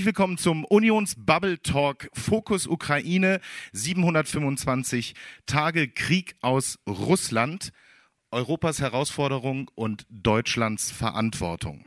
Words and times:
Herzlich 0.00 0.16
willkommen 0.16 0.38
zum 0.38 0.64
Unions 0.64 1.14
Bubble 1.14 1.60
Talk 1.60 2.08
Fokus 2.14 2.66
Ukraine 2.66 3.38
725 3.72 5.14
Tage 5.44 5.88
Krieg 5.88 6.36
aus 6.40 6.78
Russland, 6.88 7.70
Europas 8.30 8.80
Herausforderung 8.80 9.70
und 9.74 10.06
Deutschlands 10.08 10.90
Verantwortung. 10.90 11.84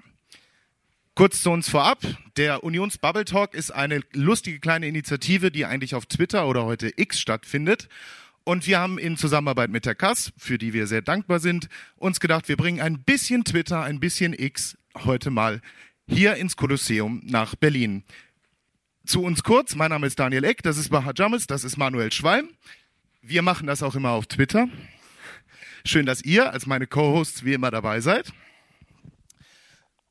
Kurz 1.15 1.41
zu 1.41 1.49
uns 1.49 1.67
vorab. 1.67 2.03
Der 2.37 2.63
Unions 2.63 2.99
Bubble 2.99 3.25
Talk 3.25 3.55
ist 3.55 3.71
eine 3.71 4.01
lustige 4.13 4.59
kleine 4.59 4.85
Initiative, 4.87 5.49
die 5.49 5.65
eigentlich 5.65 5.95
auf 5.95 6.05
Twitter 6.05 6.47
oder 6.47 6.65
heute 6.65 6.93
X 6.95 7.19
stattfindet. 7.19 7.89
Und 8.43 8.67
wir 8.67 8.77
haben 8.77 8.99
in 8.99 9.17
Zusammenarbeit 9.17 9.71
mit 9.71 9.87
der 9.87 9.95
KAS, 9.95 10.33
für 10.37 10.59
die 10.59 10.73
wir 10.73 10.85
sehr 10.85 11.01
dankbar 11.01 11.39
sind, 11.39 11.67
uns 11.95 12.19
gedacht, 12.19 12.47
wir 12.47 12.57
bringen 12.57 12.79
ein 12.79 13.01
bisschen 13.01 13.43
Twitter, 13.43 13.81
ein 13.81 13.99
bisschen 13.99 14.33
X 14.33 14.77
heute 15.03 15.31
mal 15.31 15.61
hier 16.07 16.35
ins 16.35 16.55
Kolosseum 16.55 17.21
nach 17.25 17.55
Berlin. 17.55 18.03
Zu 19.05 19.21
uns 19.21 19.43
kurz, 19.43 19.75
mein 19.75 19.89
Name 19.89 20.07
ist 20.07 20.19
Daniel 20.19 20.43
Eck, 20.43 20.63
das 20.63 20.77
ist 20.77 20.89
Bahar 20.89 21.13
James, 21.15 21.47
das 21.47 21.63
ist 21.63 21.77
Manuel 21.77 22.11
Schwalm. 22.11 22.49
Wir 23.21 23.41
machen 23.41 23.67
das 23.67 23.83
auch 23.83 23.95
immer 23.95 24.11
auf 24.11 24.27
Twitter. 24.27 24.67
Schön, 25.85 26.05
dass 26.05 26.21
ihr 26.21 26.51
als 26.51 26.65
meine 26.65 26.87
Co-Hosts 26.87 27.43
wie 27.43 27.53
immer 27.53 27.71
dabei 27.71 27.99
seid. 27.99 28.31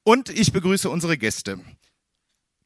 Und 0.05 0.29
ich 0.29 0.53
begrüße 0.53 0.91
unsere 0.91 1.17
Gäste. 1.17 1.59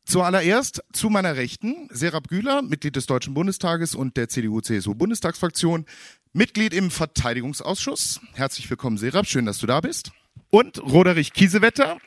Zuallererst 0.04 0.84
zu 0.92 1.10
meiner 1.10 1.36
Rechten 1.36 1.88
Serap 1.90 2.28
Güler, 2.28 2.62
Mitglied 2.62 2.96
des 2.96 3.06
Deutschen 3.06 3.34
Bundestages 3.34 3.94
und 3.94 4.16
der 4.16 4.28
CDU-CSU-Bundestagsfraktion, 4.28 5.84
Mitglied 6.32 6.72
im 6.72 6.90
Verteidigungsausschuss. 6.90 8.20
Herzlich 8.34 8.70
willkommen, 8.70 8.98
Serap, 8.98 9.26
schön, 9.26 9.46
dass 9.46 9.58
du 9.58 9.66
da 9.66 9.80
bist. 9.80 10.12
Und 10.50 10.80
Roderich 10.80 11.32
Kiesewetter, 11.32 11.98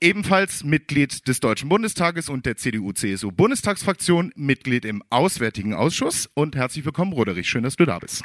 ebenfalls 0.00 0.64
Mitglied 0.64 1.26
des 1.26 1.40
Deutschen 1.40 1.68
Bundestages 1.68 2.28
und 2.28 2.46
der 2.46 2.56
CDU-CSU-Bundestagsfraktion, 2.56 4.32
Mitglied 4.36 4.84
im 4.84 5.02
Auswärtigen 5.10 5.74
Ausschuss. 5.74 6.28
Und 6.34 6.56
herzlich 6.56 6.84
willkommen, 6.84 7.12
Roderich. 7.12 7.48
Schön, 7.48 7.62
dass 7.64 7.76
du 7.76 7.84
da 7.84 7.98
bist. 7.98 8.22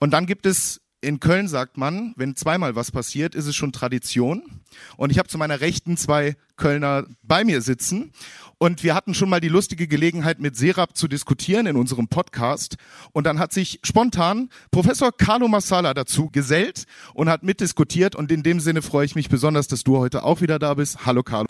Und 0.00 0.12
dann 0.12 0.26
gibt 0.26 0.46
es 0.46 0.80
in 1.00 1.20
Köln 1.20 1.46
sagt 1.46 1.76
man, 1.76 2.12
wenn 2.16 2.34
zweimal 2.34 2.74
was 2.74 2.90
passiert, 2.90 3.36
ist 3.36 3.46
es 3.46 3.54
schon 3.54 3.72
Tradition. 3.72 4.42
Und 4.96 5.10
ich 5.10 5.18
habe 5.18 5.28
zu 5.28 5.38
meiner 5.38 5.60
Rechten 5.60 5.96
zwei 5.96 6.36
Kölner 6.56 7.06
bei 7.22 7.44
mir 7.44 7.60
sitzen. 7.60 8.12
Und 8.60 8.82
wir 8.82 8.96
hatten 8.96 9.14
schon 9.14 9.28
mal 9.28 9.40
die 9.40 9.48
lustige 9.48 9.86
Gelegenheit, 9.86 10.40
mit 10.40 10.56
Serap 10.56 10.96
zu 10.96 11.06
diskutieren 11.06 11.66
in 11.66 11.76
unserem 11.76 12.08
Podcast. 12.08 12.76
Und 13.12 13.24
dann 13.24 13.38
hat 13.38 13.52
sich 13.52 13.78
spontan 13.84 14.50
Professor 14.72 15.16
Carlo 15.16 15.46
Massala 15.46 15.94
dazu 15.94 16.28
gesellt 16.28 16.84
und 17.14 17.28
hat 17.28 17.44
mitdiskutiert. 17.44 18.16
Und 18.16 18.32
in 18.32 18.42
dem 18.42 18.58
Sinne 18.58 18.82
freue 18.82 19.06
ich 19.06 19.14
mich 19.14 19.28
besonders, 19.28 19.68
dass 19.68 19.84
du 19.84 19.98
heute 19.98 20.24
auch 20.24 20.40
wieder 20.40 20.58
da 20.58 20.74
bist. 20.74 21.06
Hallo 21.06 21.22
Carlo. 21.22 21.46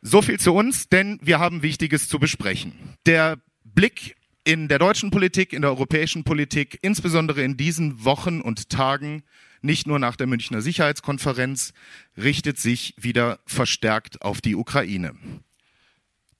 So 0.00 0.22
viel 0.22 0.40
zu 0.40 0.54
uns, 0.54 0.88
denn 0.88 1.18
wir 1.20 1.38
haben 1.38 1.62
Wichtiges 1.62 2.08
zu 2.08 2.18
besprechen. 2.18 2.72
Der 3.04 3.36
Blick 3.62 4.16
in 4.44 4.68
der 4.68 4.78
deutschen 4.78 5.10
Politik, 5.10 5.52
in 5.52 5.60
der 5.60 5.70
europäischen 5.70 6.24
Politik, 6.24 6.78
insbesondere 6.80 7.42
in 7.42 7.58
diesen 7.58 8.06
Wochen 8.06 8.40
und 8.40 8.70
Tagen, 8.70 9.22
nicht 9.62 9.86
nur 9.86 9.98
nach 9.98 10.16
der 10.16 10.26
Münchner 10.26 10.62
Sicherheitskonferenz, 10.62 11.72
richtet 12.16 12.58
sich 12.58 12.94
wieder 12.96 13.38
verstärkt 13.46 14.22
auf 14.22 14.40
die 14.40 14.54
Ukraine. 14.54 15.14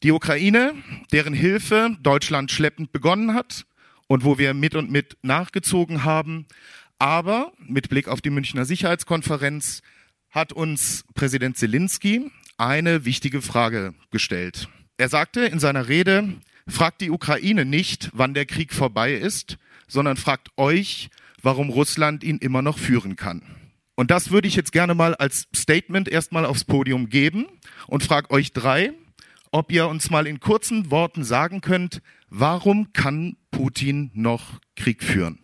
Die 0.03 0.13
Ukraine, 0.13 0.75
deren 1.13 1.35
Hilfe 1.35 1.97
Deutschland 2.03 2.53
schleppend 2.53 2.93
begonnen 2.93 3.35
hat 3.35 3.67
und 4.07 4.25
wo 4.25 4.39
wir 4.39 4.55
mit 4.55 4.75
und 4.75 4.91
mit 4.91 5.17
nachgezogen 5.23 6.05
haben, 6.05 6.47
aber 6.99 7.53
mit 7.59 7.89
Blick 7.89 8.09
auf 8.09 8.21
die 8.21 8.31
Münchner 8.31 8.65
Sicherheitskonferenz 8.65 9.83
hat 10.31 10.53
uns 10.53 11.05
Präsident 11.15 11.57
Zelensky 11.57 12.31
eine 12.59 13.05
wichtige 13.05 13.43
Frage 13.43 13.95
gestellt. 14.11 14.69
Er 14.99 15.09
sagte 15.09 15.43
in 15.43 15.61
seiner 15.61 15.89
Rede, 15.89 16.35
fragt 16.67 17.01
die 17.01 17.11
Ukraine 17.11 17.65
nicht, 17.65 18.11
wann 18.13 18.35
der 18.35 18.47
Krieg 18.47 18.73
vorbei 18.73 19.15
ist, 19.15 19.59
sondern 19.87 20.17
fragt 20.17 20.51
euch, 20.57 21.09
warum 21.43 21.71
Russland 21.71 22.25
ihn 22.25 22.39
immer 22.39 22.63
noch 22.63 22.79
führen 22.79 23.17
kann. 23.17 23.43
Und 23.95 24.11
das 24.11 24.31
würde 24.31 24.47
ich 24.47 24.55
jetzt 24.55 24.73
gerne 24.73 24.95
mal 24.95 25.15
als 25.17 25.49
Statement 25.55 26.09
erstmal 26.09 26.45
aufs 26.45 26.65
Podium 26.65 27.09
geben 27.09 27.47
und 27.89 28.05
frage 28.05 28.31
euch 28.31 28.53
drei, 28.53 28.93
ob 29.51 29.73
ihr 29.73 29.89
uns 29.89 30.11
mal 30.11 30.27
in 30.27 30.41
kurzen 30.41 30.91
Worten 30.91 31.25
sagen 31.25 31.61
könnt, 31.61 32.01
warum 32.29 32.93
kann 32.93 33.37
Putin 33.51 34.11
noch 34.15 34.61
Krieg 34.77 35.03
führen? 35.03 35.41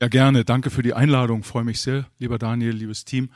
Ja, 0.00 0.08
gerne. 0.08 0.44
Danke 0.44 0.70
für 0.70 0.82
die 0.82 0.94
Einladung. 0.94 1.42
Freue 1.42 1.64
mich 1.64 1.80
sehr, 1.80 2.06
lieber 2.18 2.38
Daniel, 2.38 2.72
liebes 2.72 3.04
Team. 3.04 3.30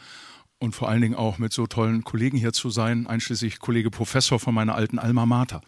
Und 0.58 0.76
vor 0.76 0.88
allen 0.88 1.02
Dingen 1.02 1.16
auch 1.16 1.38
mit 1.38 1.52
so 1.52 1.66
tollen 1.66 2.04
Kollegen 2.04 2.36
hier 2.36 2.52
zu 2.52 2.70
sein, 2.70 3.08
einschließlich 3.08 3.58
Kollege 3.58 3.90
Professor 3.90 4.38
von 4.38 4.54
meiner 4.54 4.76
alten 4.76 5.00
Alma 5.00 5.26
Mater. 5.26 5.60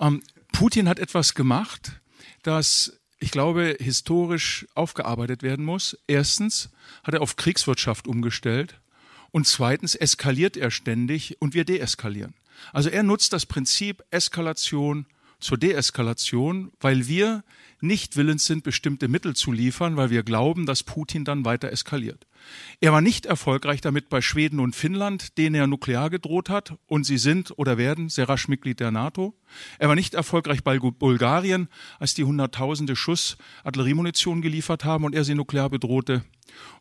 Ähm, 0.00 0.22
Putin 0.52 0.88
hat 0.88 0.98
etwas 0.98 1.34
gemacht, 1.34 2.00
das 2.42 3.01
ich 3.22 3.30
glaube, 3.30 3.76
historisch 3.78 4.66
aufgearbeitet 4.74 5.44
werden 5.44 5.64
muss. 5.64 5.96
Erstens 6.08 6.70
hat 7.04 7.14
er 7.14 7.22
auf 7.22 7.36
Kriegswirtschaft 7.36 8.08
umgestellt 8.08 8.80
und 9.30 9.46
zweitens 9.46 9.94
eskaliert 9.94 10.56
er 10.56 10.72
ständig 10.72 11.40
und 11.40 11.54
wir 11.54 11.64
deeskalieren. 11.64 12.34
Also 12.72 12.90
er 12.90 13.04
nutzt 13.04 13.32
das 13.32 13.46
Prinzip 13.46 14.02
Eskalation 14.10 15.06
zur 15.38 15.56
Deeskalation, 15.56 16.72
weil 16.80 17.06
wir 17.06 17.44
nicht 17.82 18.16
willens 18.16 18.46
sind, 18.46 18.62
bestimmte 18.62 19.08
Mittel 19.08 19.34
zu 19.34 19.52
liefern, 19.52 19.96
weil 19.96 20.10
wir 20.10 20.22
glauben, 20.22 20.66
dass 20.66 20.82
Putin 20.82 21.24
dann 21.24 21.44
weiter 21.44 21.70
eskaliert. 21.70 22.26
Er 22.80 22.92
war 22.92 23.00
nicht 23.00 23.26
erfolgreich 23.26 23.80
damit 23.80 24.08
bei 24.08 24.20
Schweden 24.20 24.60
und 24.60 24.74
Finnland, 24.74 25.38
denen 25.38 25.54
er 25.54 25.66
nuklear 25.66 26.10
gedroht 26.10 26.48
hat, 26.48 26.74
und 26.86 27.04
sie 27.04 27.18
sind 27.18 27.52
oder 27.56 27.78
werden 27.78 28.08
sehr 28.08 28.28
rasch 28.28 28.48
Mitglied 28.48 28.80
der 28.80 28.90
NATO. 28.90 29.34
Er 29.78 29.88
war 29.88 29.94
nicht 29.94 30.14
erfolgreich 30.14 30.64
bei 30.64 30.78
Bulgarien, 30.78 31.68
als 31.98 32.14
die 32.14 32.24
hunderttausende 32.24 32.96
Schuss 32.96 33.36
Artilleriemunition 33.64 34.42
geliefert 34.42 34.84
haben 34.84 35.04
und 35.04 35.14
er 35.14 35.24
sie 35.24 35.34
nuklear 35.34 35.70
bedrohte. 35.70 36.24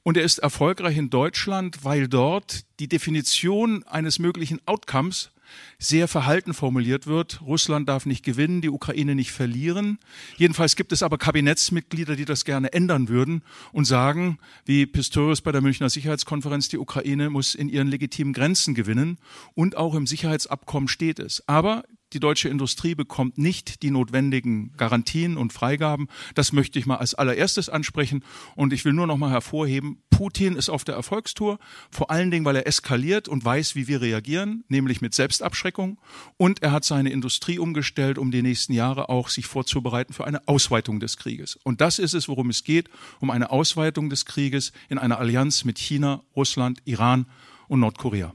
Und 0.03 0.17
er 0.17 0.23
ist 0.23 0.39
erfolgreich 0.39 0.97
in 0.97 1.09
Deutschland, 1.09 1.83
weil 1.83 2.07
dort 2.07 2.65
die 2.79 2.87
Definition 2.87 3.83
eines 3.83 4.19
möglichen 4.19 4.59
Outcomes 4.65 5.31
sehr 5.79 6.07
verhalten 6.07 6.53
formuliert 6.53 7.07
wird. 7.07 7.41
Russland 7.41 7.89
darf 7.89 8.05
nicht 8.05 8.23
gewinnen, 8.23 8.61
die 8.61 8.69
Ukraine 8.69 9.15
nicht 9.15 9.31
verlieren. 9.31 9.99
Jedenfalls 10.37 10.75
gibt 10.75 10.91
es 10.91 11.03
aber 11.03 11.17
Kabinettsmitglieder, 11.17 12.15
die 12.15 12.25
das 12.25 12.45
gerne 12.45 12.73
ändern 12.73 13.09
würden 13.09 13.43
und 13.71 13.85
sagen, 13.85 14.37
wie 14.65 14.85
Pistorius 14.85 15.41
bei 15.41 15.51
der 15.51 15.61
Münchner 15.61 15.89
Sicherheitskonferenz, 15.89 16.69
die 16.69 16.77
Ukraine 16.77 17.29
muss 17.29 17.55
in 17.55 17.69
ihren 17.69 17.87
legitimen 17.87 18.33
Grenzen 18.33 18.75
gewinnen 18.75 19.17
und 19.53 19.77
auch 19.77 19.95
im 19.95 20.07
Sicherheitsabkommen 20.07 20.87
steht 20.87 21.19
es. 21.19 21.47
Aber 21.47 21.83
die 22.13 22.19
deutsche 22.19 22.49
Industrie 22.49 22.95
bekommt 22.95 23.37
nicht 23.37 23.81
die 23.83 23.91
notwendigen 23.91 24.73
Garantien 24.77 25.37
und 25.37 25.53
Freigaben. 25.53 26.07
Das 26.35 26.51
möchte 26.51 26.79
ich 26.79 26.85
mal 26.85 26.97
als 26.97 27.13
allererstes 27.13 27.69
ansprechen. 27.69 28.23
Und 28.55 28.73
ich 28.73 28.85
will 28.85 28.93
nur 28.93 29.07
noch 29.07 29.17
mal 29.17 29.31
hervorheben, 29.31 29.97
Putin 30.09 30.55
ist 30.55 30.69
auf 30.69 30.83
der 30.83 30.95
Erfolgstour, 30.95 31.57
vor 31.89 32.11
allen 32.11 32.29
Dingen, 32.29 32.45
weil 32.45 32.55
er 32.55 32.67
eskaliert 32.67 33.27
und 33.27 33.43
weiß, 33.43 33.75
wie 33.75 33.87
wir 33.87 34.01
reagieren, 34.01 34.63
nämlich 34.67 35.01
mit 35.01 35.15
Selbstabschreckung. 35.15 35.97
Und 36.37 36.61
er 36.61 36.71
hat 36.71 36.83
seine 36.83 37.11
Industrie 37.11 37.57
umgestellt, 37.57 38.17
um 38.17 38.29
die 38.29 38.43
nächsten 38.43 38.73
Jahre 38.73 39.09
auch 39.09 39.29
sich 39.29 39.47
vorzubereiten 39.47 40.13
für 40.13 40.25
eine 40.25 40.47
Ausweitung 40.47 40.99
des 40.99 41.17
Krieges. 41.17 41.57
Und 41.63 41.81
das 41.81 41.97
ist 41.97 42.13
es, 42.13 42.27
worum 42.27 42.49
es 42.49 42.63
geht, 42.63 42.89
um 43.19 43.31
eine 43.31 43.49
Ausweitung 43.49 44.09
des 44.09 44.25
Krieges 44.25 44.73
in 44.89 44.97
einer 44.97 45.17
Allianz 45.17 45.63
mit 45.63 45.79
China, 45.79 46.23
Russland, 46.35 46.81
Iran 46.85 47.25
und 47.67 47.79
Nordkorea 47.79 48.33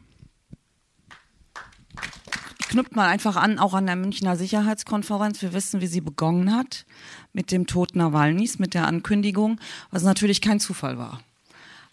knüpft 2.69 2.97
mal 2.97 3.09
einfach 3.09 3.37
an, 3.37 3.59
auch 3.59 3.75
an 3.75 3.87
der 3.87 3.97
Münchner 3.97 4.37
Sicherheitskonferenz. 4.37 5.43
Wir 5.43 5.53
wissen, 5.53 5.81
wie 5.81 5.87
sie 5.87 6.01
begonnen 6.01 6.55
hat 6.55 6.87
mit 7.33 7.53
dem 7.53 7.67
Tod 7.67 7.97
Nawalnys, 7.97 8.59
mit 8.59 8.75
der 8.75 8.87
Ankündigung, 8.87 9.61
was 9.91 10.03
natürlich 10.03 10.41
kein 10.41 10.61
Zufall 10.61 10.99
war. 10.99 11.21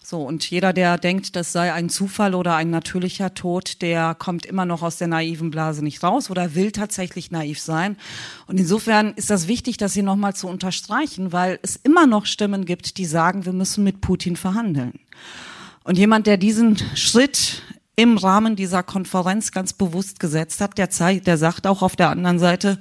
So, 0.06 0.20
und 0.20 0.50
jeder, 0.50 0.74
der 0.74 0.98
denkt, 0.98 1.34
das 1.34 1.52
sei 1.52 1.72
ein 1.72 1.88
Zufall 1.88 2.34
oder 2.34 2.56
ein 2.56 2.68
natürlicher 2.68 3.32
Tod, 3.32 3.80
der 3.80 4.14
kommt 4.14 4.44
immer 4.44 4.66
noch 4.66 4.82
aus 4.82 4.98
der 4.98 5.08
naiven 5.08 5.50
Blase 5.50 5.82
nicht 5.82 6.02
raus 6.02 6.28
oder 6.28 6.54
will 6.54 6.72
tatsächlich 6.72 7.30
naiv 7.30 7.58
sein. 7.58 7.96
Und 8.46 8.60
insofern 8.60 9.14
ist 9.14 9.30
das 9.30 9.48
wichtig, 9.48 9.78
das 9.78 9.94
hier 9.94 10.02
nochmal 10.02 10.36
zu 10.36 10.46
unterstreichen, 10.46 11.32
weil 11.32 11.58
es 11.62 11.76
immer 11.76 12.06
noch 12.06 12.26
Stimmen 12.26 12.66
gibt, 12.66 12.98
die 12.98 13.06
sagen, 13.06 13.46
wir 13.46 13.54
müssen 13.54 13.82
mit 13.82 14.02
Putin 14.02 14.36
verhandeln. 14.36 14.92
Und 15.84 15.96
jemand, 15.96 16.26
der 16.26 16.36
diesen 16.36 16.76
Schritt 16.94 17.62
im 17.96 18.18
Rahmen 18.18 18.56
dieser 18.56 18.82
Konferenz 18.82 19.52
ganz 19.52 19.72
bewusst 19.72 20.18
gesetzt 20.20 20.60
hat. 20.60 20.78
Der, 20.78 20.88
der 20.88 21.38
sagt 21.38 21.66
auch 21.66 21.82
auf 21.82 21.96
der 21.96 22.10
anderen 22.10 22.38
Seite, 22.38 22.78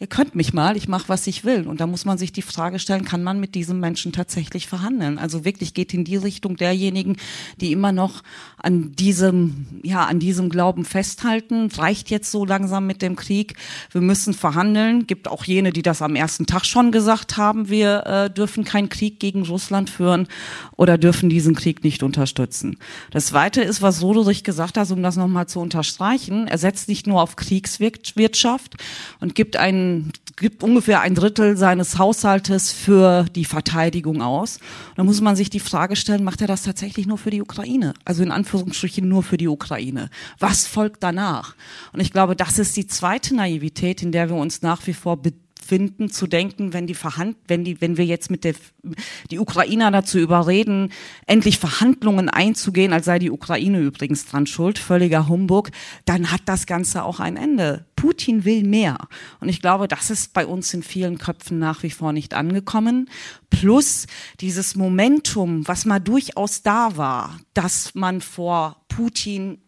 ihr 0.00 0.06
könnt 0.06 0.34
mich 0.34 0.54
mal, 0.54 0.78
ich 0.78 0.88
mache, 0.88 1.10
was 1.10 1.26
ich 1.26 1.44
will. 1.44 1.68
Und 1.68 1.82
da 1.82 1.86
muss 1.86 2.06
man 2.06 2.16
sich 2.16 2.32
die 2.32 2.40
Frage 2.40 2.78
stellen, 2.78 3.04
kann 3.04 3.22
man 3.22 3.38
mit 3.38 3.54
diesem 3.54 3.80
Menschen 3.80 4.12
tatsächlich 4.12 4.66
verhandeln? 4.66 5.18
Also 5.18 5.44
wirklich 5.44 5.74
geht 5.74 5.92
in 5.92 6.04
die 6.04 6.16
Richtung 6.16 6.56
derjenigen, 6.56 7.18
die 7.60 7.70
immer 7.70 7.92
noch 7.92 8.22
an 8.56 8.92
diesem, 8.92 9.66
ja, 9.82 10.06
an 10.06 10.18
diesem 10.18 10.48
Glauben 10.48 10.86
festhalten. 10.86 11.70
Reicht 11.70 12.08
jetzt 12.08 12.30
so 12.30 12.46
langsam 12.46 12.86
mit 12.86 13.02
dem 13.02 13.14
Krieg. 13.14 13.56
Wir 13.92 14.00
müssen 14.00 14.32
verhandeln. 14.32 15.06
Gibt 15.06 15.28
auch 15.28 15.44
jene, 15.44 15.70
die 15.70 15.82
das 15.82 16.00
am 16.00 16.16
ersten 16.16 16.46
Tag 16.46 16.64
schon 16.64 16.92
gesagt 16.92 17.36
haben, 17.36 17.68
wir 17.68 18.06
äh, 18.06 18.30
dürfen 18.30 18.64
keinen 18.64 18.88
Krieg 18.88 19.20
gegen 19.20 19.42
Russland 19.42 19.90
führen 19.90 20.28
oder 20.76 20.96
dürfen 20.96 21.28
diesen 21.28 21.54
Krieg 21.54 21.84
nicht 21.84 22.02
unterstützen. 22.02 22.78
Das 23.10 23.26
Zweite 23.26 23.60
ist, 23.60 23.82
was 23.82 23.98
Soderich 23.98 24.44
gesagt 24.44 24.78
hat, 24.78 24.90
um 24.90 25.02
das 25.02 25.16
nochmal 25.16 25.46
zu 25.46 25.60
unterstreichen. 25.60 26.48
Er 26.48 26.56
setzt 26.56 26.88
nicht 26.88 27.06
nur 27.06 27.20
auf 27.20 27.36
Kriegswirtschaft 27.36 28.76
und 29.20 29.34
gibt 29.34 29.58
einen 29.58 29.89
gibt 30.36 30.62
ungefähr 30.62 31.00
ein 31.00 31.14
Drittel 31.14 31.56
seines 31.56 31.98
Haushaltes 31.98 32.72
für 32.72 33.26
die 33.34 33.44
Verteidigung 33.44 34.22
aus. 34.22 34.58
Da 34.96 35.04
muss 35.04 35.20
man 35.20 35.36
sich 35.36 35.50
die 35.50 35.60
Frage 35.60 35.96
stellen, 35.96 36.24
macht 36.24 36.40
er 36.40 36.46
das 36.46 36.62
tatsächlich 36.62 37.06
nur 37.06 37.18
für 37.18 37.30
die 37.30 37.42
Ukraine? 37.42 37.94
Also 38.04 38.22
in 38.22 38.30
Anführungsstrichen 38.30 39.06
nur 39.06 39.22
für 39.22 39.36
die 39.36 39.48
Ukraine. 39.48 40.08
Was 40.38 40.66
folgt 40.66 41.02
danach? 41.02 41.54
Und 41.92 42.00
ich 42.00 42.12
glaube, 42.12 42.36
das 42.36 42.58
ist 42.58 42.76
die 42.76 42.86
zweite 42.86 43.34
Naivität, 43.34 44.02
in 44.02 44.12
der 44.12 44.30
wir 44.30 44.36
uns 44.36 44.62
nach 44.62 44.86
wie 44.86 44.94
vor 44.94 45.18
finden, 45.70 46.10
zu 46.10 46.26
denken, 46.26 46.72
wenn 46.72 46.88
die 46.88 46.94
Verhand 46.94 47.36
wenn 47.46 47.62
die, 47.62 47.80
wenn 47.80 47.96
wir 47.96 48.04
jetzt 48.04 48.28
mit 48.28 48.42
der, 48.42 48.54
die 49.30 49.38
Ukrainer 49.38 49.92
dazu 49.92 50.18
überreden, 50.18 50.90
endlich 51.28 51.58
Verhandlungen 51.58 52.28
einzugehen, 52.28 52.92
als 52.92 53.04
sei 53.04 53.20
die 53.20 53.30
Ukraine 53.30 53.78
übrigens 53.80 54.26
dran 54.26 54.46
schuld, 54.46 54.80
völliger 54.80 55.28
Humbug, 55.28 55.70
dann 56.06 56.32
hat 56.32 56.42
das 56.46 56.66
Ganze 56.66 57.04
auch 57.04 57.20
ein 57.20 57.36
Ende. 57.36 57.86
Putin 57.94 58.44
will 58.44 58.64
mehr. 58.64 58.98
Und 59.38 59.48
ich 59.48 59.60
glaube, 59.62 59.86
das 59.86 60.10
ist 60.10 60.32
bei 60.32 60.44
uns 60.44 60.74
in 60.74 60.82
vielen 60.82 61.18
Köpfen 61.18 61.60
nach 61.60 61.84
wie 61.84 61.90
vor 61.90 62.12
nicht 62.12 62.34
angekommen. 62.34 63.08
Plus 63.48 64.06
dieses 64.40 64.74
Momentum, 64.74 65.68
was 65.68 65.84
mal 65.84 66.00
durchaus 66.00 66.62
da 66.62 66.96
war, 66.96 67.38
dass 67.54 67.94
man 67.94 68.20
vor 68.20 68.84
Putin 68.88 69.58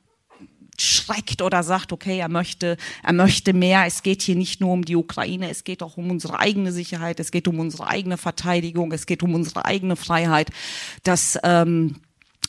schreckt 0.78 1.42
oder 1.42 1.62
sagt, 1.62 1.92
okay, 1.92 2.18
er 2.18 2.28
möchte, 2.28 2.76
er 3.02 3.12
möchte 3.12 3.52
mehr. 3.52 3.84
Es 3.86 4.02
geht 4.02 4.22
hier 4.22 4.36
nicht 4.36 4.60
nur 4.60 4.72
um 4.72 4.84
die 4.84 4.96
Ukraine, 4.96 5.50
es 5.50 5.64
geht 5.64 5.82
auch 5.82 5.96
um 5.96 6.10
unsere 6.10 6.40
eigene 6.40 6.72
Sicherheit, 6.72 7.20
es 7.20 7.30
geht 7.30 7.48
um 7.48 7.58
unsere 7.60 7.86
eigene 7.86 8.16
Verteidigung, 8.16 8.92
es 8.92 9.06
geht 9.06 9.22
um 9.22 9.34
unsere 9.34 9.64
eigene 9.64 9.96
Freiheit. 9.96 10.50
Dass 11.02 11.38
ähm, 11.42 11.96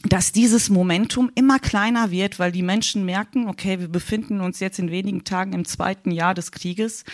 dass 0.05 0.33
dieses 0.33 0.69
Momentum 0.69 1.31
immer 1.33 1.59
kleiner 1.59 2.11
wird, 2.11 2.37
weil 2.37 2.51
die 2.51 2.61
Menschen 2.61 3.05
merken, 3.05 3.47
okay, 3.47 3.79
wir 3.79 3.87
befinden 3.87 4.41
uns 4.41 4.59
jetzt 4.59 4.77
in 4.77 4.91
wenigen 4.91 5.23
Tagen 5.23 5.53
im 5.53 5.63
zweiten 5.63 6.11
Jahr 6.11 6.33
des 6.33 6.51
Krieges 6.51 7.05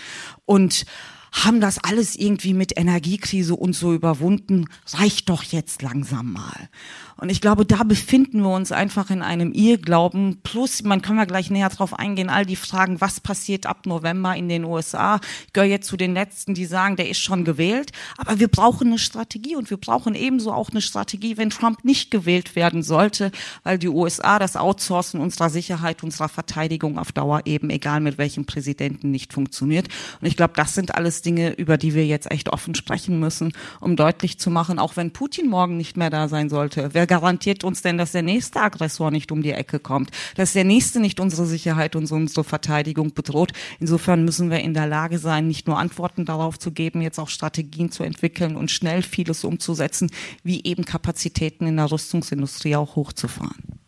und 0.46 0.86
haben 1.32 1.62
das 1.62 1.78
alles 1.84 2.16
irgendwie 2.16 2.56
mit 2.56 2.78
Energiekrise 2.78 3.56
und 3.56 3.74
so 3.74 3.94
überwunden, 3.94 4.66
reicht 4.94 5.30
doch 5.30 5.44
jetzt 5.44 5.84
langsam 5.84 6.34
mal. 6.34 6.70
Und 7.19 7.30
ich 7.30 7.42
glaube, 7.42 7.66
da 7.66 7.83
befinden 7.83 8.42
wir 8.42 8.50
uns 8.50 8.71
einfach 8.71 9.10
in 9.10 9.21
einem 9.21 9.51
Irrglauben. 9.51 10.39
Plus, 10.42 10.83
man 10.83 11.01
kann 11.01 11.18
ja 11.18 11.25
gleich 11.25 11.50
näher 11.50 11.69
drauf 11.69 11.98
eingehen, 11.98 12.30
all 12.30 12.45
die 12.45 12.56
Fragen, 12.56 13.01
was 13.01 13.19
passiert 13.19 13.66
ab 13.66 13.86
November 13.86 14.36
in 14.36 14.48
den 14.48 14.63
USA. 14.63 15.19
Ich 15.48 15.54
gehöre 15.54 15.69
jetzt 15.69 15.88
zu 15.88 15.98
den 15.98 16.13
Letzten, 16.13 16.54
die 16.54 16.66
sagen, 16.66 16.95
der 16.95 17.10
ist 17.10 17.19
schon 17.19 17.44
gewählt. 17.44 17.92
Aber 18.18 18.39
wir 18.39 18.48
brauchen 18.48 18.88
eine 18.88 19.00
Strategie 19.00 19.57
und 19.57 19.69
wir 19.69 19.77
brauchen 19.77 20.16
ebenso 20.16 20.54
auch 20.54 20.69
eine 20.69 20.81
Strategie, 20.81 21.36
wenn 21.36 21.50
Trump 21.50 21.83
nicht 21.83 22.10
gewählt 22.10 22.56
werden 22.56 22.83
sollte, 22.83 23.31
weil 23.63 23.77
die 23.77 23.89
USA 23.89 24.39
das 24.39 24.56
Outsourcen 24.56 25.19
unserer 25.19 25.50
Sicherheit, 25.50 26.04
unserer 26.04 26.30
Verteidigung 26.30 26.98
auf 26.98 27.12
Dauer 27.12 27.42
eben, 27.45 27.69
egal 27.69 28.00
mit 28.00 28.18
welchem 28.18 28.45
Präsidenten, 28.45 29.12
nicht 29.12 29.33
funktioniert. 29.33 29.89
Und 30.21 30.27
ich 30.27 30.38
glaube, 30.38 30.54
das 30.56 30.74
sind 30.74 30.95
alles 30.95 31.21
Dinge, 31.21 31.51
über 31.51 31.77
die 31.77 31.94
wir 31.94 32.06
jetzt 32.06 32.31
echt 32.31 32.48
offen 32.48 32.75
sprechen 32.75 33.19
müssen, 33.19 33.51
um 33.81 33.98
deutlich 33.98 34.39
zu 34.39 34.50
machen, 34.50 34.80
auch 34.80 34.95
wenn 34.95 35.12
Putin 35.12 35.50
morgen 35.50 35.75
nicht 35.75 35.98
mehr 35.98 36.10
da 36.10 36.30
sein 36.30 36.50
sollte, 36.50 36.89
wer 36.94 37.09
garantiert 37.10 37.66
uns 37.66 37.82
denn, 37.82 37.98
dass 37.98 38.14
der 38.14 38.22
nächste 38.22 38.62
Aggressor 38.62 39.12
nicht 39.12 39.34
um 39.34 39.42
die 39.42 39.52
Ecke 39.52 39.80
kommt, 39.80 40.12
dass 40.36 40.54
der 40.54 40.64
nächste 40.64 41.02
nicht 41.02 41.20
unsere 41.20 41.46
Sicherheit 41.46 41.98
und 41.98 42.10
unsere 42.10 42.46
Verteidigung 42.46 43.14
bedroht? 43.14 43.52
Insofern 43.80 44.24
müssen 44.24 44.50
wir 44.50 44.60
in 44.60 44.74
der 44.74 44.88
Lage 44.88 45.20
sein, 45.20 45.48
nicht 45.48 45.68
nur 45.68 45.78
Antworten 45.78 46.24
darauf 46.24 46.58
zu 46.58 46.72
geben, 46.72 47.02
jetzt 47.02 47.20
auch 47.20 47.28
Strategien 47.28 47.92
zu 47.92 48.04
entwickeln 48.04 48.56
und 48.56 48.72
schnell 48.72 49.02
vieles 49.02 49.44
umzusetzen, 49.44 50.12
wie 50.44 50.64
eben 50.64 50.86
Kapazitäten 50.86 51.68
in 51.68 51.76
der 51.76 51.92
Rüstungsindustrie 51.92 52.76
auch 52.76 52.96
hochzufahren. 52.96 53.80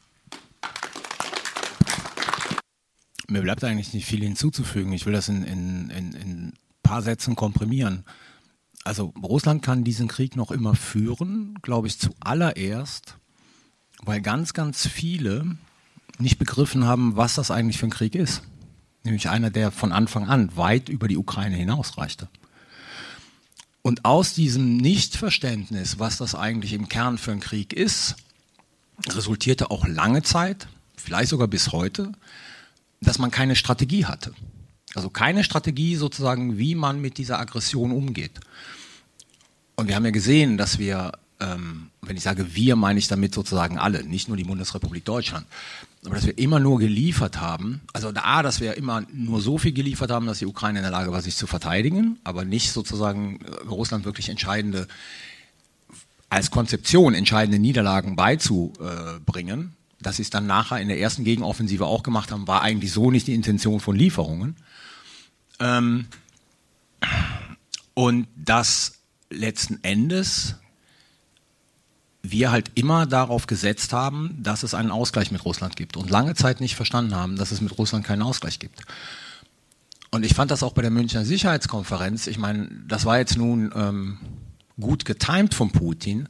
Mir 3.29 3.41
bleibt 3.44 3.63
eigentlich 3.63 3.94
nicht 3.94 4.07
viel 4.07 4.24
hinzuzufügen. 4.24 4.91
Ich 4.91 5.06
will 5.06 5.13
das 5.13 5.29
in, 5.29 5.44
in, 5.44 5.89
in, 5.91 6.13
in 6.13 6.29
ein 6.47 6.53
paar 6.83 7.01
Sätzen 7.01 7.35
komprimieren 7.35 8.03
also 8.83 9.13
Russland 9.21 9.61
kann 9.61 9.83
diesen 9.83 10.07
Krieg 10.07 10.35
noch 10.35 10.51
immer 10.51 10.75
führen, 10.75 11.55
glaube 11.61 11.87
ich, 11.87 11.99
zuallererst, 11.99 13.17
weil 14.03 14.21
ganz, 14.21 14.53
ganz 14.53 14.87
viele 14.87 15.57
nicht 16.17 16.39
begriffen 16.39 16.85
haben, 16.85 17.15
was 17.15 17.35
das 17.35 17.51
eigentlich 17.51 17.77
für 17.77 17.87
ein 17.87 17.91
Krieg 17.91 18.15
ist. 18.15 18.41
Nämlich 19.03 19.29
einer, 19.29 19.49
der 19.49 19.71
von 19.71 19.91
Anfang 19.91 20.27
an 20.27 20.55
weit 20.55 20.89
über 20.89 21.07
die 21.07 21.17
Ukraine 21.17 21.55
hinausreichte. 21.55 22.27
Und 23.81 24.05
aus 24.05 24.33
diesem 24.33 24.77
Nichtverständnis, 24.77 25.97
was 25.97 26.17
das 26.17 26.35
eigentlich 26.35 26.73
im 26.73 26.87
Kern 26.87 27.17
für 27.17 27.31
ein 27.31 27.39
Krieg 27.39 27.73
ist, 27.73 28.15
resultierte 29.09 29.71
auch 29.71 29.87
lange 29.87 30.21
Zeit, 30.21 30.67
vielleicht 30.95 31.29
sogar 31.29 31.47
bis 31.47 31.71
heute, 31.71 32.11
dass 33.01 33.17
man 33.17 33.31
keine 33.31 33.55
Strategie 33.55 34.05
hatte. 34.05 34.33
Also 34.95 35.09
keine 35.09 35.43
Strategie 35.43 35.95
sozusagen, 35.95 36.57
wie 36.57 36.75
man 36.75 37.01
mit 37.01 37.17
dieser 37.17 37.39
Aggression 37.39 37.91
umgeht. 37.91 38.39
Und 39.75 39.88
wir 39.88 39.95
haben 39.95 40.05
ja 40.05 40.11
gesehen, 40.11 40.57
dass 40.57 40.79
wir, 40.79 41.13
ähm, 41.39 41.89
wenn 42.01 42.17
ich 42.17 42.23
sage 42.23 42.53
wir, 42.55 42.75
meine 42.75 42.99
ich 42.99 43.07
damit 43.07 43.33
sozusagen 43.33 43.77
alle, 43.79 44.03
nicht 44.03 44.27
nur 44.27 44.38
die 44.38 44.43
Bundesrepublik 44.43 45.05
Deutschland, 45.05 45.45
aber 46.05 46.15
dass 46.15 46.25
wir 46.25 46.38
immer 46.38 46.59
nur 46.59 46.79
geliefert 46.79 47.39
haben, 47.39 47.81
also 47.93 48.11
A, 48.15 48.41
dass 48.43 48.59
wir 48.59 48.75
immer 48.75 49.03
nur 49.13 49.39
so 49.39 49.57
viel 49.57 49.71
geliefert 49.71 50.11
haben, 50.11 50.25
dass 50.25 50.39
die 50.39 50.45
Ukraine 50.45 50.79
in 50.79 50.83
der 50.83 50.91
Lage 50.91 51.11
war, 51.11 51.21
sich 51.21 51.35
zu 51.35 51.47
verteidigen, 51.47 52.19
aber 52.23 52.43
nicht 52.43 52.71
sozusagen 52.71 53.39
äh, 53.41 53.67
Russland 53.67 54.03
wirklich 54.03 54.29
entscheidende, 54.29 54.88
als 56.29 56.49
Konzeption 56.49 57.13
entscheidende 57.13 57.59
Niederlagen 57.59 58.15
beizubringen. 58.15 59.75
Dass 59.99 60.15
sie 60.15 60.23
es 60.23 60.31
dann 60.31 60.47
nachher 60.47 60.81
in 60.81 60.88
der 60.88 60.99
ersten 60.99 61.23
Gegenoffensive 61.23 61.85
auch 61.85 62.01
gemacht 62.01 62.31
haben, 62.31 62.47
war 62.47 62.63
eigentlich 62.63 62.91
so 62.91 63.11
nicht 63.11 63.27
die 63.27 63.35
Intention 63.35 63.79
von 63.79 63.95
Lieferungen. 63.95 64.55
Ähm, 65.61 66.07
und 67.93 68.27
dass 68.35 69.00
letzten 69.29 69.81
Endes 69.83 70.55
wir 72.24 72.51
halt 72.51 72.71
immer 72.75 73.05
darauf 73.05 73.47
gesetzt 73.47 73.93
haben, 73.93 74.38
dass 74.41 74.63
es 74.63 74.74
einen 74.74 74.91
Ausgleich 74.91 75.31
mit 75.31 75.43
Russland 75.45 75.75
gibt 75.75 75.97
und 75.97 76.09
lange 76.09 76.36
Zeit 76.36 76.62
nicht 76.62 76.75
verstanden 76.75 77.15
haben, 77.15 77.36
dass 77.36 77.51
es 77.51 77.62
mit 77.62 77.77
Russland 77.77 78.05
keinen 78.05 78.21
Ausgleich 78.21 78.59
gibt. 78.59 78.83
Und 80.12 80.25
ich 80.25 80.33
fand 80.33 80.51
das 80.51 80.62
auch 80.62 80.74
bei 80.74 80.81
der 80.81 80.91
Münchner 80.91 81.25
Sicherheitskonferenz, 81.25 82.27
ich 82.27 82.38
meine, 82.38 82.69
das 82.88 83.05
war 83.05 83.17
jetzt 83.17 83.38
nun 83.38 83.71
ähm, 83.75 84.17
gut 84.79 85.05
getimt 85.05 85.53
von 85.53 85.71
Putin, 85.71 86.27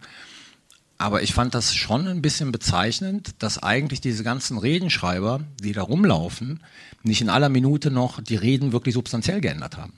aber 1.01 1.23
ich 1.23 1.33
fand 1.33 1.55
das 1.55 1.73
schon 1.73 2.07
ein 2.07 2.21
bisschen 2.21 2.51
bezeichnend, 2.51 3.31
dass 3.39 3.61
eigentlich 3.61 4.01
diese 4.01 4.23
ganzen 4.23 4.59
Redenschreiber, 4.59 5.41
die 5.61 5.73
da 5.73 5.81
rumlaufen, 5.81 6.59
nicht 7.01 7.21
in 7.21 7.29
aller 7.29 7.49
Minute 7.49 7.89
noch 7.89 8.21
die 8.21 8.35
Reden 8.35 8.71
wirklich 8.71 8.93
substanziell 8.93 9.41
geändert 9.41 9.77
haben. 9.77 9.93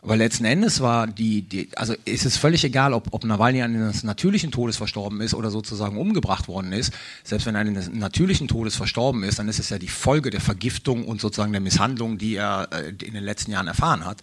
Aber 0.00 0.16
letzten 0.16 0.46
Endes 0.46 0.80
war 0.80 1.06
die, 1.06 1.42
die 1.42 1.68
also 1.76 1.94
ist 2.06 2.24
es 2.24 2.38
völlig 2.38 2.64
egal, 2.64 2.94
ob, 2.94 3.08
ob 3.12 3.24
Nawalny 3.24 3.62
eines 3.62 4.02
natürlichen 4.02 4.50
Todes 4.50 4.78
verstorben 4.78 5.20
ist 5.20 5.34
oder 5.34 5.50
sozusagen 5.50 5.98
umgebracht 5.98 6.48
worden 6.48 6.72
ist. 6.72 6.92
Selbst 7.22 7.46
wenn 7.46 7.54
er 7.54 7.60
eines 7.60 7.90
natürlichen 7.90 8.48
Todes 8.48 8.76
verstorben 8.76 9.24
ist, 9.24 9.38
dann 9.38 9.48
ist 9.48 9.58
es 9.58 9.68
ja 9.68 9.78
die 9.78 9.88
Folge 9.88 10.30
der 10.30 10.40
Vergiftung 10.40 11.06
und 11.06 11.20
sozusagen 11.20 11.52
der 11.52 11.60
Misshandlung, 11.60 12.16
die 12.16 12.36
er 12.36 12.68
äh, 12.72 12.88
in 12.88 13.14
den 13.14 13.24
letzten 13.24 13.50
Jahren 13.50 13.66
erfahren 13.66 14.06
hat. 14.06 14.22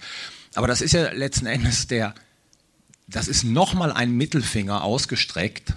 Aber 0.56 0.68
das 0.68 0.82
ist 0.82 0.94
ja 0.94 1.12
letzten 1.12 1.46
Endes 1.46 1.86
der, 1.88 2.16
das 3.08 3.28
ist 3.28 3.44
nochmal 3.44 3.92
ein 3.92 4.12
Mittelfinger 4.12 4.84
ausgestreckt 4.84 5.76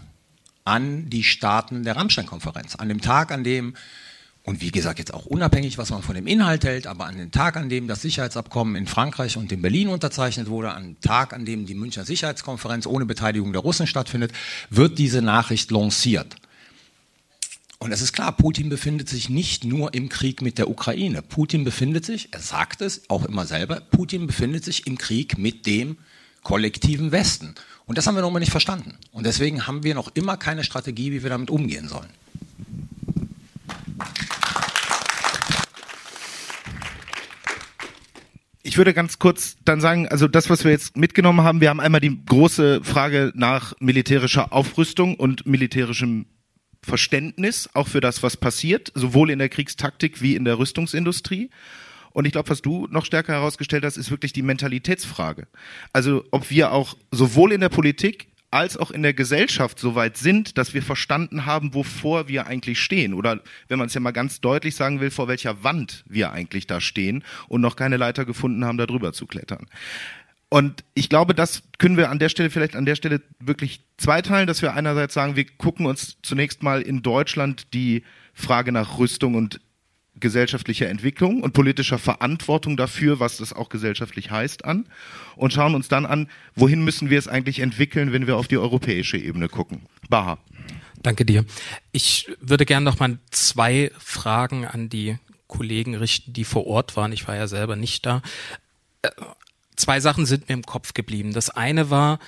an 0.65 1.11
die 1.11 1.25
Staaten 1.25 1.85
der 1.85 1.97
Rammstein-Konferenz. 1.97 2.77
An 2.77 2.89
dem 2.89 3.01
Tag, 3.01 3.31
an 3.31 3.45
dem 3.45 3.75
und 4.47 4.61
wie 4.61 4.71
gesagt, 4.71 4.99
jetzt 4.99 5.15
auch 5.15 5.25
unabhängig, 5.25 5.79
was 5.79 5.89
man 5.89 6.03
von 6.03 6.15
dem 6.15 6.27
Inhalt 6.27 6.65
hält, 6.65 6.87
aber 6.87 7.07
an 7.07 7.17
dem 7.17 7.31
Tag, 7.31 7.57
an 7.57 7.71
dem 7.71 7.89
das 7.89 8.03
Sicherheitsabkommen 8.03 8.77
in 8.77 8.87
Frankreich 8.87 9.39
und 9.39 9.51
in 9.51 9.63
Berlin 9.63 9.89
unterzeichnet 9.89 10.49
wurde, 10.51 10.73
an 10.73 10.83
dem 10.83 11.01
Tag, 11.01 11.33
an 11.33 11.47
dem 11.47 11.65
die 11.65 11.75
Münchner 11.75 12.05
Sicherheitskonferenz 12.05 12.87
ohne 12.87 13.07
Beteiligung 13.07 13.53
der 13.55 13.63
Russen 13.63 13.87
stattfindet, 13.87 14.33
wird 14.69 14.99
diese 14.99 15.23
Nachricht 15.23 15.71
lanciert. 15.71 16.37
Und 17.79 17.93
es 17.93 18.03
ist 18.03 18.13
klar, 18.13 18.33
Putin 18.33 18.69
befindet 18.69 19.09
sich 19.09 19.31
nicht 19.31 19.65
nur 19.65 19.95
im 19.95 20.11
Krieg 20.11 20.43
mit 20.43 20.59
der 20.59 20.69
Ukraine. 20.69 21.23
Putin 21.23 21.65
befindet 21.65 22.05
sich, 22.05 22.29
er 22.33 22.41
sagt 22.41 22.83
es 22.83 23.09
auch 23.09 23.25
immer 23.25 23.47
selber, 23.47 23.81
Putin 23.81 24.27
befindet 24.27 24.63
sich 24.63 24.87
im 24.87 24.99
Krieg 24.99 25.39
mit 25.39 25.65
dem 25.65 25.97
kollektiven 26.43 27.13
Westen. 27.13 27.55
Und 27.87 27.99
das 27.99 28.07
haben 28.07 28.15
wir 28.15 28.23
noch 28.23 28.31
mal 28.31 28.41
nicht 28.41 28.53
verstanden. 28.53 28.97
Und 29.13 29.27
deswegen 29.27 29.67
haben 29.67 29.83
wir 29.83 29.95
noch 29.95 30.11
immer 30.15 30.37
keine 30.37 30.65
Strategie, 30.65 31.13
wie 31.13 31.23
wir 31.23 31.31
damit 31.31 31.51
umgehen 31.51 31.89
sollen. 31.89 32.09
ich 38.75 38.79
würde 38.79 38.93
ganz 38.93 39.21
kurz 39.21 39.57
dann 39.65 39.81
sagen, 39.81 40.09
also 40.09 40.27
das, 40.27 40.51
was 40.51 40.65
wir 40.65 40.73
jetzt 40.73 40.97
mitgenommen 40.97 41.43
haben, 41.43 41.61
wir 41.61 41.69
haben 41.69 41.79
einmal 41.79 42.01
die 42.01 42.25
große 42.27 42.83
Frage 42.83 43.31
nach 43.37 43.73
militärischer 43.79 44.53
Aufrüstung 44.53 45.15
und 45.15 45.47
militärischem 45.47 46.27
Verständnis, 46.83 47.71
auch 47.75 47.87
für 47.87 48.01
das, 48.01 48.25
was 48.25 48.37
passiert, 48.37 48.91
sowohl 48.97 49.31
in 49.31 49.39
der 49.39 49.49
Kriegstaktik 49.49 50.23
wie 50.23 50.35
in 50.35 50.45
der 50.45 50.59
Rüstungsindustrie. 50.59 51.51
Und 52.15 52.27
ich 52.27 52.33
glaube, 52.33 52.49
was 52.49 52.63
du 52.63 52.87
noch 52.91 53.05
stärker 53.05 53.33
herausgestellt 53.33 53.85
hast, 53.85 53.97
ist 53.97 54.11
wirklich 54.11 54.33
die 54.33 54.43
Mentalitätsfrage. 54.43 55.49
Also 55.93 56.25
ob 56.31 56.49
wir 56.49 56.71
auch 56.71 56.97
sowohl 57.11 57.53
in 57.53 57.61
der 57.61 57.69
Politik 57.69 58.29
als 58.53 58.77
auch 58.77 58.93
in 58.93 59.03
der 59.03 59.15
Gesellschaft 59.15 59.81
so 59.81 59.97
weit 59.97 60.17
sind, 60.17 60.57
dass 60.57 60.75
wir 60.75 60.83
verstanden 60.83 61.45
haben, 61.45 61.75
wovor 61.75 62.29
wir 62.29 62.47
eigentlich 62.47 62.81
stehen. 62.81 63.15
Oder 63.15 63.41
wenn 63.67 63.81
man 63.81 63.89
es 63.89 63.95
ja 63.95 64.01
mal 64.01 64.13
ganz 64.13 64.41
deutlich 64.41 64.77
sagen 64.77 65.01
will, 65.01 65.11
vor 65.11 65.27
welcher 65.27 65.65
Wand 65.65 66.05
wir 66.07 66.31
eigentlich 66.31 66.69
da 66.69 66.81
stehen 66.81 67.25
und 67.49 67.61
noch 67.61 67.75
keine 67.75 67.97
Leiter 67.97 68.25
gefunden 68.25 68.65
haben, 68.65 68.79
da 68.79 68.87
drüber 68.87 69.13
zu 69.13 69.27
klettern. 69.27 69.67
Und 70.51 70.85
ich 70.95 71.09
glaube, 71.09 71.35
das 71.35 71.65
können 71.79 71.97
wir 71.97 72.11
an 72.11 72.21
der 72.21 72.29
Stelle 72.29 72.49
vielleicht 72.49 72.77
an 72.77 72.85
der 72.85 72.95
Stelle 72.95 73.23
wirklich 73.41 73.81
zweiteilen, 73.97 74.47
dass 74.47 74.63
wir 74.63 74.75
einerseits 74.75 75.15
sagen, 75.15 75.35
wir 75.35 75.47
gucken 75.47 75.87
uns 75.87 76.19
zunächst 76.23 76.63
mal 76.63 76.81
in 76.81 77.03
Deutschland 77.03 77.75
die 77.75 78.05
Frage 78.35 78.71
nach 78.71 78.99
Rüstung 78.99 79.35
und 79.35 79.61
gesellschaftlicher 80.25 80.89
Entwicklung 80.89 81.43
und 81.43 81.53
politischer 81.53 81.99
Verantwortung 81.99 82.79
dafür, 82.79 83.21
was 83.21 83.37
das 83.37 83.53
auch 83.53 83.69
gesellschaftlich 83.69 84.31
heißt, 84.31 84.65
an 84.65 84.87
und 85.37 85.53
schauen 85.53 85.75
uns 85.75 85.89
dann 85.89 86.07
an, 86.07 86.31
wohin 86.57 86.83
müssen 86.83 87.11
wir 87.11 87.19
es 87.19 87.29
eigentlich 87.29 87.59
entwickeln, 87.59 88.11
wenn 88.11 88.27
wir 88.27 88.39
auf 88.39 88.49
die 88.49 88.57
europäische 88.57 89.19
Ebene 89.19 89.51
gucken. 89.51 89.83
Baha. 90.09 90.39
Danke 91.03 91.27
dir. 91.27 91.45
Ich 91.93 92.31
würde 92.41 92.65
gerne 92.65 92.85
noch 92.85 92.99
mal 92.99 93.19
zwei 93.33 93.91
Fragen 93.99 94.65
an 94.65 94.89
die 94.89 95.19
Kollegen 95.47 95.95
richten, 95.95 96.33
die 96.33 96.45
vor 96.45 96.67
Ort 96.67 96.97
waren. 96.97 97.13
Ich 97.13 97.29
war 97.29 97.37
ja 97.37 97.47
selber 97.47 97.77
nicht 97.77 98.07
da. 98.07 98.23
Äh, 99.03 99.11
zwei 99.77 100.01
Sachen 100.01 100.25
sind 100.25 100.49
mir 100.49 100.55
im 100.55 100.65
Kopf 100.65 100.95
geblieben. 100.95 101.35
Das 101.35 101.51
eine 101.51 101.91
war 101.91 102.19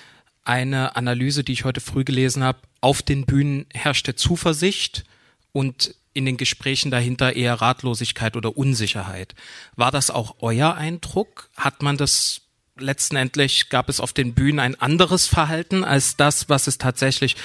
eine 0.45 0.97
Analyse, 0.97 1.45
die 1.45 1.53
ich 1.53 1.65
heute 1.65 1.81
früh 1.81 2.05
gelesen 2.05 2.45
habe. 2.45 2.59
Auf 2.83 3.01
den 3.01 3.25
Bühnen 3.25 3.65
herrschte 3.73 4.17
Zuversicht 4.17 5.05
und 5.53 5.95
in 6.17 6.25
den 6.25 6.37
Gesprächen 6.39 6.91
dahinter 6.91 7.37
eher 7.37 7.55
Ratlosigkeit 7.55 8.37
oder 8.37 8.57
Unsicherheit. 8.57 9.35
War 9.77 9.91
das 9.91 10.11
auch 10.11 10.37
euer 10.41 10.75
Eindruck? 10.75 11.51
Hat 11.57 11.83
man 11.83 11.97
das 11.97 12.41
letztendlich, 12.79 13.69
gab 13.69 13.89
es 13.89 14.01
auf 14.01 14.13
den 14.13 14.35
Bühnen 14.35 14.59
ein 14.59 14.81
anderes 14.81 15.27
Verhalten 15.27 15.85
als 15.85 16.17
das, 16.17 16.49
was 16.49 16.67
es 16.67 16.79
tatsächlich 16.79 17.37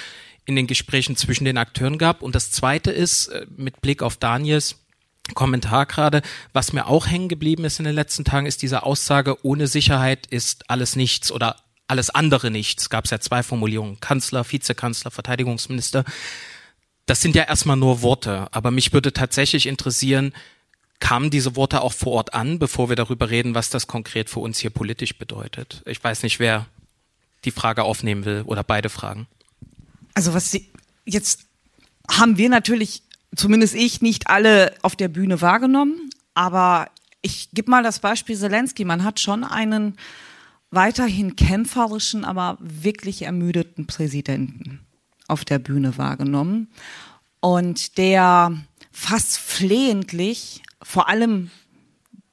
in 0.46 0.56
den 0.56 0.68
Gesprächen 0.68 1.16
zwischen 1.16 1.46
den 1.46 1.58
Akteuren 1.58 1.98
gab? 1.98 2.22
Und 2.22 2.34
das 2.34 2.52
Zweite 2.52 2.92
ist, 2.92 3.28
äh, 3.28 3.46
mit 3.56 3.82
Blick 3.82 4.02
auf 4.02 4.18
Daniels 4.18 4.78
Kommentar 5.36 5.86
gerade, 5.86 6.22
was 6.52 6.74
mir 6.74 6.88
auch 6.88 7.08
hängen 7.08 7.30
geblieben 7.30 7.64
ist 7.64 7.80
in 7.80 7.86
den 7.86 7.96
letzten 7.96 8.26
Tagen, 8.26 8.48
ist 8.48 8.62
diese 8.62 8.84
Aussage, 8.84 9.38
ohne 9.46 9.68
Sicherheit 9.68 10.28
ist 10.28 10.70
alles 10.70 10.96
nichts 10.96 11.32
oder 11.32 11.58
alles 11.88 12.10
andere 12.10 12.52
nichts. 12.52 12.90
Gab 12.90 13.06
es 13.06 13.12
ja 13.12 13.20
zwei 13.20 13.44
Formulierungen, 13.44 14.00
Kanzler, 14.00 14.50
Vizekanzler, 14.50 15.12
Verteidigungsminister 15.12 16.06
das 17.12 17.20
sind 17.20 17.36
ja 17.36 17.44
erstmal 17.44 17.76
nur 17.76 18.04
Worte, 18.04 18.48
aber 18.54 18.72
mich 18.72 18.94
würde 18.94 19.12
tatsächlich 19.12 19.68
interessieren, 19.68 20.32
kamen 21.02 21.30
diese 21.30 21.58
Worte 21.58 21.82
auch 21.82 21.92
vor 21.92 22.14
Ort 22.14 22.34
an, 22.34 22.58
bevor 22.58 22.88
wir 22.88 22.96
darüber 22.96 23.30
reden, 23.30 23.54
was 23.54 23.70
das 23.70 23.86
konkret 23.86 24.30
für 24.30 24.40
uns 24.40 24.60
hier 24.60 24.70
politisch 24.70 25.18
bedeutet? 25.18 25.84
Ich 25.86 26.02
weiß 26.02 26.24
nicht, 26.24 26.40
wer 26.40 26.68
die 27.44 27.52
Frage 27.52 27.84
aufnehmen 27.84 28.24
will 28.24 28.44
oder 28.46 28.64
beide 28.64 28.88
Fragen. 28.88 29.28
Also 30.14 30.34
was 30.34 30.52
Sie, 30.52 30.72
jetzt 31.04 31.42
haben 32.10 32.38
wir 32.38 32.48
natürlich, 32.48 33.04
zumindest 33.36 33.76
ich, 33.76 34.02
nicht 34.02 34.28
alle 34.28 34.74
auf 34.82 34.96
der 34.96 35.10
Bühne 35.10 35.42
wahrgenommen, 35.42 36.12
aber 36.34 36.88
ich 37.22 37.50
gebe 37.52 37.70
mal 37.70 37.84
das 37.84 38.00
Beispiel 38.00 38.38
Zelensky. 38.38 38.86
Man 38.86 39.04
hat 39.04 39.20
schon 39.20 39.44
einen 39.44 39.98
weiterhin 40.70 41.36
kämpferischen, 41.36 42.24
aber 42.24 42.58
wirklich 42.62 43.24
ermüdeten 43.24 43.86
Präsidenten 43.86 44.88
auf 45.32 45.46
der 45.46 45.60
Bühne 45.60 45.98
wahrgenommen 45.98 46.70
und 47.40 47.98
der 47.98 48.54
fast 48.92 49.38
flehentlich 49.38 50.62
vor 50.84 51.08
allem 51.08 51.50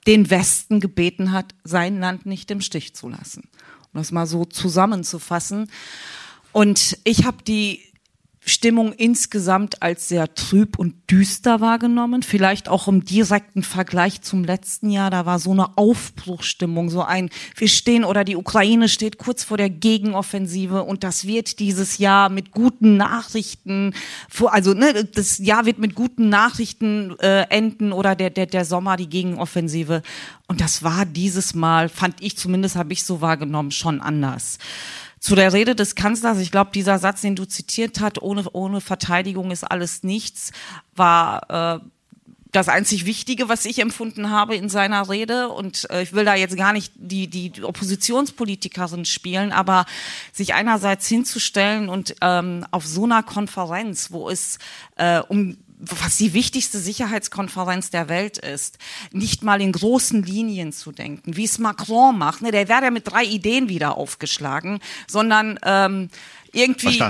den 0.07 0.31
Westen 0.31 0.81
gebeten 0.81 1.33
hat, 1.33 1.55
sein 1.65 2.01
Land 2.01 2.27
nicht 2.27 2.51
im 2.51 2.61
Stich 2.61 2.95
zu 2.95 3.09
lassen. 3.09 3.49
Um 3.93 4.01
das 4.01 4.11
mal 4.11 4.27
so 4.27 4.45
zusammenzufassen. 4.45 5.71
Und 6.53 6.99
ich 7.05 7.25
habe 7.25 7.43
die 7.47 7.83
Stimmung 8.49 8.93
insgesamt 8.93 9.83
als 9.83 10.09
sehr 10.09 10.35
trüb 10.35 10.79
und 10.79 10.95
düster 11.11 11.61
wahrgenommen. 11.61 12.23
Vielleicht 12.23 12.69
auch 12.69 12.89
im 12.89 13.05
direkten 13.05 13.63
Vergleich 13.63 14.23
zum 14.23 14.45
letzten 14.45 14.91
Jahr. 14.91 15.11
Da 15.11 15.27
war 15.27 15.39
so 15.39 15.53
eine 15.53 15.77
Aufbruchstimmung, 15.77 16.91
so 16.91 17.03
ein, 17.03 17.31
wir 17.57 17.69
stehen 17.69 18.05
oder 18.05 18.25
die 18.25 18.37
Ukraine 18.37 18.89
steht 18.89 19.19
kurz 19.19 19.45
vor 19.45 19.57
der 19.57 19.71
Gegenoffensive 19.71 20.83
und 20.83 21.05
das 21.05 21.27
wird 21.27 21.59
dieses 21.59 21.99
Jahr 21.99 22.29
mit 22.29 22.51
guten 22.51 22.97
Nachrichten, 22.97 23.95
also 24.45 24.75
ne, 24.75 25.05
das 25.05 25.39
Jahr 25.39 25.67
wird 25.67 25.79
mit 25.79 25.95
guten 25.95 26.29
Nachrichten 26.29 27.19
äh, 27.21 27.43
enden 27.51 27.93
oder 27.93 28.17
der, 28.17 28.31
der, 28.31 28.47
der 28.47 28.65
Sommer 28.65 28.97
die 28.97 29.09
Gegenoffensive. 29.09 30.03
Und 30.47 30.63
das 30.63 30.83
war 30.83 31.05
dieses 31.05 31.55
Mal, 31.55 31.89
fand 31.89 32.23
ich 32.23 32.37
zumindest, 32.37 32.77
habe 32.77 32.93
ich 32.93 33.05
so 33.05 33.21
wahrgenommen, 33.21 33.71
schon 33.71 34.01
anders. 34.01 34.59
Zu 35.29 35.35
der 35.35 35.53
Rede 35.53 35.75
des 35.75 35.95
Kanzlers, 35.95 36.39
ich 36.39 36.51
glaube, 36.51 36.71
dieser 36.73 36.99
Satz, 36.99 37.21
den 37.21 37.37
du 37.37 37.45
zitiert 37.45 38.01
hast, 38.01 38.23
ohne, 38.23 38.49
ohne 38.51 38.81
Verteidigung 38.81 39.51
ist 39.51 39.63
alles 39.63 40.03
nichts, 40.03 40.53
war 40.97 41.81
äh, 41.83 41.85
das 42.51 42.71
einzig 42.71 43.05
Wichtige, 43.05 43.51
was 43.51 43.67
ich 43.67 43.79
empfunden 43.81 44.31
habe 44.31 44.57
in 44.57 44.71
seiner 44.71 45.11
Rede. 45.11 45.51
Und 45.51 45.87
äh, 45.91 46.01
ich 46.01 46.15
will 46.15 46.25
da 46.25 46.35
jetzt 46.35 46.57
gar 46.57 46.73
nicht 46.73 46.95
die, 46.97 47.29
die 47.29 47.63
Oppositionspolitikerin 47.63 49.05
spielen, 49.05 49.53
aber 49.53 49.85
sich 50.33 50.55
einerseits 50.55 51.07
hinzustellen 51.09 51.91
und 51.91 52.15
ähm, 52.23 52.65
auf 52.71 52.87
so 52.87 53.05
einer 53.05 53.23
Konferenz, 53.23 54.11
wo 54.11 54.31
es 54.31 54.59
äh, 54.97 55.21
um 55.21 55.59
was 55.79 56.17
die 56.17 56.35
wichtigste 56.35 56.79
Sicherheitskonferenz 56.79 57.91
der 57.91 58.09
Welt 58.09 58.39
ist, 58.39 58.79
nicht 59.13 59.43
mal 59.43 59.61
in 59.61 59.73
großen 59.73 60.23
Linien 60.23 60.73
zu 60.73 60.93
denken, 60.93 61.37
wie 61.37 61.45
es 61.45 61.59
Macron 61.59 62.19
macht. 62.19 62.43
Ne, 62.43 62.51
der 62.51 62.69
wäre 62.69 62.85
ja 62.85 62.91
mit 62.91 63.11
drei 63.11 63.25
Ideen 63.25 63.69
wieder 63.69 63.97
aufgeschlagen, 63.97 64.81
sondern 65.07 65.59
ähm, 65.65 66.11
irgendwie, 66.53 67.01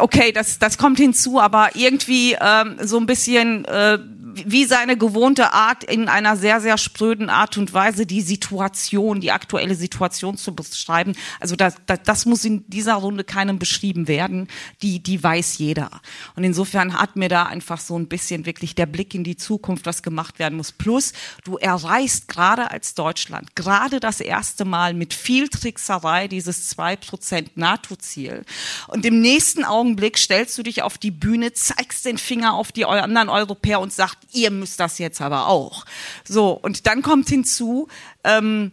okay, 0.00 0.32
das, 0.32 0.58
das 0.58 0.76
kommt 0.76 0.98
hinzu, 0.98 1.40
aber 1.40 1.70
irgendwie 1.74 2.36
ähm, 2.40 2.76
so 2.82 2.98
ein 2.98 3.06
bisschen 3.06 3.64
äh, 3.64 3.98
wie 4.34 4.64
seine 4.64 4.96
gewohnte 4.96 5.52
Art, 5.52 5.84
in 5.84 6.08
einer 6.08 6.36
sehr, 6.36 6.60
sehr 6.60 6.78
spröden 6.78 7.30
Art 7.30 7.56
und 7.56 7.72
Weise 7.72 8.06
die 8.06 8.20
Situation, 8.20 9.20
die 9.20 9.32
aktuelle 9.32 9.74
Situation 9.74 10.36
zu 10.36 10.54
beschreiben. 10.54 11.14
Also 11.40 11.56
das, 11.56 11.76
das, 11.86 12.00
das 12.04 12.26
muss 12.26 12.44
in 12.44 12.68
dieser 12.68 12.94
Runde 12.94 13.24
keinem 13.24 13.58
beschrieben 13.58 14.08
werden. 14.08 14.48
Die, 14.82 15.00
die 15.00 15.22
weiß 15.22 15.58
jeder. 15.58 15.90
Und 16.36 16.44
insofern 16.44 16.98
hat 16.98 17.16
mir 17.16 17.28
da 17.28 17.44
einfach 17.44 17.80
so 17.80 17.98
ein 17.98 18.08
bisschen 18.08 18.46
wirklich 18.46 18.74
der 18.74 18.86
Blick 18.86 19.14
in 19.14 19.24
die 19.24 19.36
Zukunft, 19.36 19.86
was 19.86 20.02
gemacht 20.02 20.38
werden 20.38 20.56
muss. 20.56 20.72
Plus, 20.72 21.12
du 21.44 21.56
erreichst 21.56 22.28
gerade 22.28 22.70
als 22.70 22.94
Deutschland, 22.94 23.54
gerade 23.54 24.00
das 24.00 24.20
erste 24.20 24.64
Mal 24.64 24.94
mit 24.94 25.14
viel 25.14 25.48
Trickserei 25.48 26.28
dieses 26.28 26.76
2% 26.76 27.50
NATO-Ziel. 27.54 28.44
Und 28.88 29.06
im 29.06 29.20
nächsten 29.20 29.64
Augenblick 29.64 30.18
stellst 30.18 30.56
du 30.58 30.62
dich 30.62 30.82
auf 30.82 30.98
die 30.98 31.10
Bühne, 31.10 31.52
zeigst 31.52 32.04
den 32.04 32.18
Finger 32.18 32.54
auf 32.54 32.72
die 32.72 32.84
anderen 32.84 33.28
Europäer 33.28 33.80
und 33.80 33.92
sagst, 33.92 34.18
ihr 34.34 34.50
müsst 34.50 34.80
das 34.80 34.98
jetzt 34.98 35.20
aber 35.20 35.46
auch. 35.46 35.84
So, 36.26 36.50
und 36.50 36.86
dann 36.86 37.02
kommt 37.02 37.28
hinzu, 37.28 37.88
ähm, 38.24 38.72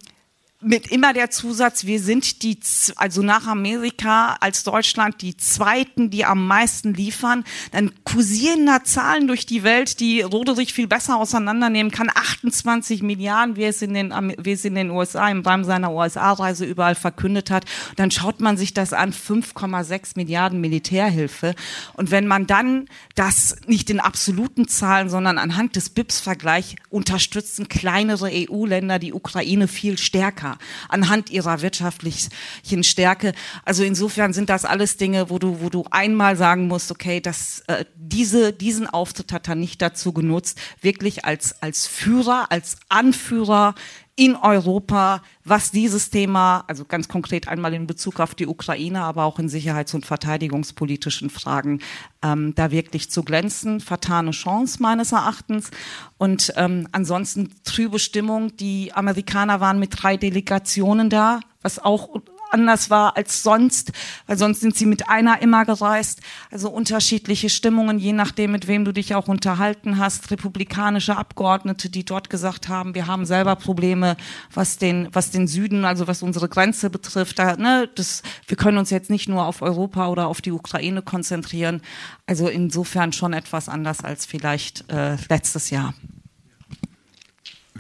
mit 0.62 0.88
immer 0.92 1.14
der 1.14 1.32
Zusatz, 1.32 1.86
wir 1.86 2.00
sind 2.00 2.44
die, 2.44 2.60
also 2.96 3.24
nach 3.24 3.48
Amerika 3.48 4.38
als 4.40 4.64
Deutschland 4.64 5.22
die 5.22 5.36
zweiten, 5.36 6.12
die 6.12 6.24
am 6.24 6.46
meisten 6.46 6.94
liefern, 6.94 7.44
dann 7.72 7.92
kursieren 8.04 8.68
da 8.68 8.84
Zahlen 8.84 9.28
durch 9.28 9.46
die 9.46 9.64
Welt, 9.64 10.00
die 10.00 10.22
Roderich 10.22 10.74
viel 10.74 10.88
besser 10.88 11.18
auseinandernehmen 11.18 11.92
kann. 11.92 12.10
28 12.14 13.02
Milliarden, 13.02 13.56
wie 13.56 13.64
es 13.64 13.82
in 13.82 13.94
den, 13.94 14.14
wie 14.38 14.52
es 14.52 14.64
in 14.64 14.76
den 14.76 14.92
USA 14.92 15.30
im 15.30 15.42
Rahmen 15.42 15.64
seiner 15.64 15.92
USA-Reise 15.92 16.66
überall 16.66 16.96
verkündet 16.96 17.50
hat. 17.50 17.66
Dann 17.96 18.12
schaut 18.12 18.40
man 18.40 18.58
sich 18.58 18.74
das 18.74 18.94
an, 18.94 19.14
5,6 19.14 20.12
Milliarden 20.16 20.62
Militärhilfe. 20.62 21.56
Und 21.94 22.12
wenn 22.12 22.28
man 22.28 22.46
dann 22.46 22.86
das 23.16 23.56
nicht 23.66 23.90
in 23.90 24.00
absoluten 24.00 24.68
Zahlen, 24.68 25.10
sondern 25.10 25.40
anhand 25.40 25.76
des 25.76 25.90
BIPS-Vergleich 25.90 26.76
unterstützen 26.90 27.68
kleinere 27.68 28.30
EU-Länder 28.32 29.00
die 29.00 29.14
Ukraine 29.14 29.68
viel 29.68 29.98
stärker 29.98 30.51
anhand 30.90 31.30
ihrer 31.30 31.62
wirtschaftlichen 31.62 32.84
Stärke. 32.84 33.34
Also 33.66 33.84
insofern 33.84 34.34
sind 34.34 34.50
das 34.50 34.66
alles 34.66 34.98
Dinge, 34.98 35.30
wo 35.30 35.40
du, 35.40 35.62
wo 35.62 35.70
du 35.70 35.86
einmal 35.92 36.36
sagen 36.36 36.68
musst, 36.68 36.92
okay, 36.92 37.20
das, 37.22 37.64
äh, 37.68 37.86
diese, 37.96 38.54
diesen 38.54 38.88
Auftritt 38.88 39.32
hat 39.34 39.48
er 39.48 39.56
nicht 39.56 39.82
dazu 39.82 40.14
genutzt, 40.14 40.60
wirklich 40.82 41.26
als, 41.26 41.62
als 41.62 41.88
Führer, 41.88 42.48
als 42.52 42.78
Anführer 42.90 43.76
in 44.16 44.36
Europa, 44.36 45.22
was 45.44 45.72
dieses 45.72 46.10
Thema, 46.10 46.64
also 46.68 46.86
ganz 46.86 47.08
konkret 47.08 47.48
einmal 47.48 47.74
in 47.74 47.88
Bezug 47.88 48.20
auf 48.20 48.36
die 48.36 48.46
Ukraine, 48.46 49.02
aber 49.02 49.24
auch 49.24 49.40
in 49.40 49.50
sicherheits- 49.50 49.94
und 49.94 50.06
verteidigungspolitischen 50.06 51.30
Fragen, 51.30 51.80
ähm, 52.22 52.54
da 52.56 52.72
wirklich 52.72 53.10
zu 53.10 53.24
glänzen. 53.24 53.80
Vertane 53.80 54.32
Chance 54.32 54.82
meines 54.82 55.12
Erachtens. 55.12 55.72
Und 56.18 56.54
ähm, 56.58 56.88
ansonsten 56.92 57.56
trübe 57.64 58.00
Stimmung. 58.00 58.56
Die 58.58 58.94
Amerikaner 58.94 59.60
waren 59.60 59.80
mit 59.80 60.02
drei 60.02 60.18
Delegationen 60.18 61.10
da, 61.10 61.40
was 61.62 61.80
auch 61.80 62.22
anders 62.54 62.90
war 62.90 63.18
als 63.18 63.44
sonst, 63.44 63.92
weil 64.28 64.38
sonst 64.38 64.62
sind 64.62 64.76
sie 64.76 64.86
mit 64.86 65.10
einer 65.10 65.42
immer 65.42 65.66
gereist. 65.66 66.22
Also 66.52 66.70
unterschiedliche 66.70 67.50
Stimmungen, 67.50 68.00
je 68.00 68.14
nachdem, 68.14 68.52
mit 68.52 68.68
wem 68.68 68.86
du 68.86 68.92
dich 68.92 69.16
auch 69.16 69.28
unterhalten 69.28 69.98
hast. 69.98 70.32
Republikanische 70.32 71.18
Abgeordnete, 71.18 71.90
die 71.90 72.06
dort 72.06 72.30
gesagt 72.30 72.68
haben, 72.68 72.96
wir 72.96 73.08
haben 73.08 73.26
selber 73.26 73.56
Probleme, 73.56 74.18
was 74.54 74.78
den, 74.78 75.08
was 75.12 75.32
den 75.32 75.48
Süden, 75.48 75.86
also 75.86 76.08
was 76.08 76.24
unsere 76.24 76.50
Grenze 76.50 76.90
betrifft. 76.90 77.40
Da, 77.40 77.56
ne, 77.56 77.90
das, 77.96 78.24
wir 78.48 78.58
können 78.58 78.78
uns 78.78 78.90
jetzt 78.90 79.10
nicht 79.10 79.30
nur 79.30 79.46
auf 79.46 79.62
Europa 79.62 80.08
oder 80.08 80.28
auf 80.28 80.42
die 80.42 80.52
Ukraine 80.52 81.02
konzentrieren. 81.02 81.82
Also 82.28 82.48
insofern 82.48 83.14
schon 83.14 83.34
etwas 83.34 83.70
anders 83.70 84.04
als 84.04 84.26
vielleicht 84.26 84.90
äh, 84.92 85.18
letztes 85.30 85.70
Jahr. 85.70 85.94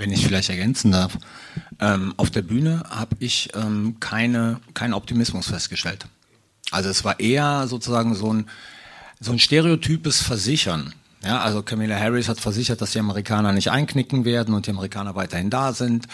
Wenn 0.01 0.11
ich 0.11 0.25
vielleicht 0.25 0.49
ergänzen 0.49 0.91
darf. 0.91 1.15
Ähm, 1.79 2.15
auf 2.17 2.31
der 2.31 2.41
Bühne 2.41 2.81
habe 2.89 3.15
ich 3.19 3.49
ähm, 3.53 3.97
keine, 3.99 4.59
keinen 4.73 4.95
Optimismus 4.95 5.49
festgestellt. 5.49 6.07
Also 6.71 6.89
es 6.89 7.03
war 7.03 7.19
eher 7.19 7.67
sozusagen 7.67 8.15
so 8.15 8.33
ein, 8.33 8.49
so 9.19 9.31
ein 9.31 9.37
stereotypes 9.37 10.23
Versichern. 10.23 10.95
Ja, 11.23 11.41
also 11.41 11.61
Camilla 11.61 11.99
Harris 11.99 12.29
hat 12.29 12.39
versichert, 12.39 12.81
dass 12.81 12.93
die 12.93 12.99
Amerikaner 12.99 13.51
nicht 13.51 13.69
einknicken 13.69 14.25
werden 14.25 14.55
und 14.55 14.65
die 14.65 14.71
Amerikaner 14.71 15.13
weiterhin 15.13 15.51
da 15.51 15.71
sind. 15.71 16.07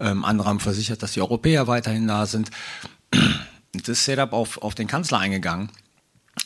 Ähm, 0.00 0.24
andere 0.24 0.48
haben 0.48 0.60
versichert, 0.60 1.02
dass 1.02 1.12
die 1.12 1.20
Europäer 1.20 1.66
weiterhin 1.66 2.08
da 2.08 2.24
sind. 2.24 2.48
Das 3.74 4.06
Setup 4.06 4.32
auf, 4.32 4.62
auf 4.62 4.74
den 4.74 4.86
Kanzler 4.86 5.18
eingegangen. 5.18 5.68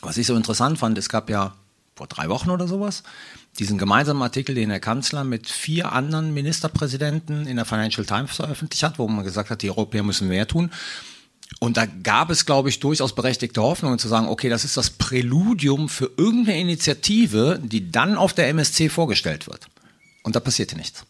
Was 0.00 0.16
ich 0.16 0.26
so 0.26 0.34
interessant 0.34 0.80
fand, 0.80 0.98
es 0.98 1.08
gab 1.08 1.30
ja 1.30 1.54
vor 1.94 2.08
drei 2.08 2.28
Wochen 2.28 2.50
oder 2.50 2.66
sowas 2.66 3.04
diesen 3.58 3.78
gemeinsamen 3.78 4.22
Artikel, 4.22 4.54
den 4.54 4.68
der 4.68 4.80
Kanzler 4.80 5.24
mit 5.24 5.48
vier 5.48 5.92
anderen 5.92 6.32
Ministerpräsidenten 6.32 7.46
in 7.46 7.56
der 7.56 7.64
Financial 7.64 8.06
Times 8.06 8.36
veröffentlicht 8.36 8.82
hat, 8.82 8.98
wo 8.98 9.08
man 9.08 9.24
gesagt 9.24 9.50
hat, 9.50 9.62
die 9.62 9.70
Europäer 9.70 10.02
müssen 10.02 10.28
mehr 10.28 10.46
tun. 10.46 10.70
Und 11.60 11.76
da 11.76 11.86
gab 11.86 12.30
es, 12.30 12.46
glaube 12.46 12.68
ich, 12.68 12.78
durchaus 12.78 13.14
berechtigte 13.14 13.62
Hoffnungen 13.62 13.98
zu 13.98 14.06
sagen, 14.06 14.28
okay, 14.28 14.48
das 14.48 14.64
ist 14.64 14.76
das 14.76 14.90
Präludium 14.90 15.88
für 15.88 16.10
irgendeine 16.16 16.60
Initiative, 16.60 17.58
die 17.62 17.90
dann 17.90 18.16
auf 18.16 18.32
der 18.32 18.48
MSC 18.48 18.88
vorgestellt 18.90 19.48
wird. 19.48 19.66
Und 20.22 20.36
da 20.36 20.40
passierte 20.40 20.76
nichts. 20.76 21.04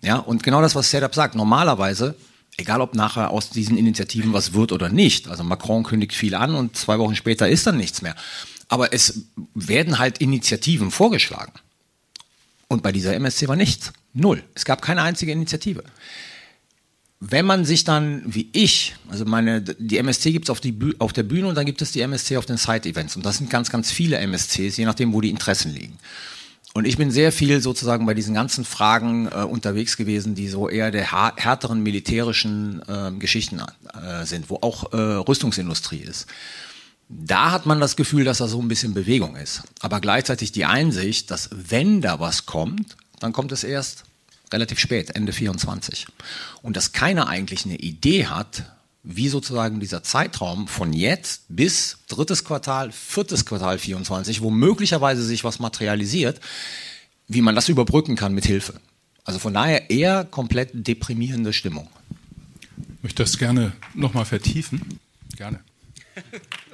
Ja, 0.00 0.16
und 0.16 0.42
genau 0.42 0.62
das, 0.62 0.74
was 0.74 0.90
Setup 0.90 1.14
sagt, 1.14 1.34
normalerweise, 1.34 2.14
egal 2.56 2.80
ob 2.80 2.94
nachher 2.94 3.30
aus 3.30 3.50
diesen 3.50 3.76
Initiativen 3.76 4.32
was 4.32 4.52
wird 4.52 4.72
oder 4.72 4.88
nicht, 4.88 5.28
also 5.28 5.42
Macron 5.44 5.82
kündigt 5.82 6.14
viel 6.14 6.34
an 6.34 6.54
und 6.54 6.76
zwei 6.76 6.98
Wochen 6.98 7.16
später 7.16 7.48
ist 7.48 7.66
dann 7.66 7.76
nichts 7.76 8.00
mehr. 8.00 8.14
Aber 8.68 8.92
es 8.92 9.24
werden 9.54 9.98
halt 9.98 10.18
Initiativen 10.18 10.90
vorgeschlagen. 10.90 11.52
Und 12.68 12.82
bei 12.82 12.92
dieser 12.92 13.14
MSC 13.14 13.48
war 13.48 13.56
nichts. 13.56 13.92
Null. 14.12 14.44
Es 14.54 14.64
gab 14.64 14.82
keine 14.82 15.02
einzige 15.02 15.32
Initiative. 15.32 15.82
Wenn 17.20 17.46
man 17.46 17.64
sich 17.64 17.82
dann, 17.82 18.22
wie 18.26 18.48
ich, 18.52 18.94
also 19.08 19.24
meine, 19.24 19.62
die 19.62 19.98
MSC 19.98 20.30
gibt 20.30 20.46
es 20.46 20.50
auf, 20.50 20.60
auf 20.98 21.12
der 21.12 21.22
Bühne 21.24 21.48
und 21.48 21.56
dann 21.56 21.66
gibt 21.66 21.82
es 21.82 21.92
die 21.92 22.00
MSC 22.02 22.36
auf 22.36 22.46
den 22.46 22.58
Side-Events. 22.58 23.16
Und 23.16 23.26
das 23.26 23.38
sind 23.38 23.50
ganz, 23.50 23.70
ganz 23.70 23.90
viele 23.90 24.18
MSCs, 24.18 24.76
je 24.76 24.84
nachdem, 24.84 25.12
wo 25.12 25.20
die 25.20 25.30
Interessen 25.30 25.74
liegen. 25.74 25.98
Und 26.74 26.84
ich 26.86 26.96
bin 26.96 27.10
sehr 27.10 27.32
viel 27.32 27.60
sozusagen 27.60 28.06
bei 28.06 28.14
diesen 28.14 28.34
ganzen 28.34 28.64
Fragen 28.64 29.26
äh, 29.26 29.38
unterwegs 29.42 29.96
gewesen, 29.96 30.34
die 30.34 30.48
so 30.48 30.68
eher 30.68 30.90
der 30.92 31.10
härteren 31.10 31.82
militärischen 31.82 32.82
äh, 32.86 33.10
Geschichten 33.18 33.60
äh, 33.60 34.24
sind, 34.26 34.50
wo 34.50 34.58
auch 34.60 34.92
äh, 34.92 34.96
Rüstungsindustrie 34.96 36.00
ist 36.00 36.26
da 37.08 37.50
hat 37.50 37.66
man 37.66 37.80
das 37.80 37.96
Gefühl, 37.96 38.24
dass 38.24 38.38
da 38.38 38.48
so 38.48 38.60
ein 38.60 38.68
bisschen 38.68 38.94
Bewegung 38.94 39.36
ist. 39.36 39.62
Aber 39.80 40.00
gleichzeitig 40.00 40.52
die 40.52 40.66
Einsicht, 40.66 41.30
dass 41.30 41.48
wenn 41.52 42.02
da 42.02 42.20
was 42.20 42.46
kommt, 42.46 42.96
dann 43.18 43.32
kommt 43.32 43.52
es 43.52 43.64
erst 43.64 44.04
relativ 44.52 44.78
spät, 44.78 45.16
Ende 45.16 45.32
24. 45.32 46.06
Und 46.62 46.76
dass 46.76 46.92
keiner 46.92 47.28
eigentlich 47.28 47.64
eine 47.64 47.76
Idee 47.76 48.26
hat, 48.26 48.64
wie 49.02 49.28
sozusagen 49.28 49.80
dieser 49.80 50.02
Zeitraum 50.02 50.68
von 50.68 50.92
jetzt 50.92 51.44
bis 51.48 51.98
drittes 52.08 52.44
Quartal, 52.44 52.92
viertes 52.92 53.46
Quartal 53.46 53.78
24, 53.78 54.42
wo 54.42 54.50
möglicherweise 54.50 55.22
sich 55.22 55.44
was 55.44 55.60
materialisiert, 55.60 56.40
wie 57.26 57.40
man 57.40 57.54
das 57.54 57.68
überbrücken 57.68 58.16
kann 58.16 58.34
mit 58.34 58.44
Hilfe. 58.44 58.80
Also 59.24 59.38
von 59.38 59.54
daher 59.54 59.90
eher 59.90 60.24
komplett 60.24 60.70
deprimierende 60.74 61.52
Stimmung. 61.52 61.88
Ich 62.96 63.02
möchte 63.02 63.22
das 63.22 63.38
gerne 63.38 63.72
nochmal 63.94 64.24
vertiefen. 64.24 64.98
Gerne. 65.36 65.60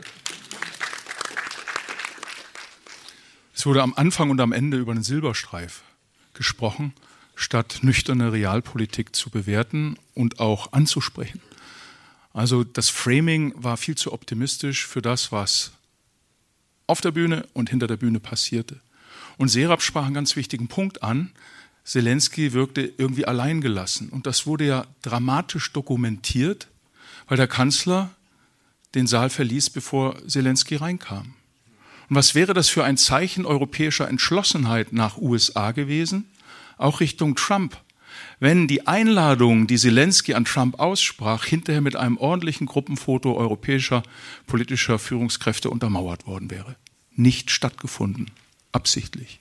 Es 3.65 3.67
wurde 3.67 3.83
am 3.83 3.95
Anfang 3.95 4.29
und 4.29 4.43
am 4.43 4.53
Ende 4.53 4.77
über 4.77 4.93
den 4.93 5.03
Silberstreif 5.03 5.85
gesprochen, 6.35 6.93
statt 7.35 7.79
nüchterne 7.81 8.31
Realpolitik 8.31 9.17
zu 9.17 9.31
bewerten 9.31 9.97
und 10.13 10.39
auch 10.39 10.75
anzusprechen. 10.75 11.41
Also 12.35 12.63
das 12.63 12.91
Framing 12.91 13.55
war 13.57 13.79
viel 13.79 13.95
zu 13.95 14.13
optimistisch 14.13 14.87
für 14.87 15.01
das, 15.01 15.33
was 15.33 15.73
auf 16.87 17.01
der 17.01 17.13
Bühne 17.13 17.49
und 17.55 17.71
hinter 17.71 17.87
der 17.87 17.97
Bühne 17.97 18.21
passierte. 18.21 18.81
Und 19.39 19.49
Serap 19.49 19.81
sprach 19.81 20.05
einen 20.05 20.13
ganz 20.13 20.37
wichtigen 20.37 20.69
Punkt 20.69 21.03
an. 21.03 21.31
Zelensky 21.85 22.53
wirkte 22.53 22.83
irgendwie 22.99 23.25
alleingelassen. 23.25 24.11
Und 24.11 24.27
das 24.27 24.47
wurde 24.47 24.67
ja 24.67 24.87
dramatisch 25.01 25.73
dokumentiert, 25.73 26.69
weil 27.29 27.39
der 27.39 27.49
Kanzler 27.49 28.11
den 28.95 29.07
Saal 29.07 29.31
verließ, 29.31 29.71
bevor 29.71 30.19
Zelensky 30.29 30.77
reinkam. 30.77 31.35
Und 32.09 32.17
was 32.17 32.35
wäre 32.35 32.55
das 32.55 32.69
für 32.69 32.85
ein 32.85 32.97
Zeichen 32.97 33.47
europäischer 33.47 34.09
Entschlossenheit 34.09 34.93
nach 34.93 35.17
USA 35.17 35.73
gewesen? 35.73 36.31
Auch 36.77 37.01
Richtung 37.01 37.35
Trump. 37.35 37.81
Wenn 38.41 38.69
die 38.69 38.87
Einladung, 38.87 39.67
die 39.67 39.79
Zelensky 39.79 40.35
an 40.35 40.45
Trump 40.45 40.79
aussprach, 40.79 41.45
hinterher 41.45 41.81
mit 41.81 41.97
einem 41.97 42.17
ordentlichen 42.17 42.67
Gruppenfoto 42.67 43.35
europäischer 43.37 44.03
politischer 44.47 44.99
Führungskräfte 44.99 45.71
untermauert 45.71 46.27
worden 46.27 46.51
wäre. 46.51 46.77
Nicht 47.13 47.51
stattgefunden. 47.51 48.31
Absichtlich. 48.73 49.41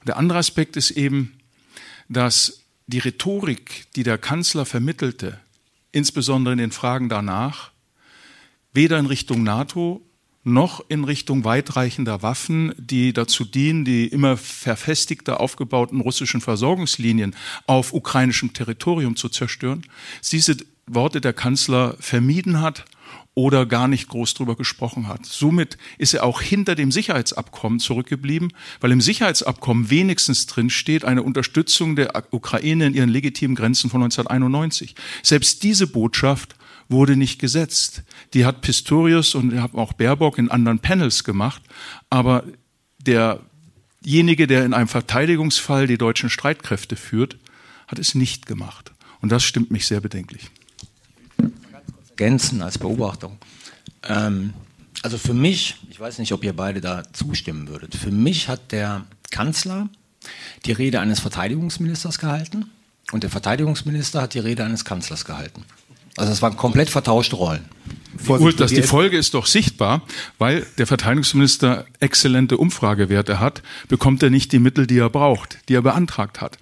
Und 0.00 0.08
der 0.08 0.18
andere 0.18 0.38
Aspekt 0.38 0.76
ist 0.76 0.90
eben, 0.90 1.32
dass 2.08 2.64
die 2.86 2.98
Rhetorik, 2.98 3.86
die 3.96 4.02
der 4.02 4.18
Kanzler 4.18 4.66
vermittelte, 4.66 5.40
insbesondere 5.92 6.52
in 6.52 6.58
den 6.58 6.72
Fragen 6.72 7.08
danach, 7.08 7.70
weder 8.72 8.98
in 8.98 9.06
Richtung 9.06 9.42
NATO 9.42 10.02
noch 10.44 10.84
in 10.88 11.04
Richtung 11.04 11.44
weitreichender 11.44 12.22
Waffen, 12.22 12.74
die 12.76 13.12
dazu 13.12 13.44
dienen, 13.44 13.84
die 13.84 14.06
immer 14.06 14.36
verfestigter 14.36 15.40
aufgebauten 15.40 16.00
russischen 16.00 16.40
Versorgungslinien 16.40 17.34
auf 17.66 17.92
ukrainischem 17.92 18.52
Territorium 18.52 19.16
zu 19.16 19.28
zerstören, 19.28 19.84
diese 20.30 20.56
Worte 20.86 21.20
der 21.20 21.32
Kanzler 21.32 21.96
vermieden 21.98 22.60
hat 22.60 22.84
oder 23.34 23.66
gar 23.66 23.88
nicht 23.88 24.08
groß 24.08 24.34
drüber 24.34 24.54
gesprochen 24.54 25.08
hat. 25.08 25.26
Somit 25.26 25.76
ist 25.98 26.14
er 26.14 26.24
auch 26.24 26.40
hinter 26.40 26.74
dem 26.74 26.92
Sicherheitsabkommen 26.92 27.80
zurückgeblieben, 27.80 28.52
weil 28.80 28.92
im 28.92 29.00
Sicherheitsabkommen 29.00 29.90
wenigstens 29.90 30.46
drin 30.46 30.70
steht 30.70 31.04
eine 31.04 31.22
Unterstützung 31.22 31.96
der 31.96 32.12
Ukraine 32.30 32.86
in 32.86 32.94
ihren 32.94 33.08
legitimen 33.08 33.56
Grenzen 33.56 33.90
von 33.90 34.02
1991. 34.02 34.94
Selbst 35.22 35.62
diese 35.62 35.88
Botschaft 35.88 36.54
wurde 36.88 37.16
nicht 37.16 37.40
gesetzt. 37.40 38.02
Die 38.34 38.44
hat 38.44 38.60
Pistorius 38.60 39.34
und 39.34 39.56
auch 39.74 39.92
Baerbock 39.92 40.38
in 40.38 40.50
anderen 40.50 40.78
Panels 40.78 41.24
gemacht, 41.24 41.62
aber 42.10 42.44
derjenige, 42.98 44.46
der 44.46 44.64
in 44.64 44.74
einem 44.74 44.88
Verteidigungsfall 44.88 45.86
die 45.86 45.98
deutschen 45.98 46.30
Streitkräfte 46.30 46.96
führt, 46.96 47.36
hat 47.88 47.98
es 47.98 48.14
nicht 48.14 48.46
gemacht. 48.46 48.92
Und 49.20 49.30
das 49.30 49.42
stimmt 49.42 49.70
mich 49.70 49.86
sehr 49.86 50.00
bedenklich. 50.00 50.50
Ergänzen 52.10 52.62
als 52.62 52.78
Beobachtung. 52.78 53.38
Ähm, 54.04 54.52
also 55.02 55.18
für 55.18 55.34
mich, 55.34 55.76
ich 55.90 55.98
weiß 55.98 56.18
nicht, 56.18 56.32
ob 56.32 56.44
ihr 56.44 56.54
beide 56.54 56.80
da 56.80 57.02
zustimmen 57.12 57.68
würdet, 57.68 57.94
für 57.94 58.10
mich 58.10 58.48
hat 58.48 58.72
der 58.72 59.04
Kanzler 59.30 59.88
die 60.64 60.72
Rede 60.72 61.00
eines 61.00 61.20
Verteidigungsministers 61.20 62.18
gehalten 62.18 62.70
und 63.12 63.22
der 63.22 63.30
Verteidigungsminister 63.30 64.22
hat 64.22 64.34
die 64.34 64.38
Rede 64.38 64.64
eines 64.64 64.84
Kanzlers 64.84 65.24
gehalten. 65.24 65.64
Also 66.16 66.32
es 66.32 66.42
waren 66.42 66.56
komplett 66.56 66.90
vertauschte 66.90 67.36
Rollen. 67.36 67.64
Vorsicht, 68.16 68.60
das, 68.60 68.72
die 68.72 68.82
Folge 68.82 69.18
ist 69.18 69.34
doch 69.34 69.46
sichtbar, 69.46 70.02
weil 70.38 70.66
der 70.78 70.86
Verteidigungsminister 70.86 71.84
exzellente 72.00 72.56
Umfragewerte 72.56 73.40
hat, 73.40 73.62
bekommt 73.88 74.22
er 74.22 74.30
nicht 74.30 74.52
die 74.52 74.60
Mittel, 74.60 74.86
die 74.86 74.98
er 74.98 75.10
braucht, 75.10 75.58
die 75.68 75.74
er 75.74 75.82
beantragt 75.82 76.40
hat. 76.40 76.58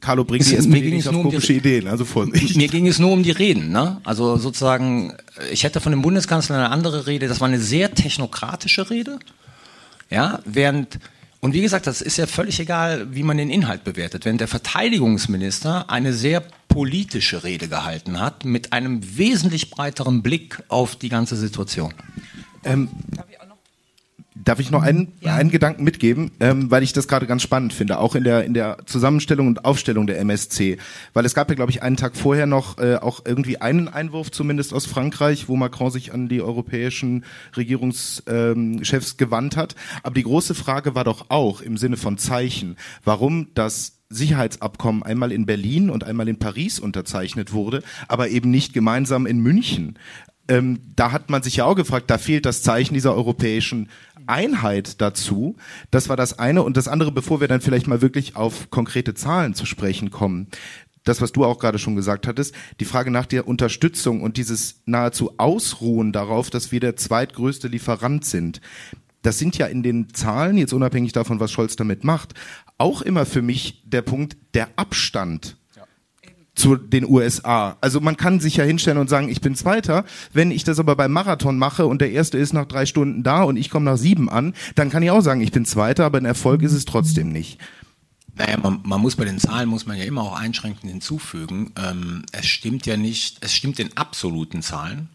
Carlo 0.00 0.24
bringt 0.24 0.48
die 0.48 0.56
SPD 0.56 0.90
nicht 0.90 1.08
auf 1.08 1.14
komische 1.14 1.52
um 1.52 1.58
Ideen, 1.58 1.88
also 1.88 2.04
Vorsicht. 2.04 2.56
Mir 2.56 2.68
ging 2.68 2.86
es 2.86 2.98
nur 2.98 3.12
um 3.12 3.22
die 3.22 3.30
Reden. 3.30 3.70
Ne? 3.70 4.00
Also 4.04 4.36
sozusagen, 4.36 5.14
ich 5.50 5.64
hätte 5.64 5.80
von 5.80 5.92
dem 5.92 6.02
Bundeskanzler 6.02 6.56
eine 6.56 6.70
andere 6.70 7.06
Rede, 7.06 7.28
das 7.28 7.40
war 7.40 7.48
eine 7.48 7.60
sehr 7.60 7.94
technokratische 7.94 8.90
Rede. 8.90 9.18
Ja, 10.10 10.40
während 10.44 10.98
Und 11.40 11.52
wie 11.52 11.60
gesagt, 11.60 11.86
das 11.86 12.00
ist 12.00 12.16
ja 12.16 12.26
völlig 12.26 12.58
egal, 12.60 13.14
wie 13.14 13.22
man 13.22 13.36
den 13.36 13.50
Inhalt 13.50 13.84
bewertet. 13.84 14.24
Wenn 14.24 14.38
der 14.38 14.48
Verteidigungsminister 14.48 15.90
eine 15.90 16.12
sehr 16.12 16.42
politische 16.68 17.44
Rede 17.44 17.68
gehalten 17.68 18.20
hat, 18.20 18.44
mit 18.44 18.72
einem 18.72 19.16
wesentlich 19.16 19.70
breiteren 19.70 20.22
Blick 20.22 20.62
auf 20.68 20.96
die 20.96 21.08
ganze 21.08 21.36
Situation. 21.36 21.94
Ähm, 22.64 22.88
Darf 24.44 24.60
ich 24.60 24.70
noch 24.70 24.82
einen, 24.82 25.12
ja. 25.20 25.34
einen 25.34 25.50
Gedanken 25.50 25.82
mitgeben, 25.82 26.30
ähm, 26.40 26.70
weil 26.70 26.82
ich 26.82 26.92
das 26.92 27.08
gerade 27.08 27.26
ganz 27.26 27.42
spannend 27.42 27.72
finde, 27.72 27.98
auch 27.98 28.14
in 28.14 28.24
der 28.24 28.44
in 28.44 28.54
der 28.54 28.78
Zusammenstellung 28.86 29.46
und 29.46 29.64
Aufstellung 29.64 30.06
der 30.06 30.18
MSC, 30.20 30.78
weil 31.14 31.24
es 31.24 31.34
gab 31.34 31.48
ja 31.48 31.54
glaube 31.54 31.70
ich 31.70 31.82
einen 31.82 31.96
Tag 31.96 32.16
vorher 32.16 32.46
noch 32.46 32.78
äh, 32.78 32.96
auch 32.96 33.22
irgendwie 33.24 33.60
einen 33.60 33.88
Einwurf 33.88 34.30
zumindest 34.30 34.74
aus 34.74 34.86
Frankreich, 34.86 35.48
wo 35.48 35.56
Macron 35.56 35.90
sich 35.90 36.12
an 36.12 36.28
die 36.28 36.42
europäischen 36.42 37.24
Regierungschefs 37.56 38.22
ähm, 38.26 39.16
gewandt 39.16 39.56
hat. 39.56 39.74
Aber 40.02 40.14
die 40.14 40.22
große 40.22 40.54
Frage 40.54 40.94
war 40.94 41.04
doch 41.04 41.26
auch 41.28 41.60
im 41.60 41.76
Sinne 41.76 41.96
von 41.96 42.18
Zeichen, 42.18 42.76
warum 43.04 43.48
das 43.54 43.96
Sicherheitsabkommen 44.08 45.02
einmal 45.02 45.32
in 45.32 45.46
Berlin 45.46 45.90
und 45.90 46.04
einmal 46.04 46.28
in 46.28 46.38
Paris 46.38 46.78
unterzeichnet 46.78 47.52
wurde, 47.52 47.82
aber 48.08 48.28
eben 48.28 48.50
nicht 48.50 48.72
gemeinsam 48.72 49.26
in 49.26 49.40
München. 49.40 49.98
Ähm, 50.48 50.78
da 50.94 51.10
hat 51.10 51.28
man 51.28 51.42
sich 51.42 51.56
ja 51.56 51.64
auch 51.64 51.74
gefragt, 51.74 52.08
da 52.08 52.18
fehlt 52.18 52.46
das 52.46 52.62
Zeichen 52.62 52.94
dieser 52.94 53.14
europäischen 53.14 53.88
Einheit 54.26 55.00
dazu. 55.00 55.56
Das 55.90 56.08
war 56.08 56.16
das 56.16 56.38
eine. 56.38 56.62
Und 56.62 56.76
das 56.76 56.88
andere, 56.88 57.12
bevor 57.12 57.40
wir 57.40 57.48
dann 57.48 57.60
vielleicht 57.60 57.86
mal 57.86 58.02
wirklich 58.02 58.36
auf 58.36 58.70
konkrete 58.70 59.14
Zahlen 59.14 59.54
zu 59.54 59.66
sprechen 59.66 60.10
kommen. 60.10 60.48
Das, 61.04 61.20
was 61.20 61.32
du 61.32 61.44
auch 61.44 61.58
gerade 61.58 61.78
schon 61.78 61.94
gesagt 61.94 62.26
hattest, 62.26 62.54
die 62.80 62.84
Frage 62.84 63.12
nach 63.12 63.26
der 63.26 63.46
Unterstützung 63.46 64.22
und 64.22 64.36
dieses 64.36 64.82
nahezu 64.86 65.38
Ausruhen 65.38 66.12
darauf, 66.12 66.50
dass 66.50 66.72
wir 66.72 66.80
der 66.80 66.96
zweitgrößte 66.96 67.68
Lieferant 67.68 68.24
sind. 68.24 68.60
Das 69.22 69.38
sind 69.38 69.56
ja 69.56 69.66
in 69.66 69.82
den 69.82 70.12
Zahlen, 70.14 70.58
jetzt 70.58 70.72
unabhängig 70.72 71.12
davon, 71.12 71.38
was 71.38 71.52
Scholz 71.52 71.76
damit 71.76 72.02
macht, 72.02 72.34
auch 72.78 73.02
immer 73.02 73.24
für 73.24 73.42
mich 73.42 73.82
der 73.84 74.02
Punkt 74.02 74.36
der 74.54 74.68
Abstand 74.76 75.56
zu 76.56 76.76
den 76.76 77.04
USA. 77.04 77.76
Also 77.80 78.00
man 78.00 78.16
kann 78.16 78.40
sich 78.40 78.56
ja 78.56 78.64
hinstellen 78.64 78.98
und 78.98 79.08
sagen, 79.08 79.28
ich 79.28 79.40
bin 79.40 79.54
Zweiter. 79.54 80.04
Wenn 80.32 80.50
ich 80.50 80.64
das 80.64 80.80
aber 80.80 80.96
beim 80.96 81.12
Marathon 81.12 81.58
mache 81.58 81.86
und 81.86 82.00
der 82.00 82.10
Erste 82.10 82.38
ist 82.38 82.52
nach 82.52 82.64
drei 82.64 82.86
Stunden 82.86 83.22
da 83.22 83.42
und 83.42 83.56
ich 83.56 83.70
komme 83.70 83.84
nach 83.84 83.98
sieben 83.98 84.28
an, 84.28 84.54
dann 84.74 84.90
kann 84.90 85.02
ich 85.02 85.10
auch 85.10 85.20
sagen, 85.20 85.42
ich 85.42 85.52
bin 85.52 85.64
Zweiter, 85.64 86.04
aber 86.04 86.18
ein 86.18 86.24
Erfolg 86.24 86.62
ist 86.62 86.72
es 86.72 86.86
trotzdem 86.86 87.30
nicht. 87.30 87.58
Naja, 88.34 88.58
man, 88.58 88.80
man 88.84 89.00
muss 89.00 89.16
bei 89.16 89.24
den 89.24 89.38
Zahlen 89.38 89.68
muss 89.68 89.86
man 89.86 89.96
ja 89.96 90.04
immer 90.04 90.22
auch 90.22 90.38
einschränkend 90.38 90.90
hinzufügen. 90.90 91.72
Ähm, 91.76 92.24
es 92.32 92.46
stimmt 92.46 92.84
ja 92.86 92.96
nicht, 92.96 93.38
es 93.40 93.54
stimmt 93.54 93.78
in 93.78 93.96
absoluten 93.96 94.62
Zahlen, 94.62 95.08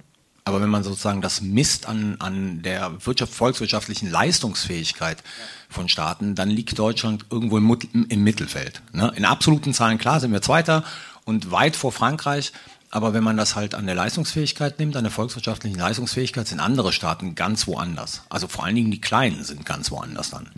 aber 0.44 0.60
wenn 0.62 0.70
man 0.70 0.84
sozusagen 0.84 1.22
das 1.22 1.42
misst 1.42 1.88
an, 1.88 2.16
an 2.20 2.64
der 2.64 3.06
Wirtschaft, 3.06 3.34
volkswirtschaftlichen 3.34 4.10
Leistungsfähigkeit 4.10 5.24
von 5.70 5.88
Staaten, 5.88 6.34
dann 6.34 6.50
liegt 6.50 6.78
Deutschland 6.80 7.26
irgendwo 7.30 7.58
im, 7.58 7.78
im 8.10 8.24
Mittelfeld. 8.24 8.82
Ne? 8.92 9.14
In 9.16 9.26
absoluten 9.26 9.74
Zahlen, 9.74 10.00
klar, 10.00 10.20
sind 10.20 10.32
wir 10.32 10.42
Zweiter 10.42 10.84
und 11.26 11.52
weit 11.52 11.76
vor 11.76 11.92
Frankreich. 11.92 12.52
Aber 12.90 13.14
wenn 13.14 13.24
man 13.24 13.38
das 13.38 13.56
halt 13.56 13.74
an 13.74 13.86
der 13.86 13.96
Leistungsfähigkeit 13.96 14.78
nimmt, 14.78 14.98
an 14.98 15.04
der 15.04 15.12
volkswirtschaftlichen 15.12 15.78
Leistungsfähigkeit, 15.78 16.48
sind 16.48 16.60
andere 16.60 16.92
Staaten 16.92 17.36
ganz 17.36 17.66
woanders. 17.68 18.24
Also 18.30 18.48
vor 18.48 18.66
allen 18.66 18.76
Dingen 18.76 18.92
die 18.92 19.02
Kleinen 19.02 19.44
sind 19.46 19.66
ganz 19.66 19.92
woanders 19.92 20.30
dann. 20.30 20.50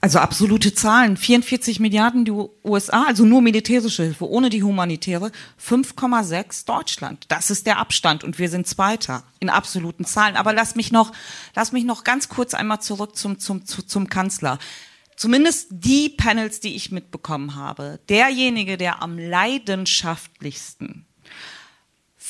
Also 0.00 0.20
absolute 0.20 0.74
Zahlen. 0.74 1.16
44 1.16 1.80
Milliarden 1.80 2.24
die 2.24 2.32
USA, 2.62 3.04
also 3.08 3.24
nur 3.24 3.42
militärische 3.42 4.04
Hilfe, 4.04 4.28
ohne 4.28 4.48
die 4.48 4.62
humanitäre. 4.62 5.32
5,6 5.60 6.66
Deutschland. 6.66 7.24
Das 7.28 7.50
ist 7.50 7.66
der 7.66 7.78
Abstand 7.78 8.22
und 8.22 8.38
wir 8.38 8.48
sind 8.48 8.68
Zweiter 8.68 9.24
in 9.40 9.50
absoluten 9.50 10.04
Zahlen. 10.04 10.36
Aber 10.36 10.52
lass 10.52 10.76
mich 10.76 10.92
noch, 10.92 11.12
lass 11.56 11.72
mich 11.72 11.84
noch 11.84 12.04
ganz 12.04 12.28
kurz 12.28 12.54
einmal 12.54 12.80
zurück 12.80 13.16
zum, 13.16 13.40
zum, 13.40 13.66
zum 13.66 14.08
Kanzler 14.08 14.58
zumindest 15.18 15.66
die 15.70 16.08
Panels, 16.08 16.60
die 16.60 16.76
ich 16.76 16.90
mitbekommen 16.92 17.56
habe, 17.56 18.00
derjenige, 18.08 18.78
der 18.78 19.02
am 19.02 19.18
leidenschaftlichsten 19.18 21.07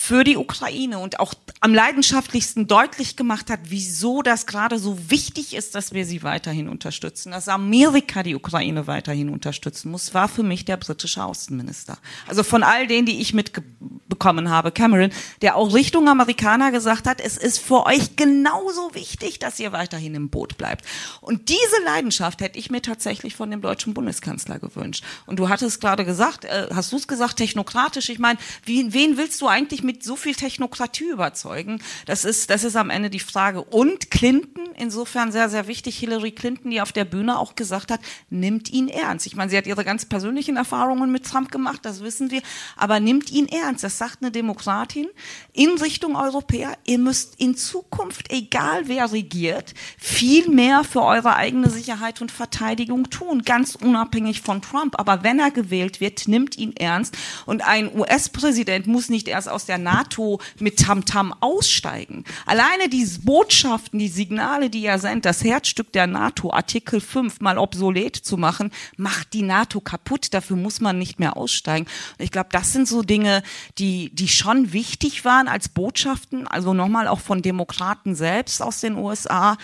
für 0.09 0.25
die 0.25 0.39
Ukraine 0.39 1.01
und 1.01 1.21
auch 1.21 1.35
am 1.61 1.75
leidenschaftlichsten 1.75 2.67
deutlich 2.67 3.15
gemacht 3.15 3.51
hat, 3.51 3.61
wieso 3.65 4.23
das 4.23 4.47
gerade 4.47 4.79
so 4.79 5.11
wichtig 5.11 5.55
ist, 5.55 5.75
dass 5.75 5.93
wir 5.93 6.07
sie 6.07 6.23
weiterhin 6.23 6.71
unterstützen, 6.71 7.33
dass 7.33 7.47
Amerika 7.47 8.23
die 8.23 8.35
Ukraine 8.35 8.87
weiterhin 8.87 9.29
unterstützen 9.29 9.91
muss, 9.91 10.15
war 10.15 10.29
für 10.29 10.43
mich 10.43 10.65
der 10.65 10.79
britische 10.79 11.23
Außenminister. 11.23 11.99
Also 12.27 12.43
von 12.43 12.63
all 12.63 12.87
denen, 12.87 13.05
die 13.05 13.21
ich 13.21 13.35
mitbekommen 13.35 14.49
habe, 14.49 14.73
Cameron, 14.73 15.11
der 15.43 15.57
auch 15.57 15.75
Richtung 15.75 16.09
Amerikaner 16.09 16.71
gesagt 16.71 17.07
hat, 17.07 17.21
es 17.21 17.37
ist 17.37 17.59
für 17.59 17.85
euch 17.85 18.17
genauso 18.17 18.95
wichtig, 18.95 19.39
dass 19.39 19.61
ihr 19.61 19.73
weiterhin 19.73 20.15
im 20.15 20.31
Boot 20.31 20.57
bleibt. 20.57 20.87
Und 21.21 21.51
diese 21.51 21.85
Leidenschaft 21.85 22.41
hätte 22.41 22.59
ich 22.59 22.71
mir 22.71 22.81
tatsächlich 22.81 23.37
von 23.37 23.51
dem 23.51 23.61
deutschen 23.61 23.93
Bundeskanzler 23.93 24.59
gewünscht. 24.59 25.05
Und 25.27 25.39
du 25.39 25.51
hattest 25.51 25.83
gerade 25.83 26.07
gesagt, 26.07 26.47
äh, 26.47 26.69
hast 26.73 26.93
du 26.93 26.97
es 26.97 27.09
gesagt, 27.09 27.37
technokratisch. 27.37 28.09
Ich 28.09 28.19
meine, 28.19 28.39
wen 28.65 29.19
willst 29.19 29.43
du 29.43 29.49
eigentlich 29.49 29.83
mit 29.83 29.98
so 30.03 30.17
viel 30.17 30.35
Technokratie 30.35 31.11
überzeugen? 31.11 31.83
Das 32.07 32.25
ist, 32.25 32.51
das 32.51 32.65
ist 32.65 32.77
am 32.77 32.91
Ende 32.91 33.11
die 33.11 33.21
Frage. 33.21 33.63
Und 33.63 34.11
Clinton, 34.11 34.69
insofern 34.77 35.33
sehr, 35.33 35.49
sehr 35.49 35.67
wichtig, 35.67 35.99
Hillary 35.99 36.33
Clinton, 36.33 36.71
die 36.71 36.81
auf 36.81 36.93
der 36.93 37.05
Bühne 37.05 37.39
auch 37.39 37.55
gesagt 37.55 37.91
hat, 37.91 38.01
nimmt 38.31 38.71
ihn 38.71 38.89
ernst. 38.89 39.27
Ich 39.27 39.37
meine, 39.37 39.51
sie 39.51 39.57
hat 39.57 39.67
ihre 39.67 39.85
ganz 39.85 40.07
persönlichen 40.07 40.57
Erfahrungen 40.57 41.11
mit 41.11 41.27
Trump 41.27 41.51
gemacht, 41.51 41.81
das 41.83 42.01
wissen 42.01 42.31
wir, 42.31 42.43
aber 42.77 43.01
nimmt 43.01 43.31
ihn 43.31 43.49
ernst. 43.49 43.85
Das 43.85 43.99
sagt 43.99 44.23
eine 44.23 44.31
Demokratin 44.31 45.09
in 45.53 45.71
Richtung 45.79 46.17
Europäer. 46.17 46.77
Ihr 46.85 46.99
müsst 46.99 47.41
in 47.41 47.57
Zukunft, 47.57 48.31
egal 48.31 48.89
wer 48.89 49.13
regiert, 49.13 49.75
viel 49.99 50.49
mehr 50.49 50.85
für 50.85 51.03
eure 51.03 51.37
eigene 51.37 51.71
Sicherheit 51.71 52.21
und 52.21 52.31
Verteidigung 52.31 53.11
tun, 53.11 53.43
ganz 53.43 53.75
unabhängig 53.75 54.43
von 54.43 54.63
Trump. 54.63 54.99
Aber 54.99 55.23
wenn 55.23 55.39
er 55.39 55.51
gewählt 55.51 56.01
wird, 56.01 56.29
nimmt 56.29 56.57
ihn 56.59 56.75
ernst. 56.77 57.17
Und 57.47 57.67
ein 57.67 57.95
US-Präsident 57.95 58.87
muss 58.87 59.09
nicht 59.09 59.29
erst 59.29 59.49
aus 59.49 59.65
der 59.65 59.78
der 59.79 59.93
NATO 59.93 60.41
mit 60.59 60.79
Tamtam 60.79 61.33
-Tam 61.33 61.37
aussteigen. 61.41 62.25
Alleine 62.47 62.89
die 62.89 63.07
Botschaften, 63.23 63.99
die 63.99 64.09
Signale, 64.09 64.71
die 64.71 64.85
er 64.85 64.99
sendet, 64.99 65.25
das 65.25 65.45
Herzstück 65.45 65.93
der 65.93 66.07
NATO, 66.07 66.53
Artikel 66.53 67.01
5 67.01 67.41
mal 67.41 67.59
obsolet 67.59 68.17
zu 68.17 68.37
machen, 68.37 68.71
macht 68.97 69.33
die 69.33 69.43
NATO 69.43 69.81
kaputt. 69.81 70.35
Dafür 70.35 70.57
muss 70.57 70.81
man 70.81 70.99
nicht 70.99 71.19
mehr 71.19 71.37
aussteigen. 71.37 71.87
Ich 72.19 72.31
glaube, 72.31 72.49
das 72.53 72.73
sind 72.73 72.89
so 72.89 73.03
Dinge, 73.03 73.43
die, 73.79 74.15
die 74.15 74.29
schon 74.29 74.73
wichtig 74.73 75.25
waren 75.25 75.49
als 75.49 75.69
Botschaften, 75.69 76.47
also 76.47 76.75
nochmal 76.75 77.09
auch 77.09 77.21
von 77.21 77.43
Demokraten 77.43 78.15
selbst 78.15 78.63
aus 78.63 78.81
den 78.81 78.97
USA. 78.97 79.57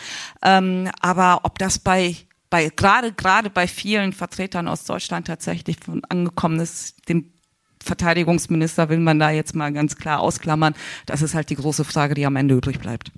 Ähm, 0.42 0.90
aber 1.00 1.40
ob 1.42 1.59
das 1.59 1.79
bei 1.79 2.16
bei, 2.50 2.68
gerade, 2.68 3.12
gerade 3.12 3.50
bei 3.50 3.66
vielen 3.66 4.12
Vertretern 4.12 4.68
aus 4.68 4.85
Deutschland 4.85 5.27
tatsächlich 5.27 5.77
angekommen 6.09 6.61
ist, 6.61 7.09
dem 7.09 7.34
Verteidigungsminister 7.85 8.88
will 8.88 8.99
man 8.99 9.18
da 9.18 9.31
jetzt 9.31 9.55
mal 9.55 9.73
ganz 9.73 9.97
klar 9.97 10.20
ausklammern. 10.20 10.75
Das 11.07 11.23
ist 11.23 11.35
halt 11.35 11.51
die 11.51 11.57
große 11.57 11.85
Frage, 11.85 12.14
die 12.14 12.27
am 12.27 12.37
Ende 12.37 12.55
übrig 12.55 12.81
bleibt 12.81 13.12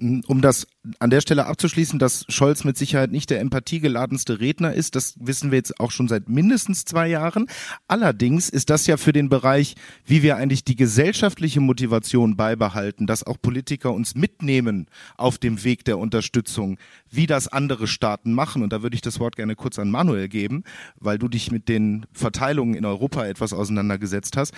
um 0.00 0.40
das 0.40 0.66
an 1.00 1.10
der 1.10 1.20
Stelle 1.20 1.46
abzuschließen, 1.46 1.98
dass 1.98 2.24
Scholz 2.28 2.64
mit 2.64 2.78
Sicherheit 2.78 3.10
nicht 3.10 3.30
der 3.30 3.40
empathiegeladenste 3.40 4.38
Redner 4.38 4.72
ist, 4.72 4.94
das 4.94 5.14
wissen 5.18 5.50
wir 5.50 5.58
jetzt 5.58 5.80
auch 5.80 5.90
schon 5.90 6.06
seit 6.06 6.28
mindestens 6.28 6.84
zwei 6.84 7.08
Jahren. 7.08 7.46
Allerdings 7.88 8.48
ist 8.48 8.70
das 8.70 8.86
ja 8.86 8.96
für 8.96 9.12
den 9.12 9.28
Bereich, 9.28 9.74
wie 10.06 10.22
wir 10.22 10.36
eigentlich 10.36 10.64
die 10.64 10.76
gesellschaftliche 10.76 11.60
Motivation 11.60 12.36
beibehalten, 12.36 13.06
dass 13.06 13.24
auch 13.24 13.38
Politiker 13.40 13.92
uns 13.92 14.14
mitnehmen 14.14 14.86
auf 15.16 15.38
dem 15.38 15.64
Weg 15.64 15.84
der 15.84 15.98
Unterstützung, 15.98 16.78
wie 17.10 17.26
das 17.26 17.48
andere 17.48 17.88
Staaten 17.88 18.32
machen. 18.32 18.62
Und 18.62 18.72
da 18.72 18.82
würde 18.82 18.94
ich 18.94 19.02
das 19.02 19.18
Wort 19.18 19.36
gerne 19.36 19.56
kurz 19.56 19.78
an 19.78 19.90
Manuel 19.90 20.28
geben, 20.28 20.62
weil 20.96 21.18
du 21.18 21.28
dich 21.28 21.50
mit 21.50 21.68
den 21.68 22.06
Verteilungen 22.12 22.74
in 22.74 22.84
Europa 22.84 23.26
etwas 23.26 23.52
auseinandergesetzt 23.52 24.36
hast. 24.36 24.54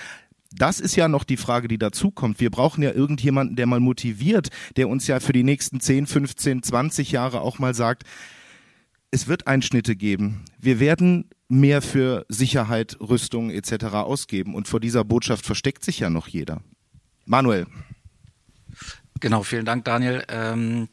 Das 0.53 0.81
ist 0.81 0.97
ja 0.97 1.09
noch 1.09 1.25
die 1.25 1.37
Frage, 1.37 1.69
die 1.69 1.79
dazukommt. 1.79 2.41
Wir 2.41 2.51
brauchen 2.51 2.83
ja 2.83 2.93
irgendjemanden, 2.93 3.57
der 3.57 3.67
mal 3.67 3.81
motiviert, 3.81 4.49
der 4.77 4.89
uns 4.89 5.07
ja 5.07 5.21
für 5.21 5.33
die 5.33 5.45
nächsten 5.45 5.81
10, 5.81 6.07
15, 6.07 6.63
20 6.63 7.13
Jahre 7.13 7.41
auch 7.41 7.59
mal 7.59 7.75
sagt, 7.75 8.03
es 9.13 9.29
wird 9.29 9.47
Einschnitte 9.47 9.97
geben. 9.97 10.45
Wir 10.59 10.81
werden 10.81 11.31
mehr 11.49 11.83
für 11.83 12.27
Sicherheit, 12.29 12.97
Rüstung 13.01 13.51
etc. 13.51 13.87
ausgeben. 13.95 14.55
Und 14.55 14.69
vor 14.69 14.81
dieser 14.81 15.05
Botschaft 15.05 15.47
versteckt 15.47 15.85
sich 15.85 16.01
ja 16.01 16.11
noch 16.11 16.29
jeder. 16.29 16.63
Manuel. 17.27 17.67
Genau, 19.21 19.43
vielen 19.43 19.67
Dank, 19.67 19.85
Daniel. 19.85 20.25
Ähm 20.29 20.89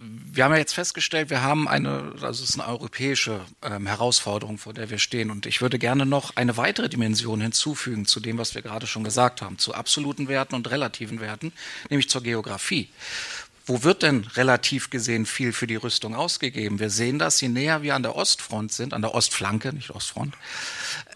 wir 0.00 0.44
haben 0.44 0.52
ja 0.52 0.58
jetzt 0.58 0.74
festgestellt, 0.74 1.30
wir 1.30 1.42
haben 1.42 1.66
eine, 1.66 2.12
also 2.20 2.44
es 2.44 2.50
ist 2.50 2.60
eine 2.60 2.68
europäische 2.68 3.40
ähm, 3.62 3.86
Herausforderung, 3.86 4.56
vor 4.56 4.72
der 4.72 4.90
wir 4.90 4.98
stehen. 4.98 5.30
Und 5.30 5.44
ich 5.46 5.60
würde 5.60 5.78
gerne 5.78 6.06
noch 6.06 6.36
eine 6.36 6.56
weitere 6.56 6.88
Dimension 6.88 7.40
hinzufügen 7.40 8.06
zu 8.06 8.20
dem, 8.20 8.38
was 8.38 8.54
wir 8.54 8.62
gerade 8.62 8.86
schon 8.86 9.02
gesagt 9.02 9.42
haben, 9.42 9.58
zu 9.58 9.74
absoluten 9.74 10.28
Werten 10.28 10.54
und 10.54 10.70
relativen 10.70 11.20
Werten, 11.20 11.52
nämlich 11.90 12.08
zur 12.08 12.22
Geografie. 12.22 12.88
Wo 13.66 13.82
wird 13.82 14.02
denn 14.02 14.24
relativ 14.34 14.88
gesehen 14.88 15.26
viel 15.26 15.52
für 15.52 15.66
die 15.66 15.76
Rüstung 15.76 16.14
ausgegeben? 16.14 16.78
Wir 16.78 16.90
sehen 16.90 17.18
das, 17.18 17.40
je 17.40 17.48
näher 17.48 17.82
wir 17.82 17.96
an 17.96 18.02
der 18.02 18.14
Ostfront 18.14 18.72
sind, 18.72 18.94
an 18.94 19.02
der 19.02 19.14
Ostflanke, 19.14 19.72
nicht 19.72 19.90
Ostfront, 19.90 20.34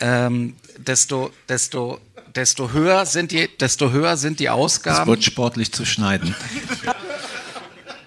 ähm, 0.00 0.56
desto, 0.76 1.32
desto, 1.48 2.00
desto 2.34 2.72
höher 2.72 3.06
sind 3.06 3.30
die, 3.30 3.48
desto 3.58 3.90
höher 3.90 4.16
sind 4.16 4.40
die 4.40 4.50
Ausgaben. 4.50 5.02
Es 5.02 5.06
wird 5.06 5.24
sportlich 5.24 5.72
zu 5.72 5.86
schneiden. 5.86 6.34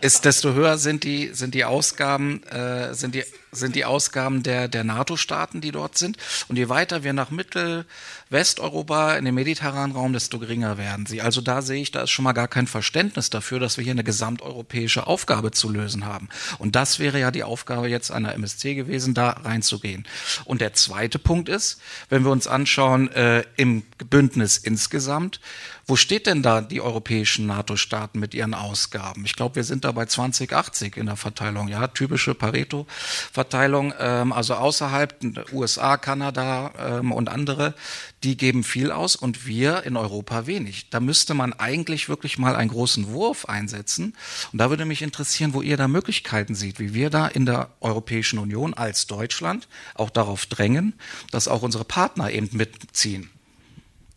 ist, 0.01 0.25
desto 0.25 0.53
höher 0.53 0.77
sind 0.77 1.03
die, 1.03 1.33
sind 1.33 1.53
die 1.53 1.65
Ausgaben, 1.65 2.43
äh, 2.43 2.93
sind 2.93 3.15
die, 3.15 3.23
sind 3.51 3.75
die 3.75 3.85
Ausgaben 3.85 4.43
der, 4.43 4.67
der 4.67 4.83
NATO-Staaten, 4.83 5.61
die 5.61 5.71
dort 5.71 5.97
sind. 5.97 6.17
Und 6.47 6.57
je 6.57 6.69
weiter 6.69 7.03
wir 7.03 7.13
nach 7.13 7.31
Mittel, 7.31 7.85
Westeuropa, 8.29 9.15
in 9.15 9.25
den 9.25 9.35
mediterranen 9.35 9.95
Raum, 9.95 10.13
desto 10.13 10.39
geringer 10.39 10.77
werden 10.77 11.05
sie. 11.05 11.21
Also 11.21 11.41
da 11.41 11.61
sehe 11.61 11.81
ich, 11.81 11.91
da 11.91 12.03
ist 12.03 12.11
schon 12.11 12.23
mal 12.23 12.33
gar 12.33 12.47
kein 12.47 12.67
Verständnis 12.67 13.29
dafür, 13.29 13.59
dass 13.59 13.77
wir 13.77 13.83
hier 13.83 13.91
eine 13.91 14.03
gesamteuropäische 14.03 15.07
Aufgabe 15.07 15.51
zu 15.51 15.69
lösen 15.69 16.05
haben. 16.05 16.29
Und 16.57 16.75
das 16.75 16.99
wäre 16.99 17.19
ja 17.19 17.31
die 17.31 17.43
Aufgabe 17.43 17.87
jetzt 17.87 18.11
einer 18.11 18.33
MSC 18.33 18.75
gewesen, 18.75 19.13
da 19.13 19.29
reinzugehen. 19.29 20.05
Und 20.43 20.61
der 20.61 20.73
zweite 20.73 21.19
Punkt 21.19 21.49
ist, 21.49 21.79
wenn 22.09 22.23
wir 22.23 22.31
uns 22.31 22.47
anschauen, 22.47 23.11
äh, 23.11 23.43
im 23.55 23.83
Bündnis 24.09 24.57
insgesamt, 24.57 25.39
wo 25.87 25.95
steht 25.95 26.25
denn 26.25 26.41
da 26.41 26.61
die 26.61 26.81
europäischen 26.81 27.45
NATO-Staaten 27.45 28.19
mit 28.19 28.33
ihren 28.33 28.55
Ausgaben? 28.55 29.23
Ich 29.25 29.35
glaube, 29.35 29.55
wir 29.55 29.63
sind 29.63 29.85
da 29.85 29.91
bei 29.91 30.05
2080 30.05 30.97
in 30.97 31.05
der 31.05 31.15
Verteilung, 31.15 31.67
ja, 31.67 31.87
typische 31.87 32.33
Pareto-Verteilung, 32.33 33.93
ähm, 33.99 34.33
also 34.33 34.55
außerhalb 34.55 35.15
USA, 35.53 35.97
Kanada 35.97 36.71
ähm, 36.79 37.11
und 37.11 37.29
andere, 37.29 37.75
die 38.23 38.35
geben 38.35 38.63
viel 38.63 38.91
aus 38.91 39.15
und 39.15 39.45
wir 39.45 39.83
in 39.83 39.95
Europa 39.95 40.47
wenig. 40.47 40.89
Da 40.89 40.99
müsste 40.99 41.35
man 41.35 41.53
eigentlich 41.53 42.09
wirklich 42.09 42.39
mal 42.39 42.55
einen 42.55 42.71
großen 42.71 43.09
Wurf 43.09 43.45
einsetzen. 43.45 44.15
Und 44.51 44.59
da 44.59 44.71
würde 44.71 44.85
mich 44.85 45.03
interessieren, 45.03 45.53
wo 45.53 45.61
ihr 45.61 45.77
da 45.77 45.87
Möglichkeiten 45.87 46.55
seht, 46.55 46.79
wie 46.79 46.95
wir 46.95 47.11
da 47.11 47.27
in 47.27 47.45
der 47.45 47.69
Europäischen 47.79 48.39
Union 48.39 48.73
als 48.73 49.05
Deutschland 49.05 49.67
auch 49.93 50.09
darauf 50.09 50.47
drängen, 50.47 50.93
dass 51.29 51.47
auch 51.47 51.61
unsere 51.61 51.85
Partner 51.85 52.31
eben 52.31 52.49
mitziehen. 52.53 53.29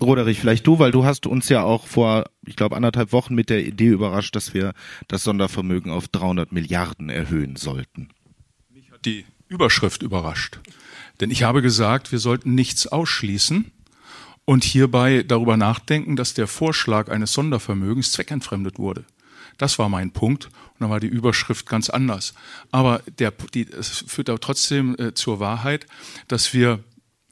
Roderich, 0.01 0.39
vielleicht 0.41 0.67
du, 0.67 0.79
weil 0.79 0.93
du 0.93 1.05
hast 1.05 1.27
uns 1.27 1.49
ja 1.49 1.63
auch 1.63 1.87
vor, 1.87 2.25
ich 2.47 2.57
glaube, 2.57 2.77
anderthalb 2.77 3.13
Wochen 3.13 3.35
mit 3.35 3.51
der 3.51 3.67
Idee 3.67 3.89
überrascht, 3.89 4.37
dass 4.37 4.55
wir 4.55 4.73
das 5.09 5.25
Sondervermögen 5.25 5.91
auf 5.91 6.09
300 6.09 6.53
Milliarden 6.53 7.09
erhöhen 7.09 7.57
sollten. 7.57 8.11
Mich 8.73 8.91
hat 8.93 9.05
die 9.05 9.25
Überschrift 9.49 10.03
überrascht. 10.03 10.61
Denn 11.21 11.31
ich 11.31 11.43
habe 11.43 11.63
gesagt, 11.63 12.13
wir 12.13 12.21
sollten 12.21 12.55
nichts 12.55 12.87
ausschließen 12.87 13.73
und 14.45 14.65
hierbei 14.65 15.25
darüber 15.27 15.57
nachdenken, 15.57 16.17
dass 16.17 16.35
der 16.35 16.47
Vorschlag 16.47 17.11
eines 17.11 17.33
Sondervermögens 17.33 18.13
zweckentfremdet 18.13 18.79
wurde. 18.79 19.05
Das 19.59 19.79
war 19.81 19.89
mein 19.89 20.13
Punkt. 20.13 20.47
Und 20.47 20.81
dann 20.81 20.91
war 20.91 21.01
die 21.01 21.09
Überschrift 21.09 21.67
ganz 21.67 21.91
anders. 21.91 22.35
Aber 22.71 23.03
der, 23.19 23.33
die, 23.53 23.69
es 23.69 24.05
führt 24.07 24.31
auch 24.31 24.39
trotzdem 24.39 24.97
äh, 24.99 25.13
zur 25.15 25.41
Wahrheit, 25.41 25.87
dass 26.29 26.55
wir 26.55 26.85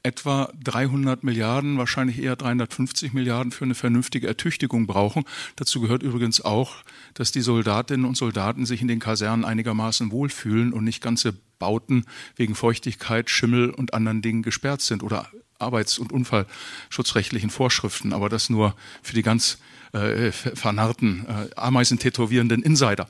etwa 0.07 0.53
300 0.63 1.25
Milliarden, 1.25 1.79
wahrscheinlich 1.79 2.23
eher 2.23 2.37
350 2.37 3.13
Milliarden 3.13 3.51
für 3.51 3.65
eine 3.65 3.75
vernünftige 3.75 4.29
Ertüchtigung 4.29 4.87
brauchen. 4.87 5.25
Dazu 5.57 5.81
gehört 5.81 6.05
übrigens 6.05 6.41
auch, 6.41 6.77
dass 7.15 7.33
die 7.33 7.41
Soldatinnen 7.41 8.07
und 8.07 8.17
Soldaten 8.17 8.67
sich 8.67 8.81
in 8.81 8.89
den 8.89 9.01
Kasernen 9.01 9.45
einigermaßen 9.45 10.13
wohlfühlen 10.13 10.73
und 10.73 10.85
nicht 10.85 11.03
ganze 11.03 11.35
Bauten 11.59 12.05
wegen 12.37 12.55
Feuchtigkeit, 12.55 13.31
Schimmel 13.31 13.71
und 13.71 13.95
anderen 13.95 14.23
Dingen 14.23 14.43
gesperrt 14.43 14.81
sind 14.81 15.03
oder 15.03 15.29
arbeits- 15.59 15.99
und 15.99 16.13
unfallschutzrechtlichen 16.13 17.51
Vorschriften. 17.51 18.13
Aber 18.13 18.29
das 18.29 18.49
nur 18.49 18.77
für 19.03 19.15
die 19.15 19.23
ganz 19.23 19.59
äh, 19.93 20.31
vernarrten, 20.31 21.27
äh, 21.27 21.49
Ameisen 21.57 21.99
Insider. 21.99 23.09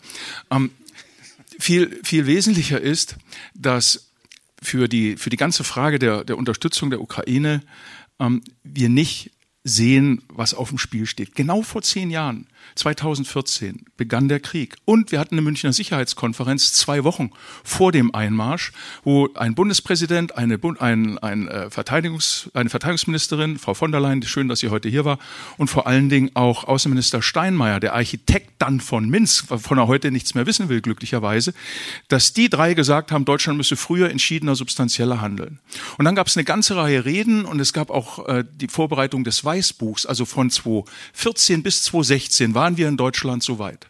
Ähm, 0.51 0.71
viel, 1.59 2.01
viel 2.05 2.27
wesentlicher 2.27 2.81
ist, 2.81 3.17
dass 3.55 4.06
für 4.67 4.89
die, 4.89 5.17
für 5.17 5.31
die 5.31 5.37
ganze 5.37 5.63
Frage 5.63 6.01
der, 6.01 6.25
der 6.25 6.37
Unterstützung 6.37 6.91
der 6.91 7.01
Ukraine 7.01 7.63
ähm, 8.19 8.43
wir 8.65 8.89
nicht 8.89 9.31
sehen, 9.63 10.23
was 10.29 10.55
auf 10.55 10.71
dem 10.71 10.79
Spiel 10.79 11.07
steht. 11.07 11.37
Genau 11.37 11.63
vor 11.63 11.83
zehn 11.83 12.11
Jahren 12.11 12.49
2014 12.75 13.87
begann 13.97 14.29
der 14.29 14.41
Krieg. 14.41 14.77
Und 14.85 15.13
wir 15.13 15.21
hatten 15.21 15.35
eine 15.35 15.43
Münchner 15.43 15.73
Sicherheitskonferenz 15.73 16.73
zwei 16.73 17.05
Wochen 17.05 17.31
vor 17.65 17.93
dem 17.93 18.15
Einmarsch, 18.15 18.73
wo 19.05 19.29
ein 19.35 19.55
Bundespräsident, 19.55 20.37
eine, 20.37 20.59
ein, 20.79 21.19
ein, 21.19 21.49
äh, 21.49 21.69
Verteidigungs-, 21.71 22.51
eine 22.55 22.71
Verteidigungsministerin, 22.71 23.59
Frau 23.59 23.75
von 23.75 23.93
der 23.93 24.01
Leyen, 24.01 24.23
schön, 24.23 24.49
dass 24.49 24.61
sie 24.61 24.69
heute 24.69 24.89
hier 24.89 25.05
war, 25.05 25.19
und 25.57 25.69
vor 25.69 25.87
allen 25.87 26.09
Dingen 26.09 26.31
auch 26.35 26.65
Außenminister 26.65 27.23
Steinmeier, 27.23 27.81
der 27.81 27.95
Architekt 27.95 28.51
dann 28.59 28.81
von 28.81 29.09
Minsk, 29.09 29.47
von 29.47 29.79
er 29.79 29.87
heute 29.87 30.11
nichts 30.11 30.35
mehr 30.35 30.47
wissen 30.47 30.69
will, 30.69 30.81
glücklicherweise, 30.81 31.55
dass 32.09 32.33
die 32.33 32.49
drei 32.49 32.75
gesagt 32.75 33.13
haben, 33.13 33.25
Deutschland 33.25 33.57
müsse 33.57 33.77
früher 33.77 34.11
entschiedener, 34.11 34.57
substanzieller 34.57 35.21
handeln. 35.21 35.59
Und 35.99 36.05
dann 36.05 36.15
gab 36.15 36.27
es 36.27 36.37
eine 36.37 36.45
ganze 36.45 36.77
Reihe 36.77 37.05
Reden 37.05 37.45
und 37.45 37.61
es 37.61 37.73
gab 37.73 37.91
auch 37.91 38.27
äh, 38.29 38.45
die 38.61 38.69
Vorbereitung 38.69 39.25
des 39.25 39.45
Weißbuchs, 39.45 40.07
also 40.07 40.25
von 40.25 40.51
2014 40.51 41.63
bis 41.63 41.85
2016 41.85 42.55
waren 42.57 42.77
wir 42.77 42.89
in 42.89 42.97
Deutschland 42.97 43.45
so 43.45 43.61
weit. 43.61 43.89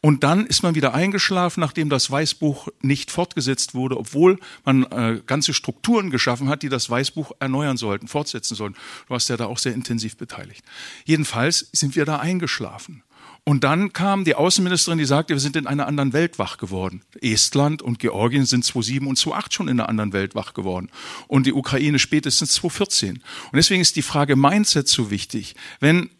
Und 0.00 0.24
dann 0.24 0.46
ist 0.46 0.62
man 0.62 0.74
wieder 0.74 0.94
eingeschlafen, 0.94 1.60
nachdem 1.60 1.88
das 1.88 2.10
Weißbuch 2.10 2.68
nicht 2.80 3.10
fortgesetzt 3.10 3.74
wurde, 3.74 3.98
obwohl 3.98 4.38
man 4.64 4.84
äh, 4.84 5.20
ganze 5.26 5.54
Strukturen 5.54 6.10
geschaffen 6.10 6.48
hat, 6.48 6.62
die 6.62 6.68
das 6.68 6.88
Weißbuch 6.88 7.32
erneuern 7.40 7.76
sollten, 7.76 8.08
fortsetzen 8.08 8.54
sollten. 8.54 8.76
Du 9.06 9.10
warst 9.10 9.28
ja 9.28 9.36
da 9.36 9.46
auch 9.46 9.58
sehr 9.58 9.74
intensiv 9.74 10.16
beteiligt. 10.16 10.64
Jedenfalls 11.04 11.68
sind 11.72 11.96
wir 11.96 12.04
da 12.04 12.18
eingeschlafen. 12.18 13.02
Und 13.48 13.62
dann 13.62 13.92
kam 13.92 14.24
die 14.24 14.34
Außenministerin, 14.34 14.98
die 14.98 15.04
sagte, 15.04 15.34
wir 15.34 15.40
sind 15.40 15.54
in 15.54 15.68
einer 15.68 15.86
anderen 15.86 16.12
Welt 16.12 16.40
wach 16.40 16.58
geworden. 16.58 17.02
Estland 17.20 17.80
und 17.80 18.00
Georgien 18.00 18.44
sind 18.44 18.64
2007 18.64 19.06
und 19.06 19.16
2008 19.16 19.54
schon 19.54 19.68
in 19.68 19.78
einer 19.78 19.88
anderen 19.88 20.12
Welt 20.12 20.34
wach 20.34 20.52
geworden. 20.52 20.90
Und 21.28 21.46
die 21.46 21.52
Ukraine 21.52 22.00
spätestens 22.00 22.54
2014. 22.54 23.18
Und 23.18 23.22
deswegen 23.54 23.82
ist 23.82 23.94
die 23.94 24.02
Frage 24.02 24.34
Mindset 24.34 24.88
so 24.88 25.12
wichtig. 25.12 25.54
Wenn 25.78 26.10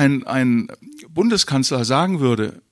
ein, 0.00 0.26
ein 0.26 0.68
Bundeskanzler 1.10 1.84
sagen 1.84 2.20
würde, 2.20 2.62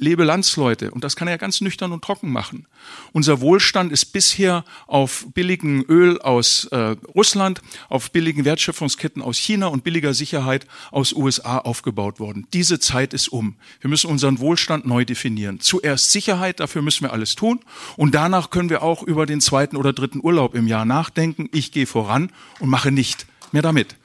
lebe 0.00 0.22
Landsleute, 0.22 0.90
und 0.90 1.02
das 1.02 1.16
kann 1.16 1.26
er 1.26 1.38
ganz 1.38 1.60
nüchtern 1.60 1.92
und 1.92 2.04
trocken 2.04 2.30
machen. 2.30 2.68
Unser 3.12 3.40
Wohlstand 3.40 3.90
ist 3.90 4.12
bisher 4.12 4.64
auf 4.86 5.26
billigen 5.34 5.82
Öl 5.86 6.20
aus 6.20 6.66
äh, 6.66 6.94
Russland, 7.14 7.62
auf 7.88 8.12
billigen 8.12 8.44
Wertschöpfungsketten 8.44 9.22
aus 9.22 9.38
China 9.38 9.68
und 9.68 9.82
billiger 9.82 10.12
Sicherheit 10.12 10.66
aus 10.92 11.14
USA 11.14 11.58
aufgebaut 11.58 12.20
worden. 12.20 12.46
Diese 12.52 12.78
Zeit 12.78 13.14
ist 13.14 13.28
um. 13.28 13.56
Wir 13.80 13.90
müssen 13.90 14.10
unseren 14.10 14.38
Wohlstand 14.38 14.86
neu 14.86 15.04
definieren. 15.04 15.60
Zuerst 15.60 16.12
Sicherheit, 16.12 16.60
dafür 16.60 16.82
müssen 16.82 17.04
wir 17.04 17.12
alles 17.12 17.34
tun. 17.34 17.60
Und 17.96 18.14
danach 18.14 18.50
können 18.50 18.70
wir 18.70 18.82
auch 18.82 19.02
über 19.02 19.26
den 19.26 19.40
zweiten 19.40 19.76
oder 19.76 19.92
dritten 19.94 20.20
Urlaub 20.22 20.54
im 20.54 20.68
Jahr 20.68 20.84
nachdenken. 20.84 21.48
Ich 21.50 21.72
gehe 21.72 21.86
voran 21.86 22.30
und 22.60 22.68
mache 22.68 22.92
nicht 22.92 23.26
mehr 23.52 23.62
damit. 23.62 23.96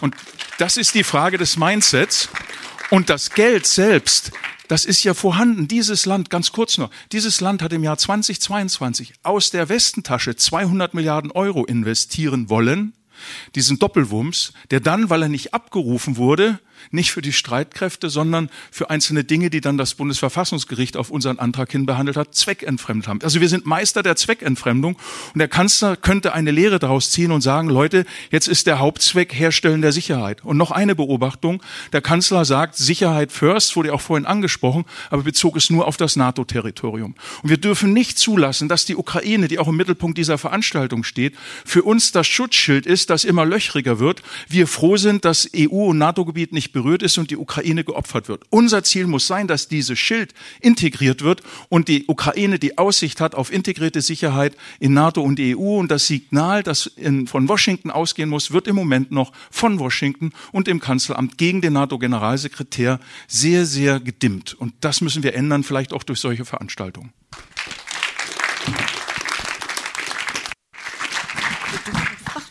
Und 0.00 0.14
das 0.60 0.76
ist 0.76 0.94
die 0.94 1.04
Frage 1.04 1.38
des 1.38 1.56
Mindsets. 1.56 2.28
Und 2.90 3.08
das 3.08 3.30
Geld 3.30 3.66
selbst, 3.66 4.30
das 4.68 4.84
ist 4.84 5.04
ja 5.04 5.14
vorhanden. 5.14 5.68
Dieses 5.68 6.04
Land, 6.04 6.28
ganz 6.28 6.52
kurz 6.52 6.76
noch, 6.76 6.90
dieses 7.12 7.40
Land 7.40 7.62
hat 7.62 7.72
im 7.72 7.82
Jahr 7.82 7.96
2022 7.96 9.14
aus 9.22 9.50
der 9.50 9.68
Westentasche 9.70 10.36
200 10.36 10.92
Milliarden 10.92 11.30
Euro 11.30 11.64
investieren 11.64 12.50
wollen. 12.50 12.92
Diesen 13.54 13.78
Doppelwumms, 13.78 14.52
der 14.70 14.80
dann, 14.80 15.08
weil 15.08 15.22
er 15.22 15.28
nicht 15.28 15.54
abgerufen 15.54 16.16
wurde, 16.16 16.58
nicht 16.90 17.12
für 17.12 17.22
die 17.22 17.32
Streitkräfte, 17.32 18.10
sondern 18.10 18.50
für 18.70 18.90
einzelne 18.90 19.24
Dinge, 19.24 19.50
die 19.50 19.60
dann 19.60 19.78
das 19.78 19.94
Bundesverfassungsgericht 19.94 20.96
auf 20.96 21.10
unseren 21.10 21.38
Antrag 21.38 21.70
hin 21.72 21.86
behandelt 21.86 22.16
hat, 22.16 22.34
zweckentfremdet 22.34 23.08
haben. 23.08 23.20
Also 23.22 23.40
wir 23.40 23.48
sind 23.48 23.66
Meister 23.66 24.02
der 24.02 24.16
Zweckentfremdung 24.16 24.96
und 25.34 25.38
der 25.38 25.48
Kanzler 25.48 25.96
könnte 25.96 26.32
eine 26.32 26.50
Lehre 26.50 26.78
daraus 26.78 27.10
ziehen 27.10 27.32
und 27.32 27.40
sagen, 27.40 27.68
Leute, 27.68 28.04
jetzt 28.30 28.48
ist 28.48 28.66
der 28.66 28.78
Hauptzweck 28.78 29.34
Herstellen 29.34 29.82
der 29.82 29.92
Sicherheit. 29.92 30.44
Und 30.44 30.56
noch 30.56 30.70
eine 30.70 30.94
Beobachtung, 30.94 31.62
der 31.92 32.00
Kanzler 32.00 32.44
sagt, 32.44 32.76
Sicherheit 32.76 33.32
first, 33.32 33.76
wurde 33.76 33.92
auch 33.92 34.00
vorhin 34.00 34.26
angesprochen, 34.26 34.84
aber 35.10 35.22
bezog 35.22 35.56
es 35.56 35.70
nur 35.70 35.86
auf 35.86 35.96
das 35.96 36.16
NATO-Territorium. 36.16 37.14
Und 37.42 37.48
wir 37.48 37.58
dürfen 37.58 37.92
nicht 37.92 38.18
zulassen, 38.18 38.68
dass 38.68 38.84
die 38.84 38.96
Ukraine, 38.96 39.48
die 39.48 39.58
auch 39.58 39.68
im 39.68 39.76
Mittelpunkt 39.76 40.18
dieser 40.18 40.38
Veranstaltung 40.38 41.04
steht, 41.04 41.34
für 41.64 41.82
uns 41.82 42.12
das 42.12 42.26
Schutzschild 42.26 42.86
ist, 42.86 43.10
das 43.10 43.24
immer 43.24 43.44
löchriger 43.44 43.98
wird. 43.98 44.22
Wir 44.48 44.66
froh 44.66 44.96
sind, 44.96 45.24
dass 45.24 45.48
EU- 45.56 45.90
und 45.90 45.98
NATO-Gebiet 45.98 46.52
nicht 46.52 46.69
berührt 46.72 47.02
ist 47.02 47.18
und 47.18 47.30
die 47.30 47.36
Ukraine 47.36 47.84
geopfert 47.84 48.28
wird. 48.28 48.44
Unser 48.50 48.82
Ziel 48.84 49.06
muss 49.06 49.26
sein, 49.26 49.46
dass 49.46 49.68
dieses 49.68 49.98
Schild 49.98 50.34
integriert 50.60 51.22
wird 51.22 51.42
und 51.68 51.88
die 51.88 52.06
Ukraine 52.06 52.58
die 52.58 52.78
Aussicht 52.78 53.20
hat 53.20 53.34
auf 53.34 53.52
integrierte 53.52 54.00
Sicherheit 54.00 54.56
in 54.78 54.94
NATO 54.94 55.22
und 55.22 55.38
EU. 55.40 55.78
Und 55.78 55.90
das 55.90 56.06
Signal, 56.06 56.62
das 56.62 56.86
in, 56.86 57.26
von 57.26 57.48
Washington 57.48 57.90
ausgehen 57.90 58.28
muss, 58.28 58.52
wird 58.52 58.66
im 58.66 58.76
Moment 58.76 59.10
noch 59.10 59.32
von 59.50 59.78
Washington 59.78 60.32
und 60.52 60.66
dem 60.66 60.80
Kanzleramt 60.80 61.38
gegen 61.38 61.60
den 61.60 61.74
NATO-Generalsekretär 61.74 63.00
sehr, 63.28 63.66
sehr 63.66 64.00
gedimmt. 64.00 64.54
Und 64.54 64.74
das 64.80 65.00
müssen 65.00 65.22
wir 65.22 65.34
ändern, 65.34 65.62
vielleicht 65.62 65.92
auch 65.92 66.02
durch 66.02 66.20
solche 66.20 66.44
Veranstaltungen. 66.44 67.12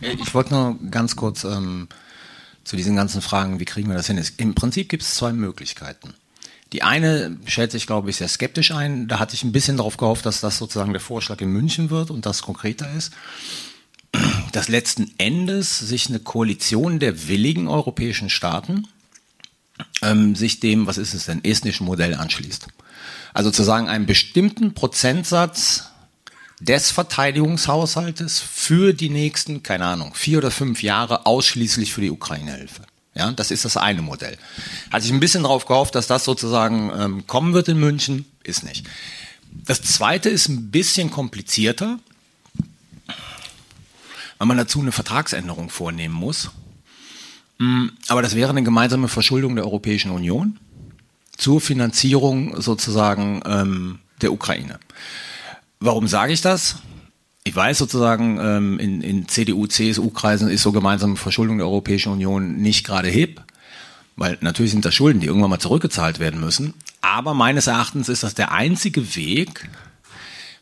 Ich 0.02 0.34
wollte 0.34 0.54
nur 0.54 0.78
ganz 0.92 1.16
kurz 1.16 1.44
ähm, 1.44 1.88
zu 2.70 2.76
diesen 2.76 2.96
ganzen 2.96 3.24
Fragen, 3.24 3.60
wie 3.60 3.66
kriegen 3.66 3.90
wir 3.90 3.96
das 3.96 4.06
hin? 4.06 4.24
Im 4.38 4.54
Prinzip 4.54 4.90
gibt 4.90 5.02
es 5.02 5.16
zwei 5.16 5.34
Möglichkeiten. 5.34 6.14
Die 6.72 6.84
eine 6.84 7.36
schätze 7.48 7.78
ich, 7.78 7.88
glaube 7.88 8.12
ich, 8.12 8.18
sehr 8.18 8.28
skeptisch 8.28 8.70
ein. 8.70 9.08
Da 9.08 9.18
hatte 9.18 9.34
ich 9.34 9.44
ein 9.44 9.52
bisschen 9.52 9.78
darauf 9.78 9.98
gehofft, 9.98 10.28
dass 10.28 10.40
das 10.40 10.60
sozusagen 10.60 10.94
der 10.94 11.02
Vorschlag 11.02 11.42
in 11.42 11.50
München 11.50 11.90
wird 11.90 12.12
und 12.12 12.28
das 12.28 12.44
konkreter 12.44 12.88
ist. 12.94 13.12
Dass 14.52 14.68
letzten 14.68 15.12
Endes 15.18 15.80
sich 15.80 16.10
eine 16.10 16.20
Koalition 16.20 17.00
der 17.00 17.28
willigen 17.28 17.68
europäischen 17.68 18.30
Staaten 18.30 18.88
ähm, 20.04 20.36
sich 20.36 20.60
dem, 20.60 20.86
was 20.86 21.00
ist 21.00 21.16
es 21.16 21.26
denn, 21.26 21.44
estnischen 21.44 21.88
Modell 21.88 22.14
anschließt. 22.14 22.68
Also 23.34 23.50
zu 23.50 23.64
sagen, 23.64 23.90
einen 23.90 24.06
bestimmten 24.06 24.76
Prozentsatz 24.76 25.86
des 26.60 26.92
Verteidigungshaushaltes 26.92 28.40
für 28.40 28.94
die 28.94 29.10
nächsten, 29.10 29.64
keine 29.64 29.86
Ahnung, 29.86 30.14
vier 30.14 30.40
oder 30.40 30.52
fünf 30.52 30.84
Jahre 30.84 31.26
ausschließlich 31.26 31.94
für 31.94 32.02
die 32.02 32.12
Ukraine-Hilfe. 32.12 32.84
Ja, 33.16 33.32
das 33.32 33.52
ist 33.52 33.66
das 33.66 33.78
eine 33.78 34.02
Modell. 34.02 34.38
Hatte 34.92 35.06
ich 35.06 35.12
ein 35.12 35.20
bisschen 35.20 35.44
darauf 35.44 35.66
gehofft, 35.66 35.96
dass 35.96 36.08
das 36.08 36.26
sozusagen 36.26 36.92
ähm, 36.98 37.28
kommen 37.28 37.54
wird 37.54 37.68
in 37.68 37.80
München, 37.80 38.26
ist 38.44 38.64
nicht. 38.64 38.88
Das 39.66 39.82
zweite 39.82 40.30
ist 40.30 40.48
ein 40.48 40.70
bisschen 40.70 41.10
komplizierter, 41.12 42.00
weil 44.38 44.48
man 44.48 44.58
dazu 44.58 44.80
eine 44.80 44.92
Vertragsänderung 44.92 45.70
vornehmen 45.70 46.14
muss. 46.14 46.52
Mm, 47.58 47.88
aber 48.08 48.22
das 48.22 48.36
wäre 48.36 48.52
eine 48.52 48.64
gemeinsame 48.64 49.08
Verschuldung 49.08 49.56
der 49.56 49.66
Europäischen 49.66 50.12
Union 50.12 50.60
zur 51.36 51.62
Finanzierung 51.62 52.62
sozusagen 52.62 53.42
ähm, 53.46 54.00
der 54.22 54.32
Ukraine. 54.32 54.80
Warum 55.82 56.10
sage 56.10 56.34
ich 56.34 56.42
das? 56.42 56.76
Ich 57.46 57.56
weiß 57.56 57.78
sozusagen, 57.78 58.38
ähm, 58.42 58.80
in, 58.80 59.02
in 59.02 59.30
CDU, 59.30 59.66
CSU-Kreisen 59.66 60.50
ist 60.50 60.62
so 60.62 60.74
gemeinsame 60.74 61.16
Verschuldung 61.16 61.58
der 61.58 61.68
Europäischen 61.68 62.12
Union 62.12 62.58
nicht 62.58 62.86
gerade 62.86 63.08
hip, 63.08 63.42
weil 64.18 64.38
natürlich 64.42 64.72
sind 64.72 64.84
das 64.84 64.94
Schulden, 64.94 65.22
die 65.22 65.28
irgendwann 65.28 65.50
mal 65.50 65.60
zurückgezahlt 65.60 66.20
werden 66.20 66.42
müssen. 66.42 66.74
Aber 67.00 67.34
meines 67.34 67.68
Erachtens 67.68 68.10
ist 68.10 68.24
das 68.24 68.34
der 68.34 68.52
einzige 68.52 69.16
Weg, 69.16 69.70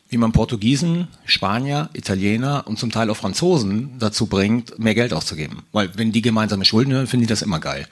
wie 0.08 0.18
man 0.18 0.30
Portugiesen, 0.30 1.08
Spanier, 1.24 1.90
Italiener 1.94 2.68
und 2.68 2.78
zum 2.78 2.92
Teil 2.92 3.10
auch 3.10 3.16
Franzosen 3.16 3.98
dazu 3.98 4.26
bringt, 4.26 4.78
mehr 4.78 4.94
Geld 4.94 5.12
auszugeben. 5.12 5.64
Weil 5.72 5.90
wenn 5.98 6.12
die 6.12 6.22
gemeinsame 6.22 6.64
Schulden 6.64 6.92
hören, 6.92 7.08
finden 7.08 7.26
die 7.26 7.30
das 7.30 7.42
immer 7.42 7.58
geil. 7.58 7.88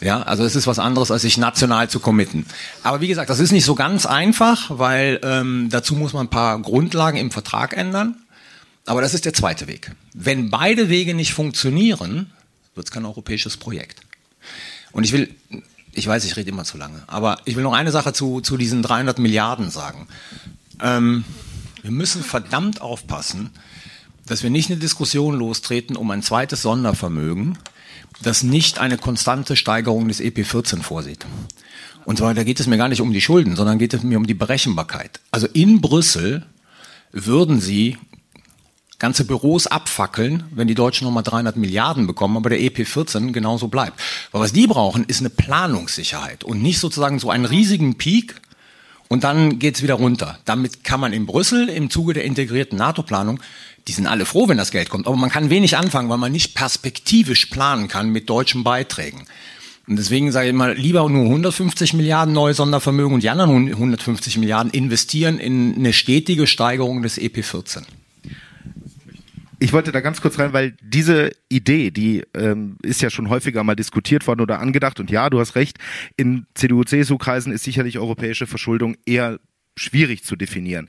Ja, 0.00 0.22
also 0.22 0.44
es 0.44 0.56
ist 0.56 0.66
was 0.66 0.78
anderes, 0.78 1.10
als 1.10 1.22
sich 1.22 1.38
national 1.38 1.88
zu 1.88 2.00
committen. 2.00 2.46
Aber 2.82 3.00
wie 3.00 3.08
gesagt, 3.08 3.30
das 3.30 3.38
ist 3.38 3.52
nicht 3.52 3.64
so 3.64 3.74
ganz 3.74 4.06
einfach, 4.06 4.78
weil 4.78 5.20
ähm, 5.22 5.68
dazu 5.70 5.94
muss 5.94 6.12
man 6.12 6.26
ein 6.26 6.30
paar 6.30 6.58
Grundlagen 6.60 7.18
im 7.18 7.30
Vertrag 7.30 7.76
ändern. 7.76 8.16
Aber 8.84 9.00
das 9.00 9.14
ist 9.14 9.24
der 9.24 9.34
zweite 9.34 9.68
Weg. 9.68 9.92
Wenn 10.12 10.50
beide 10.50 10.88
Wege 10.88 11.14
nicht 11.14 11.32
funktionieren, 11.34 12.32
wird 12.74 12.86
es 12.86 12.90
kein 12.90 13.04
europäisches 13.04 13.56
Projekt. 13.56 14.00
Und 14.90 15.04
ich 15.04 15.12
will, 15.12 15.34
ich 15.92 16.06
weiß, 16.06 16.24
ich 16.24 16.36
rede 16.36 16.50
immer 16.50 16.64
zu 16.64 16.78
lange, 16.78 17.02
aber 17.06 17.38
ich 17.44 17.56
will 17.56 17.62
noch 17.62 17.74
eine 17.74 17.92
Sache 17.92 18.12
zu, 18.12 18.40
zu 18.40 18.56
diesen 18.56 18.82
300 18.82 19.18
Milliarden 19.18 19.70
sagen. 19.70 20.08
Ähm, 20.80 21.24
wir 21.82 21.90
müssen 21.90 22.22
verdammt 22.22 22.80
aufpassen, 22.80 23.50
dass 24.26 24.42
wir 24.42 24.50
nicht 24.50 24.70
eine 24.70 24.80
Diskussion 24.80 25.36
lostreten 25.36 25.96
um 25.96 26.10
ein 26.10 26.22
zweites 26.22 26.62
Sondervermögen, 26.62 27.58
das 28.22 28.42
nicht 28.42 28.78
eine 28.78 28.98
konstante 28.98 29.56
Steigerung 29.56 30.08
des 30.08 30.20
EP14 30.20 30.82
vorsieht. 30.82 31.26
Und 32.04 32.18
zwar, 32.18 32.34
da 32.34 32.44
geht 32.44 32.60
es 32.60 32.66
mir 32.66 32.78
gar 32.78 32.88
nicht 32.88 33.00
um 33.00 33.12
die 33.12 33.20
Schulden, 33.20 33.56
sondern 33.56 33.78
geht 33.78 33.94
es 33.94 34.02
mir 34.02 34.18
um 34.18 34.26
die 34.26 34.34
Berechenbarkeit. 34.34 35.20
Also 35.30 35.46
in 35.52 35.80
Brüssel 35.80 36.46
würden 37.12 37.60
sie 37.60 37.98
ganze 38.98 39.24
Büros 39.24 39.66
abfackeln, 39.66 40.44
wenn 40.52 40.68
die 40.68 40.76
Deutschen 40.76 41.04
nochmal 41.06 41.24
300 41.24 41.56
Milliarden 41.56 42.06
bekommen, 42.06 42.36
aber 42.36 42.50
der 42.50 42.60
EP14 42.60 43.32
genauso 43.32 43.66
bleibt. 43.66 44.00
Aber 44.30 44.44
was 44.44 44.52
die 44.52 44.68
brauchen, 44.68 45.04
ist 45.04 45.20
eine 45.20 45.30
Planungssicherheit 45.30 46.44
und 46.44 46.62
nicht 46.62 46.78
sozusagen 46.78 47.18
so 47.18 47.28
einen 47.28 47.44
riesigen 47.44 47.98
Peak 47.98 48.40
und 49.12 49.24
dann 49.24 49.58
geht's 49.58 49.82
wieder 49.82 49.94
runter. 49.94 50.38
Damit 50.44 50.82
kann 50.82 50.98
man 50.98 51.12
in 51.12 51.26
Brüssel 51.26 51.68
im 51.68 51.90
Zuge 51.90 52.14
der 52.14 52.24
integrierten 52.24 52.78
NATO-Planung 52.78 53.38
die 53.88 53.92
sind 53.92 54.06
alle 54.06 54.24
froh, 54.24 54.48
wenn 54.48 54.58
das 54.58 54.70
Geld 54.70 54.90
kommt. 54.90 55.06
Aber 55.06 55.16
man 55.16 55.30
kann 55.30 55.50
wenig 55.50 55.76
anfangen, 55.76 56.08
weil 56.08 56.18
man 56.18 56.32
nicht 56.32 56.54
perspektivisch 56.54 57.46
planen 57.46 57.88
kann 57.88 58.10
mit 58.10 58.30
deutschen 58.30 58.64
Beiträgen. 58.64 59.24
Und 59.88 59.96
deswegen 59.96 60.30
sage 60.30 60.48
ich 60.48 60.54
mal, 60.54 60.74
lieber 60.74 61.08
nur 61.08 61.24
150 61.24 61.94
Milliarden 61.94 62.32
neue 62.32 62.54
Sondervermögen 62.54 63.14
und 63.14 63.22
die 63.22 63.30
anderen 63.30 63.68
150 63.68 64.38
Milliarden 64.38 64.70
investieren 64.70 65.38
in 65.38 65.74
eine 65.74 65.92
stetige 65.92 66.46
Steigerung 66.46 67.02
des 67.02 67.18
EP14. 67.18 67.82
Ich 69.62 69.72
wollte 69.72 69.92
da 69.92 70.00
ganz 70.00 70.20
kurz 70.20 70.40
rein, 70.40 70.52
weil 70.52 70.74
diese 70.82 71.30
Idee, 71.48 71.92
die 71.92 72.24
ähm, 72.34 72.78
ist 72.82 73.00
ja 73.00 73.10
schon 73.10 73.28
häufiger 73.28 73.62
mal 73.62 73.76
diskutiert 73.76 74.26
worden 74.26 74.40
oder 74.40 74.58
angedacht. 74.58 74.98
Und 74.98 75.08
ja, 75.08 75.30
du 75.30 75.38
hast 75.38 75.54
recht, 75.54 75.78
in 76.16 76.46
CDU-CSU-Kreisen 76.54 77.52
ist 77.52 77.62
sicherlich 77.62 78.00
europäische 78.00 78.48
Verschuldung 78.48 78.96
eher 79.06 79.38
schwierig 79.76 80.24
zu 80.24 80.34
definieren. 80.34 80.88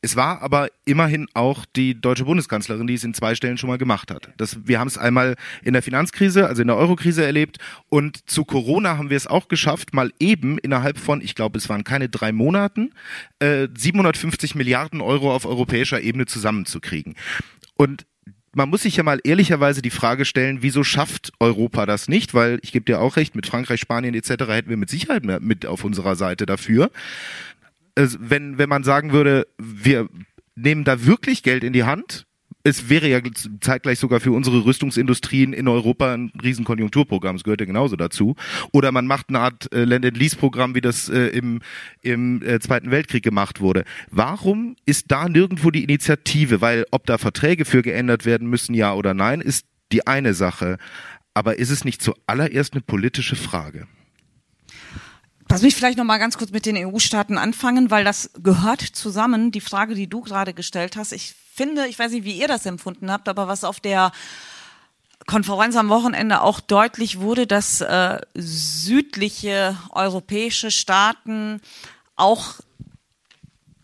Es 0.00 0.16
war 0.16 0.40
aber 0.40 0.68
immerhin 0.86 1.26
auch 1.34 1.66
die 1.76 2.00
deutsche 2.00 2.24
Bundeskanzlerin, 2.24 2.86
die 2.86 2.94
es 2.94 3.04
in 3.04 3.12
zwei 3.12 3.34
Stellen 3.34 3.58
schon 3.58 3.68
mal 3.68 3.78
gemacht 3.78 4.10
hat. 4.10 4.30
Das, 4.38 4.66
wir 4.66 4.80
haben 4.80 4.88
es 4.88 4.96
einmal 4.96 5.34
in 5.62 5.74
der 5.74 5.82
Finanzkrise, 5.82 6.46
also 6.46 6.62
in 6.62 6.68
der 6.68 6.76
Eurokrise 6.76 7.26
erlebt 7.26 7.58
und 7.90 8.30
zu 8.30 8.46
Corona 8.46 8.96
haben 8.96 9.10
wir 9.10 9.18
es 9.18 9.26
auch 9.26 9.48
geschafft, 9.48 9.92
mal 9.92 10.12
eben 10.18 10.56
innerhalb 10.56 10.98
von, 10.98 11.20
ich 11.20 11.34
glaube, 11.34 11.58
es 11.58 11.68
waren 11.68 11.84
keine 11.84 12.08
drei 12.08 12.32
Monaten, 12.32 12.92
äh, 13.40 13.68
750 13.76 14.54
Milliarden 14.54 15.00
Euro 15.02 15.34
auf 15.34 15.44
europäischer 15.44 16.00
Ebene 16.00 16.26
zusammenzukriegen. 16.26 17.16
Und 17.78 18.04
man 18.52 18.68
muss 18.68 18.82
sich 18.82 18.96
ja 18.96 19.02
mal 19.02 19.20
ehrlicherweise 19.24 19.80
die 19.80 19.90
Frage 19.90 20.26
stellen, 20.26 20.58
wieso 20.60 20.84
schafft 20.84 21.32
Europa 21.40 21.86
das 21.86 22.08
nicht? 22.08 22.34
Weil 22.34 22.58
ich 22.60 22.72
gebe 22.72 22.84
dir 22.84 23.00
auch 23.00 23.16
recht, 23.16 23.34
mit 23.34 23.46
Frankreich, 23.46 23.80
Spanien 23.80 24.14
etc. 24.14 24.30
hätten 24.48 24.68
wir 24.68 24.76
mit 24.76 24.90
Sicherheit 24.90 25.24
mehr 25.24 25.40
mit 25.40 25.64
auf 25.64 25.84
unserer 25.84 26.16
Seite 26.16 26.44
dafür 26.44 26.90
wenn, 28.18 28.58
wenn 28.58 28.68
man 28.68 28.84
sagen 28.84 29.12
würde, 29.12 29.46
wir 29.58 30.08
nehmen 30.54 30.84
da 30.84 31.04
wirklich 31.04 31.42
Geld 31.42 31.64
in 31.64 31.72
die 31.72 31.84
Hand, 31.84 32.26
es 32.68 32.88
wäre 32.88 33.08
ja 33.08 33.20
zeitgleich 33.60 33.98
sogar 33.98 34.20
für 34.20 34.32
unsere 34.32 34.64
Rüstungsindustrien 34.64 35.52
in 35.52 35.66
Europa 35.68 36.12
ein 36.12 36.30
Riesenkonjunkturprogramm, 36.42 37.36
das 37.36 37.44
gehört 37.44 37.60
ja 37.60 37.66
genauso 37.66 37.96
dazu. 37.96 38.36
Oder 38.72 38.92
man 38.92 39.06
macht 39.06 39.30
eine 39.30 39.40
Art 39.40 39.72
äh, 39.72 39.84
Land-and-Lease-Programm, 39.84 40.74
wie 40.74 40.80
das 40.80 41.08
äh, 41.08 41.28
im, 41.28 41.60
im 42.02 42.42
äh, 42.42 42.60
Zweiten 42.60 42.90
Weltkrieg 42.90 43.22
gemacht 43.22 43.60
wurde. 43.60 43.84
Warum 44.10 44.76
ist 44.84 45.06
da 45.08 45.28
nirgendwo 45.28 45.70
die 45.70 45.82
Initiative? 45.82 46.60
Weil 46.60 46.84
ob 46.90 47.06
da 47.06 47.18
Verträge 47.18 47.64
für 47.64 47.82
geändert 47.82 48.24
werden 48.24 48.48
müssen, 48.48 48.74
ja 48.74 48.94
oder 48.94 49.14
nein, 49.14 49.40
ist 49.40 49.66
die 49.90 50.06
eine 50.06 50.34
Sache. 50.34 50.78
Aber 51.34 51.58
ist 51.58 51.70
es 51.70 51.84
nicht 51.84 52.02
zuallererst 52.02 52.74
eine 52.74 52.82
politische 52.82 53.36
Frage? 53.36 53.86
Lass 55.50 55.62
mich 55.62 55.74
vielleicht 55.74 55.96
noch 55.96 56.04
mal 56.04 56.18
ganz 56.18 56.36
kurz 56.36 56.50
mit 56.50 56.66
den 56.66 56.76
EU-Staaten 56.76 57.38
anfangen, 57.38 57.90
weil 57.90 58.04
das 58.04 58.30
gehört 58.42 58.82
zusammen. 58.82 59.50
Die 59.50 59.62
Frage, 59.62 59.94
die 59.94 60.06
du 60.06 60.20
gerade 60.20 60.52
gestellt 60.52 60.96
hast. 60.96 61.12
Ich 61.12 61.34
finde, 61.58 61.88
ich 61.88 61.98
weiß 61.98 62.12
nicht, 62.12 62.24
wie 62.24 62.38
ihr 62.38 62.46
das 62.46 62.64
empfunden 62.66 63.10
habt, 63.10 63.28
aber 63.28 63.48
was 63.48 63.64
auf 63.64 63.80
der 63.80 64.12
Konferenz 65.26 65.74
am 65.76 65.88
Wochenende 65.88 66.40
auch 66.40 66.60
deutlich 66.60 67.18
wurde, 67.18 67.48
dass 67.48 67.80
äh, 67.80 68.20
südliche 68.34 69.76
europäische 69.90 70.70
Staaten 70.70 71.60
auch 72.14 72.54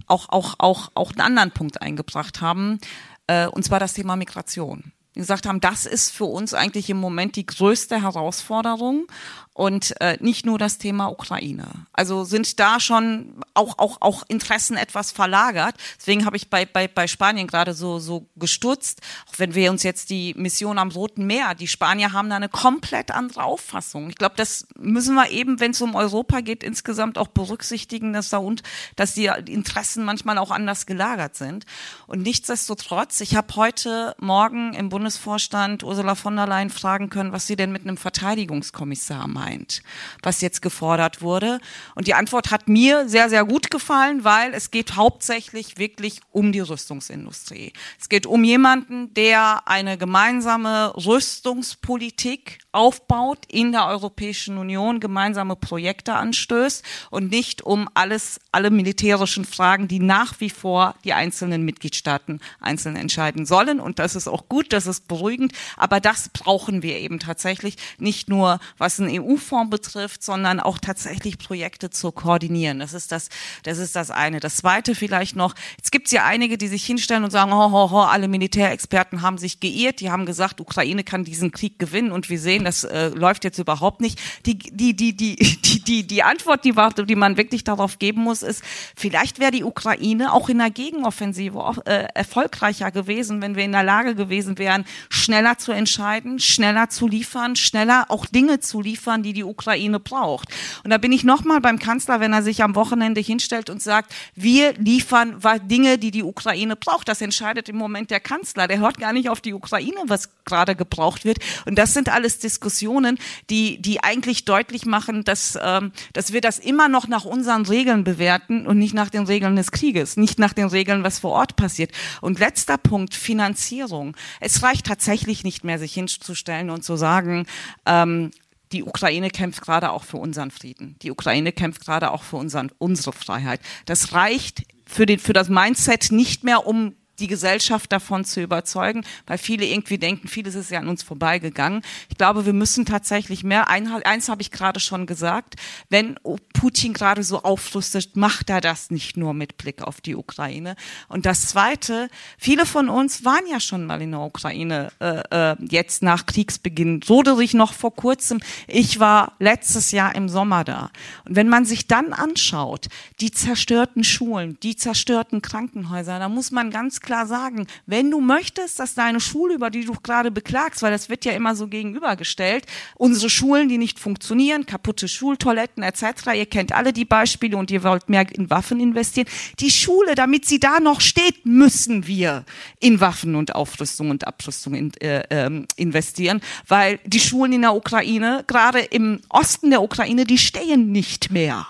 auch 0.07 0.29
auch 0.29 0.55
auch 0.59 0.91
auch 0.95 1.11
einen 1.11 1.21
anderen 1.21 1.51
Punkt 1.51 1.83
eingebracht 1.83 2.41
haben, 2.41 2.79
äh, 3.27 3.49
und 3.49 3.65
zwar 3.65 3.81
das 3.81 3.95
Thema 3.95 4.15
Migration. 4.17 4.93
Gesagt 5.15 5.47
haben, 5.47 5.61
das 5.61 5.85
ist 5.85 6.13
für 6.13 6.25
uns 6.25 6.55
eigentlich 6.55 6.91
im 6.91 6.97
Moment 6.97 7.37
die 7.37 7.47
größte 7.47 8.03
Herausforderung 8.03 9.07
und 9.55 9.99
äh, 10.01 10.19
nicht 10.21 10.45
nur 10.45 10.59
das 10.59 10.79
Thema 10.79 11.07
Ukraine. 11.07 11.69
Also 11.93 12.25
sind 12.25 12.59
da 12.59 12.81
schon 12.81 13.37
auch 13.55 13.79
auch 13.79 13.99
auch 14.01 14.25
Interessen 14.27 14.77
etwas 14.77 15.13
verlagert. 15.13 15.77
Deswegen 15.97 16.27
habe 16.27 16.37
ich 16.37 16.51
bei 16.51 16.67
bei 16.67 16.89
bei 16.89 17.07
Spanien 17.07 17.47
gerade 17.47 17.73
so 17.73 18.01
so 18.01 18.27
gestutzt. 18.35 19.01
Auch 19.29 19.39
wenn 19.39 19.55
wir 19.55 19.71
uns 19.71 19.85
jetzt 19.85 20.11
die 20.11 20.35
Mission 20.37 20.77
am 20.79 20.91
Roten 20.91 21.27
Meer, 21.27 21.55
die 21.55 21.69
Spanier 21.69 22.13
haben 22.13 22.31
da 22.31 22.37
eine 22.37 22.49
komplett 22.49 23.13
andere 23.13 23.45
Auffassung. 23.45 24.11
Ich 24.11 24.17
glaube, 24.17 24.35
das 24.37 24.67
müssen 24.77 25.15
wir 25.15 25.31
eben, 25.31 25.61
wenn 25.61 25.71
es 25.71 25.81
um 25.81 25.95
Europa 25.95 26.41
geht, 26.41 26.65
insgesamt 26.65 27.17
auch 27.17 27.29
berücksichtigen, 27.29 28.13
dass 28.13 28.31
da 28.31 28.39
und 28.39 28.65
dass 28.97 29.15
die 29.15 29.27
Interessen 29.27 30.05
manchmal 30.05 30.39
auch 30.39 30.51
anders 30.51 30.85
gelagert 30.85 31.37
sind. 31.37 31.65
Und 32.09 32.23
nichtsdestotrotz, 32.23 33.21
ich 33.21 33.37
habe 33.37 33.55
heute 33.55 34.17
Morgen 34.19 34.75
im 34.75 34.89
Bundesvorstand 34.89 35.85
Ursula 35.85 36.17
von 36.17 36.35
der 36.35 36.49
Leyen 36.49 36.71
fragen 36.71 37.09
können, 37.09 37.31
was 37.31 37.47
sie 37.47 37.55
denn 37.55 37.71
mit 37.71 37.83
einem 37.83 37.97
Verteidigungskommissar 37.97 39.29
meint 39.29 39.44
meint, 39.45 39.83
was 40.23 40.41
jetzt 40.41 40.63
gefordert 40.63 41.23
wurde. 41.23 41.61
Und 41.95 42.07
die 42.07 42.15
Antwort 42.15 42.51
hat 42.51 42.69
mir 42.69 43.09
sehr, 43.09 43.29
sehr 43.29 43.45
gut 43.45 43.71
gefallen, 43.71 44.25
weil 44.25 44.55
es 44.55 44.71
geht 44.71 44.97
hauptsächlich 44.97 45.79
wirklich 45.79 46.21
um 46.31 46.53
die 46.53 46.61
Rüstungsindustrie. 46.61 47.73
Es 48.01 48.09
geht 48.09 48.27
um 48.27 48.45
jemanden, 48.45 49.13
der 49.15 49.69
eine 49.69 49.99
gemeinsame 49.99 50.95
Rüstungspolitik 50.97 52.59
aufbaut 52.73 53.39
in 53.49 53.73
der 53.73 53.87
Europäischen 53.87 54.59
Union, 54.59 55.01
gemeinsame 55.01 55.57
Projekte 55.57 56.15
anstößt 56.15 56.85
und 57.11 57.31
nicht 57.31 57.63
um 57.63 57.89
alles, 57.95 58.41
alle 58.51 58.71
militärischen 58.71 59.45
Fragen, 59.45 59.89
die 59.89 60.01
nach 60.01 60.41
wie 60.41 60.51
vor 60.51 60.95
die 61.05 61.13
einzelnen 61.13 61.65
Mitgliedstaaten 61.65 62.41
einzeln 62.61 62.97
entscheiden 62.97 63.47
sollen. 63.47 63.79
Und 63.79 63.99
das 63.99 64.17
ist 64.17 64.29
auch 64.29 64.49
gut, 64.49 64.73
das 64.73 64.87
ist 64.87 65.07
beruhigend. 65.07 65.53
Aber 65.77 66.01
das 66.01 66.31
brauchen 66.31 66.83
wir 66.83 66.99
eben 66.99 67.21
tatsächlich 67.21 67.77
nicht 67.99 68.29
nur, 68.29 68.59
was 68.79 68.99
ein 68.99 69.09
EU 69.09 69.34
EU-Fonds 69.35 69.71
betrifft, 69.71 70.23
sondern 70.23 70.61
auch 70.61 70.79
tatsächlich 70.79 71.39
Projekte 71.39 71.91
zu 71.91 72.13
koordinieren. 72.13 72.79
Das 72.79 72.95
ist 72.95 73.13
das, 73.13 73.29
das 73.63 73.79
ist 73.79 73.97
das 73.97 74.11
eine. 74.11 74.41
Das 74.41 74.57
zweite 74.57 74.95
vielleicht 74.95 75.37
noch, 75.37 75.55
jetzt 75.77 75.93
gibt 75.93 76.11
ja 76.11 76.25
einige, 76.25 76.59
die 76.59 76.69
sich 76.69 76.85
hinstellen 76.85 77.25
und 77.25 77.31
sagen, 77.31 77.53
ho, 77.53 77.71
ho, 77.71 77.91
ho, 77.91 78.01
alle 78.03 78.29
Militärexperten 78.29 79.23
haben 79.23 79.39
sich 79.39 79.61
geirrt, 79.61 80.01
die 80.01 80.11
haben 80.11 80.27
gesagt, 80.27 80.61
Ukraine 80.61 81.05
kann 81.05 81.25
diesen 81.25 81.53
Krieg 81.53 81.79
gewinnen 81.79 82.13
und 82.13 82.31
wir 82.31 82.39
sehen, 82.39 82.65
das 82.65 82.85
äh, 82.85 83.09
läuft 83.09 83.45
jetzt 83.45 83.59
überhaupt 83.59 84.01
nicht. 84.01 84.19
Die, 84.47 84.59
die, 84.59 84.95
die, 84.95 85.17
die, 85.17 85.37
die, 85.65 85.85
die, 85.85 86.07
die 86.07 86.23
Antwort, 86.23 86.65
die, 86.65 86.75
die 87.07 87.17
man 87.17 87.37
wirklich 87.37 87.65
darauf 87.65 87.99
geben 87.99 88.23
muss, 88.23 88.43
ist, 88.43 88.63
vielleicht 88.97 89.39
wäre 89.39 89.51
die 89.51 89.65
Ukraine 89.65 90.33
auch 90.33 90.49
in 90.49 90.59
der 90.59 90.71
Gegenoffensive 90.71 91.83
äh, 91.87 92.07
erfolgreicher 92.15 92.91
gewesen, 92.91 93.43
wenn 93.43 93.57
wir 93.57 93.65
in 93.65 93.73
der 93.73 93.85
Lage 93.85 94.15
gewesen 94.15 94.59
wären, 94.59 94.85
schneller 95.09 95.59
zu 95.59 95.73
entscheiden, 95.73 96.39
schneller 96.39 96.89
zu 96.89 97.09
liefern, 97.09 97.57
schneller 97.57 98.07
auch 98.09 98.27
Dinge 98.27 98.61
zu 98.61 98.81
liefern, 98.81 99.23
die 99.25 99.33
die 99.33 99.45
Ukraine 99.45 99.99
braucht. 99.99 100.49
Und 100.85 100.91
da 100.91 100.99
bin 100.99 101.11
ich 101.11 101.25
nochmal 101.25 101.61
beim 101.61 101.79
Kanzler, 101.79 102.21
wenn 102.21 102.33
er 102.33 102.43
sich 102.43 102.63
am 102.63 102.75
Wochenende 102.77 103.21
hinstellt 103.21 103.71
und 103.71 103.83
sagt, 103.83 104.15
wir 104.35 104.75
liefern 104.75 105.41
Dinge, 105.65 105.99
die 105.99 106.11
die 106.11 106.23
Ukraine 106.23 106.77
braucht. 106.77 107.09
Das 107.09 107.21
entscheidet 107.21 107.69
im 107.69 107.77
Moment 107.77 108.11
der 108.11 108.21
Kanzler. 108.21 108.69
Der 108.69 108.79
hört 108.79 108.99
gar 108.99 109.13
nicht 109.13 109.29
auf 109.29 109.41
die 109.41 109.55
Ukraine, 109.55 109.97
was 110.07 110.31
gerade 110.45 110.77
gebraucht 110.77 111.25
wird. 111.25 111.39
Und 111.67 111.77
das 111.77 111.95
sind 111.95 112.09
alles 112.09 112.39
Diskussionen, 112.39 113.19
die, 113.51 113.81
die 113.81 114.03
eigentlich 114.03 114.45
deutlich 114.45 114.87
machen, 114.87 115.25
dass, 115.25 115.59
ähm, 115.61 115.93
dass 116.13 116.33
wir 116.33 116.41
das 116.41 116.59
immer 116.59 116.89
noch 116.89 117.09
nach 117.09 117.25
unseren 117.25 117.67
Regeln 117.67 118.05
bewerten 118.05 118.67
und 118.67 118.79
nicht 118.79 118.95
nach 118.95 119.11
den 119.11 119.25
Regeln 119.25 119.57
des 119.57 119.73
Krieges, 119.73 120.17
nicht 120.17 120.39
nach 120.39 120.53
den 120.53 120.69
Regeln, 120.69 121.03
was 121.03 121.19
vor 121.19 121.33
Ort 121.33 121.57
passiert. 121.57 121.91
Und 122.21 122.39
letzter 122.39 122.79
Punkt, 122.79 123.15
Finanzierung. 123.15 124.17
Es 124.41 124.63
reicht 124.63 124.87
tatsächlich 124.87 125.45
nicht 125.45 125.65
mehr, 125.65 125.79
sich 125.79 125.95
hinzustellen 125.95 126.71
und 126.71 126.85
zu 126.85 126.97
sagen, 126.97 127.47
ähm, 127.87 128.31
die 128.73 128.83
Ukraine 128.83 129.31
kämpft 129.31 129.63
gerade 129.63 129.91
auch 129.91 130.05
für 130.05 130.17
unseren 130.17 130.51
Frieden. 130.51 130.97
Die 131.03 131.11
Ukraine 131.11 131.53
kämpft 131.53 131.85
gerade 131.85 132.11
auch 132.11 132.23
für 132.23 132.37
unseren, 132.37 132.71
unsere 132.79 133.13
Freiheit. 133.13 133.61
Das 133.87 134.13
reicht 134.13 134.63
für, 134.87 135.07
den, 135.07 135.19
für 135.19 135.33
das 135.33 135.49
Mindset 135.49 136.11
nicht 136.11 136.45
mehr, 136.45 136.67
um 136.67 136.95
die 137.19 137.27
Gesellschaft 137.27 137.93
davon 137.93 138.25
zu 138.25 138.41
überzeugen, 138.41 139.05
weil 139.27 139.39
viele 139.39 139.67
irgendwie 139.67 139.99
denken, 139.99 140.29
vieles 140.29 140.55
ist 140.55 140.71
ja 140.71 140.81
an 140.81 140.89
uns 140.89 141.03
vorbeigegangen. 141.03 141.83
Ich 142.09 142.17
glaube, 142.17 142.47
wir 142.47 142.53
müssen 142.53 142.85
tatsächlich 142.85 143.45
mehr, 143.45 143.69
eins 143.69 144.29
habe 144.29 144.43
ich 144.43 144.51
gerade 144.51 144.81
schon 144.81 145.07
gesagt, 145.07 145.55
wenn 145.91 146.17
Putin 146.53 146.93
gerade 146.93 147.23
so 147.23 147.43
aufrüstet, 147.43 148.17
macht 148.17 148.51
er 148.51 148.61
das 148.61 148.91
nicht 148.91 149.17
nur 149.17 149.35
mit 149.35 149.57
Blick 149.57 149.83
auf 149.83 150.01
die 150.01 150.17
Ukraine. 150.17 150.77
Und 151.09 151.27
das 151.27 151.47
Zweite, 151.47 152.09
viele 152.39 152.67
von 152.67 152.89
uns 152.89 153.25
waren 153.25 153.47
ja 153.51 153.61
schon 153.61 153.87
mal 153.87 154.01
in 154.03 154.13
der 154.13 154.21
Ukraine, 154.21 154.91
äh, 155.01 155.23
äh, 155.31 155.57
jetzt 155.69 156.03
nach 156.03 156.27
Kriegsbeginn. 156.27 157.01
Roderich 157.09 157.55
noch 157.55 157.73
vor 157.73 157.95
kurzem, 157.95 158.41
ich 158.67 159.01
war 159.01 159.33
letztes 159.39 159.91
Jahr 159.91 160.15
im 160.15 160.29
Sommer 160.29 160.65
da. 160.65 160.91
Und 161.25 161.37
wenn 161.37 161.49
man 161.49 161.65
sich 161.65 161.87
dann 161.87 162.13
anschaut, 162.13 162.89
die 163.21 163.31
zerstörten 163.31 164.05
Schulen, 164.05 164.59
die 164.63 164.77
zerstörten 164.77 165.43
Krankenhäuser, 165.43 166.19
da 166.19 166.29
muss 166.29 166.51
man 166.51 166.71
ganz 166.71 167.01
klar 167.05 167.27
sagen, 167.27 167.67
wenn 167.87 168.11
du 168.11 168.21
möchtest, 168.21 168.81
dass 168.81 168.95
deine 168.95 169.21
Schule, 169.21 169.55
über 169.55 169.71
die 169.71 169.85
du 169.85 169.93
gerade 170.03 170.31
beklagst, 170.31 170.83
weil 170.83 170.91
das 170.91 171.09
wird 171.09 171.25
ja 171.25 171.33
immer 171.33 171.55
so 171.55 171.69
gegenübergestellt, 171.69 172.67
unsere 172.97 173.31
Schulen, 173.31 173.69
die 173.69 173.79
nicht 173.79 174.01
funktionieren, 174.01 174.67
kaputte 174.67 175.07
Schultoiletten 175.07 175.83
etc., 175.83 176.35
ihr 176.35 176.47
kennt 176.47 176.73
alle 176.73 176.93
die 176.93 177.05
Beispiele 177.05 177.57
und 177.57 177.71
ihr 177.71 177.83
wollt 177.83 178.09
mehr 178.09 178.27
in 178.33 178.51
Waffen 178.51 178.81
investieren. 178.81 179.29
Die 179.61 179.71
Schule, 179.71 180.15
damit 180.15 180.47
sie 180.47 180.59
da 180.59 180.81
noch 180.81 181.01
steht, 181.01 181.45
müssen 181.47 182.07
wir 182.07 182.45
in 182.81 183.01
Waffen 183.01 183.35
und 183.35 183.55
Aufrüstung 183.55 184.11
und 184.11 184.27
Abrüstung 184.27 184.75
in, 184.75 184.93
äh, 185.01 185.47
äh, 185.47 185.67
investieren, 185.77 186.41
weil 186.67 186.99
die 187.05 187.21
Schulen 187.21 187.53
in 187.53 187.63
der 187.63 187.75
Ukraine, 187.75 188.45
gerade 188.47 188.81
im 188.81 189.21
Osten 189.29 189.71
der 189.71 189.83
Ukraine, 189.83 190.25
die 190.25 190.39
stehen 190.39 190.91
nicht 190.91 191.31
mehr. 191.31 191.67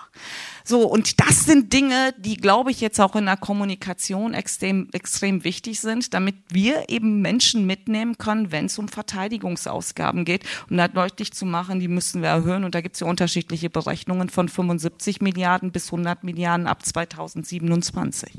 So, 0.67 0.81
und 0.81 1.19
das 1.19 1.45
sind 1.45 1.71
Dinge, 1.71 2.15
die, 2.17 2.37
glaube 2.37 2.71
ich, 2.71 2.81
jetzt 2.81 2.99
auch 2.99 3.15
in 3.15 3.25
der 3.25 3.37
Kommunikation 3.37 4.33
extrem, 4.33 4.89
extrem 4.93 5.43
wichtig 5.43 5.79
sind, 5.79 6.15
damit 6.15 6.35
wir 6.49 6.89
eben 6.89 7.21
Menschen 7.21 7.67
mitnehmen 7.67 8.17
können, 8.17 8.51
wenn 8.51 8.65
es 8.65 8.79
um 8.79 8.87
Verteidigungsausgaben 8.87 10.25
geht. 10.25 10.43
Um 10.67 10.77
da 10.77 10.87
deutlich 10.87 11.33
zu 11.33 11.45
machen, 11.45 11.79
die 11.79 11.87
müssen 11.87 12.23
wir 12.23 12.29
erhöhen. 12.29 12.63
Und 12.63 12.73
da 12.73 12.81
gibt 12.81 12.95
es 12.95 13.01
ja 13.01 13.07
unterschiedliche 13.07 13.69
Berechnungen 13.69 14.29
von 14.29 14.49
75 14.49 15.21
Milliarden 15.21 15.71
bis 15.71 15.85
100 15.87 16.23
Milliarden 16.23 16.65
ab 16.65 16.83
2027 16.83 18.33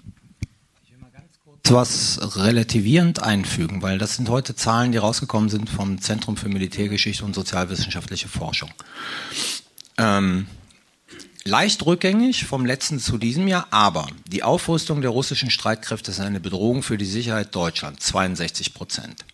was 1.68 2.20
relativierend 2.36 3.20
einfügen, 3.20 3.82
weil 3.82 3.98
das 3.98 4.14
sind 4.14 4.28
heute 4.28 4.54
Zahlen, 4.54 4.92
die 4.92 4.98
rausgekommen 4.98 5.48
sind 5.48 5.68
vom 5.68 6.00
Zentrum 6.00 6.36
für 6.36 6.48
Militärgeschichte 6.48 7.24
und 7.24 7.34
sozialwissenschaftliche 7.34 8.28
Forschung. 8.28 8.70
Ähm, 9.98 10.46
leicht 11.46 11.86
rückgängig 11.86 12.44
vom 12.44 12.66
letzten 12.66 12.98
zu 12.98 13.18
diesem 13.18 13.46
Jahr, 13.46 13.68
aber 13.70 14.08
die 14.26 14.42
Aufrüstung 14.42 15.00
der 15.00 15.10
russischen 15.10 15.50
Streitkräfte 15.50 16.10
ist 16.10 16.20
eine 16.20 16.40
Bedrohung 16.40 16.82
für 16.82 16.98
die 16.98 17.06
Sicherheit 17.06 17.54
Deutschlands, 17.54 18.06
62 18.06 18.74
Prozent. 18.74 19.24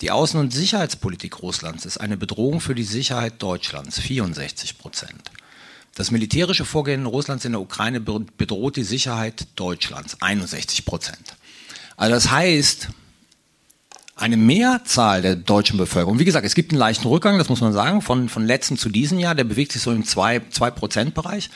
Die 0.00 0.10
Außen- 0.10 0.38
und 0.40 0.52
Sicherheitspolitik 0.52 1.42
Russlands 1.42 1.84
ist 1.84 1.98
eine 1.98 2.16
Bedrohung 2.16 2.60
für 2.60 2.74
die 2.74 2.82
Sicherheit 2.82 3.34
Deutschlands, 3.42 4.00
64 4.00 4.78
Prozent. 4.78 5.30
Das 5.94 6.10
militärische 6.10 6.64
Vorgehen 6.64 7.04
Russlands 7.04 7.44
in 7.44 7.52
der 7.52 7.60
Ukraine 7.60 8.00
bedroht 8.00 8.76
die 8.76 8.82
Sicherheit 8.82 9.46
Deutschlands, 9.56 10.16
61 10.20 10.86
Prozent. 10.86 11.36
Also 11.96 12.14
das 12.14 12.30
heißt, 12.30 12.88
eine 14.14 14.36
Mehrzahl 14.36 15.22
der 15.22 15.36
deutschen 15.36 15.78
Bevölkerung, 15.78 16.18
wie 16.18 16.26
gesagt, 16.26 16.46
es 16.46 16.54
gibt 16.54 16.70
einen 16.70 16.78
leichten 16.78 17.08
Rückgang, 17.08 17.38
das 17.38 17.48
muss 17.48 17.62
man 17.62 17.72
sagen, 17.72 18.02
von, 18.02 18.28
von 18.28 18.44
letztem 18.44 18.76
zu 18.76 18.90
diesem 18.90 19.18
Jahr, 19.18 19.34
der 19.34 19.44
bewegt 19.44 19.72
sich 19.72 19.80
so 19.80 19.90
im 19.90 20.04
2%-Bereich, 20.04 21.48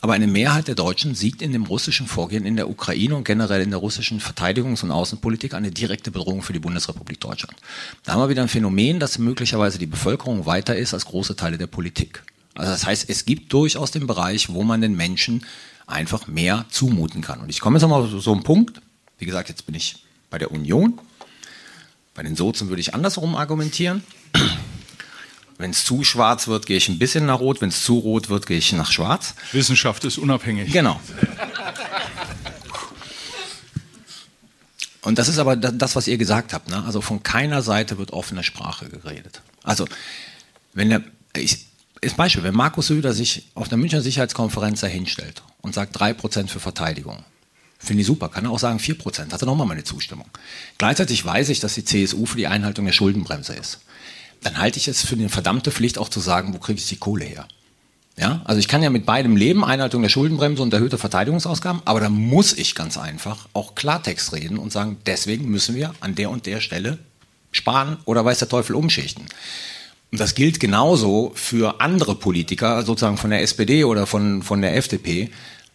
aber 0.00 0.14
eine 0.14 0.26
Mehrheit 0.26 0.66
der 0.66 0.74
Deutschen 0.74 1.14
sieht 1.14 1.40
in 1.40 1.52
dem 1.52 1.64
russischen 1.64 2.08
Vorgehen 2.08 2.44
in 2.44 2.56
der 2.56 2.68
Ukraine 2.68 3.14
und 3.14 3.24
generell 3.24 3.62
in 3.62 3.70
der 3.70 3.78
russischen 3.78 4.20
Verteidigungs- 4.20 4.82
und 4.82 4.90
Außenpolitik 4.90 5.54
eine 5.54 5.70
direkte 5.70 6.10
Bedrohung 6.10 6.42
für 6.42 6.52
die 6.52 6.58
Bundesrepublik 6.58 7.20
Deutschland. 7.20 7.56
Da 8.04 8.12
haben 8.12 8.20
wir 8.20 8.28
wieder 8.28 8.42
ein 8.42 8.48
Phänomen, 8.48 8.98
dass 8.98 9.18
möglicherweise 9.18 9.78
die 9.78 9.86
Bevölkerung 9.86 10.46
weiter 10.46 10.76
ist 10.76 10.92
als 10.94 11.06
große 11.06 11.36
Teile 11.36 11.58
der 11.58 11.68
Politik. 11.68 12.24
Also 12.54 12.72
das 12.72 12.84
heißt, 12.86 13.08
es 13.08 13.24
gibt 13.24 13.52
durchaus 13.52 13.92
den 13.92 14.08
Bereich, 14.08 14.48
wo 14.48 14.64
man 14.64 14.80
den 14.80 14.96
Menschen 14.96 15.46
einfach 15.86 16.26
mehr 16.26 16.66
zumuten 16.70 17.22
kann. 17.22 17.40
Und 17.40 17.50
ich 17.50 17.60
komme 17.60 17.76
jetzt 17.76 17.82
nochmal 17.82 18.08
zu 18.10 18.18
so 18.18 18.32
einem 18.32 18.42
Punkt, 18.42 18.82
wie 19.18 19.26
gesagt, 19.26 19.48
jetzt 19.48 19.66
bin 19.66 19.76
ich 19.76 20.04
bei 20.28 20.38
der 20.38 20.50
Union, 20.50 20.98
bei 22.14 22.22
den 22.22 22.36
Sozen 22.36 22.68
würde 22.68 22.80
ich 22.80 22.94
andersrum 22.94 23.34
argumentieren. 23.34 24.02
Wenn 25.58 25.70
es 25.72 25.84
zu 25.84 26.04
schwarz 26.04 26.48
wird, 26.48 26.66
gehe 26.66 26.78
ich 26.78 26.88
ein 26.88 26.98
bisschen 26.98 27.26
nach 27.26 27.40
rot. 27.40 27.60
Wenn 27.60 27.68
es 27.68 27.84
zu 27.84 27.98
rot 27.98 28.30
wird, 28.30 28.46
gehe 28.46 28.58
ich 28.58 28.72
nach 28.72 28.90
schwarz. 28.90 29.34
Wissenschaft 29.52 30.04
ist 30.04 30.16
unabhängig. 30.16 30.72
Genau. 30.72 30.98
Und 35.02 35.18
das 35.18 35.28
ist 35.28 35.38
aber 35.38 35.56
das, 35.56 35.96
was 35.96 36.08
ihr 36.08 36.18
gesagt 36.18 36.52
habt. 36.52 36.68
Ne? 36.68 36.82
Also 36.84 37.00
von 37.00 37.22
keiner 37.22 37.62
Seite 37.62 37.98
wird 37.98 38.12
offene 38.12 38.42
Sprache 38.42 38.88
geredet. 38.88 39.42
Also, 39.62 39.86
wenn 40.72 40.90
der, 40.90 41.02
ich, 41.36 41.66
ist 42.00 42.16
Beispiel, 42.16 42.42
wenn 42.42 42.54
Markus 42.54 42.88
Söder 42.88 43.12
sich 43.12 43.48
auf 43.54 43.68
der 43.68 43.78
Münchner 43.78 44.02
Sicherheitskonferenz 44.02 44.80
dahinstellt 44.80 45.42
und 45.62 45.74
sagt 45.74 45.96
3% 46.00 46.48
für 46.48 46.60
Verteidigung, 46.60 47.24
Finde 47.82 48.02
ich 48.02 48.06
super. 48.06 48.28
Kann 48.28 48.44
er 48.44 48.50
auch 48.50 48.58
sagen 48.58 48.78
4%. 48.78 49.32
Hat 49.32 49.42
er 49.42 49.46
nochmal 49.46 49.66
meine 49.66 49.84
Zustimmung. 49.84 50.26
Gleichzeitig 50.76 51.24
weiß 51.24 51.48
ich, 51.48 51.60
dass 51.60 51.74
die 51.74 51.84
CSU 51.84 52.26
für 52.26 52.36
die 52.36 52.46
Einhaltung 52.46 52.84
der 52.84 52.92
Schuldenbremse 52.92 53.54
ist. 53.54 53.80
Dann 54.42 54.58
halte 54.58 54.78
ich 54.78 54.86
es 54.86 55.02
für 55.02 55.14
eine 55.14 55.30
verdammte 55.30 55.70
Pflicht 55.70 55.98
auch 55.98 56.10
zu 56.10 56.20
sagen, 56.20 56.54
wo 56.54 56.58
kriege 56.58 56.78
ich 56.78 56.88
die 56.88 56.96
Kohle 56.96 57.24
her? 57.24 57.48
Ja, 58.18 58.42
also 58.44 58.58
ich 58.58 58.68
kann 58.68 58.82
ja 58.82 58.90
mit 58.90 59.06
beidem 59.06 59.34
leben, 59.36 59.64
Einhaltung 59.64 60.02
der 60.02 60.10
Schuldenbremse 60.10 60.62
und 60.62 60.74
erhöhte 60.74 60.98
Verteidigungsausgaben, 60.98 61.80
aber 61.86 62.00
da 62.00 62.10
muss 62.10 62.52
ich 62.52 62.74
ganz 62.74 62.98
einfach 62.98 63.48
auch 63.54 63.74
Klartext 63.74 64.34
reden 64.34 64.58
und 64.58 64.72
sagen, 64.72 64.98
deswegen 65.06 65.48
müssen 65.48 65.74
wir 65.74 65.94
an 66.00 66.14
der 66.16 66.28
und 66.28 66.44
der 66.44 66.60
Stelle 66.60 66.98
sparen 67.50 67.96
oder 68.04 68.22
weiß 68.22 68.40
der 68.40 68.48
Teufel 68.48 68.76
umschichten. 68.76 69.24
Und 70.12 70.20
das 70.20 70.34
gilt 70.34 70.60
genauso 70.60 71.32
für 71.34 71.80
andere 71.80 72.14
Politiker, 72.14 72.82
sozusagen 72.82 73.16
von 73.16 73.30
der 73.30 73.42
SPD 73.42 73.84
oder 73.84 74.06
von, 74.06 74.42
von 74.42 74.60
der 74.60 74.76
FDP. 74.76 75.30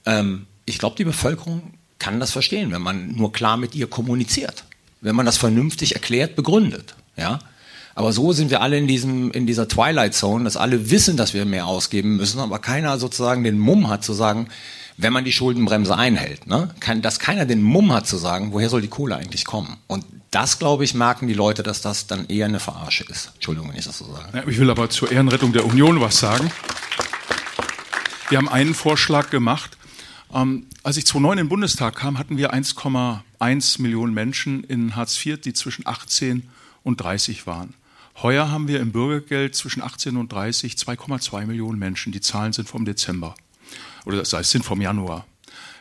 Ähm, 0.06 0.46
ich 0.66 0.78
glaube, 0.78 0.98
die 0.98 1.06
Bevölkerung 1.06 1.74
kann 2.00 2.20
das 2.20 2.32
verstehen, 2.32 2.72
wenn 2.72 2.82
man 2.82 3.16
nur 3.16 3.32
klar 3.32 3.58
mit 3.58 3.76
ihr 3.76 3.88
kommuniziert, 3.88 4.66
wenn 5.02 5.16
man 5.16 5.26
das 5.26 5.38
vernünftig 5.38 5.94
erklärt, 5.94 6.36
begründet, 6.36 6.96
ja. 7.18 7.40
Aber 7.98 8.12
so 8.12 8.34
sind 8.34 8.52
wir 8.52 8.62
alle 8.62 8.78
in 8.78 8.88
diesem, 8.88 9.32
in 9.32 9.48
dieser 9.48 9.70
Twilight 9.70 10.14
Zone, 10.14 10.44
dass 10.44 10.58
alle 10.58 10.92
wissen, 10.92 11.16
dass 11.16 11.34
wir 11.34 11.46
mehr 11.46 11.66
ausgeben 11.66 12.18
müssen, 12.18 12.42
aber 12.42 12.60
keiner 12.60 13.00
sozusagen 13.00 13.46
den 13.46 13.58
Mumm 13.58 13.88
hat 13.88 14.04
zu 14.04 14.12
sagen, 14.12 14.50
wenn 14.98 15.14
man 15.14 15.26
die 15.26 15.32
Schuldenbremse 15.32 15.98
einhält, 15.98 16.48
ne? 16.48 16.70
Kann, 16.80 17.02
dass 17.02 17.20
keiner 17.20 17.46
den 17.46 17.62
Mumm 17.62 17.94
hat 17.94 18.08
zu 18.08 18.18
sagen, 18.18 18.54
woher 18.54 18.70
soll 18.70 18.82
die 18.82 18.88
Kohle 18.88 19.16
eigentlich 19.16 19.46
kommen? 19.46 19.78
Und 19.88 20.06
das, 20.32 20.60
glaube 20.60 20.84
ich, 20.84 20.94
merken 20.94 21.28
die 21.28 21.34
Leute, 21.34 21.64
dass 21.64 21.82
das 21.82 22.08
dann 22.08 22.28
eher 22.28 22.46
eine 22.46 22.60
Verarsche 22.60 23.06
ist. 23.06 23.32
Entschuldigung, 23.36 23.70
wenn 23.70 23.78
ich 23.78 23.86
das 23.86 23.98
so 23.98 24.06
sage. 24.06 24.26
Ja, 24.34 24.44
ich 24.48 24.58
will 24.58 24.70
aber 24.70 24.90
zur 24.90 25.12
Ehrenrettung 25.12 25.54
der 25.54 25.66
Union 25.66 26.02
was 26.02 26.20
sagen. 26.20 26.52
Wir 28.30 28.38
haben 28.38 28.50
einen 28.50 28.74
Vorschlag 28.74 29.30
gemacht, 29.30 29.78
ähm, 30.34 30.68
als 30.86 30.98
ich 30.98 31.08
2009 31.08 31.40
in 31.40 31.46
den 31.46 31.50
Bundestag 31.50 31.96
kam, 31.96 32.20
hatten 32.20 32.38
wir 32.38 32.54
1,1 32.54 33.82
Millionen 33.82 34.14
Menschen 34.14 34.64
in 34.64 34.96
Hartz 34.96 35.26
IV, 35.26 35.42
die 35.42 35.54
zwischen 35.54 35.88
18 35.88 36.44
und 36.84 37.02
30 37.02 37.48
waren. 37.48 37.74
Heuer 38.22 38.52
haben 38.52 38.68
wir 38.68 38.80
im 38.80 38.92
Bürgergeld 38.92 39.56
zwischen 39.56 39.82
18 39.82 40.16
und 40.16 40.32
30 40.32 40.76
2,2 40.76 41.48
Millionen 41.48 41.80
Menschen. 41.80 42.12
Die 42.12 42.22
Zahlen 42.22 42.54
sind 42.54 42.70
vom 42.70 42.86
Dezember. 42.86 43.34
Oder 44.06 44.18
das 44.18 44.32
heißt, 44.34 44.52
sind 44.52 44.64
vom 44.64 44.80
Januar. 44.80 45.26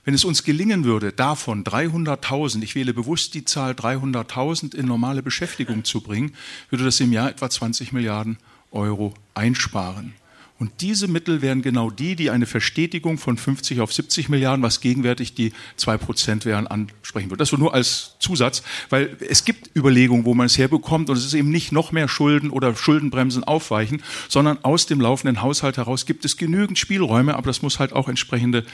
Wenn 0.07 0.15
es 0.15 0.25
uns 0.25 0.43
gelingen 0.43 0.85
würde, 0.85 1.13
davon 1.13 1.65
300.000, 1.65 2.63
ich 2.63 2.75
wähle 2.75 2.95
bewusst 2.95 3.35
die 3.35 3.45
Zahl 3.45 3.73
300.000 3.73 4.75
in 4.75 4.87
normale 4.87 5.23
Beschäftigung 5.23 5.85
zu 5.85 6.01
bringen, 6.01 6.35
würde 6.71 6.87
das 6.87 6.99
im 7.01 7.13
Jahr 7.13 7.29
etwa 7.29 7.51
20 7.51 7.93
Milliarden 7.93 8.39
Euro 8.71 9.13
einsparen. 9.35 10.15
Und 10.57 10.71
diese 10.83 11.09
Mittel 11.09 11.43
wären 11.43 11.63
genau 11.63 11.91
die, 11.91 12.15
die 12.15 12.31
eine 12.31 12.47
Verstetigung 12.47 13.19
von 13.19 13.37
50 13.37 13.81
auf 13.81 13.93
70 13.93 14.29
Milliarden, 14.29 14.63
was 14.63 14.81
gegenwärtig 14.81 15.35
die 15.35 15.53
zwei 15.77 15.97
Prozent 15.97 16.45
wären, 16.45 16.69
ansprechen 16.69 17.29
würde. 17.29 17.39
Das 17.39 17.53
nur 17.53 17.75
als 17.75 18.15
Zusatz, 18.21 18.63
weil 18.89 19.17
es 19.29 19.45
gibt 19.45 19.75
Überlegungen, 19.77 20.25
wo 20.25 20.33
man 20.35 20.47
es 20.47 20.57
herbekommt 20.57 21.11
und 21.11 21.17
es 21.17 21.25
ist 21.25 21.35
eben 21.35 21.51
nicht 21.51 21.73
noch 21.73 21.91
mehr 21.91 22.07
Schulden 22.07 22.51
oder 22.51 22.77
Schuldenbremsen 22.77 23.43
aufweichen, 23.43 24.03
sondern 24.29 24.63
aus 24.65 24.87
dem 24.87 25.01
laufenden 25.01 25.43
Haushalt 25.43 25.77
heraus 25.77 26.07
gibt 26.07 26.25
es 26.25 26.37
genügend 26.37 26.79
Spielräume, 26.79 27.35
aber 27.35 27.47
das 27.47 27.63
muss 27.63 27.81
halt 27.81 27.93
auch 27.93 28.09
entsprechende 28.09 28.65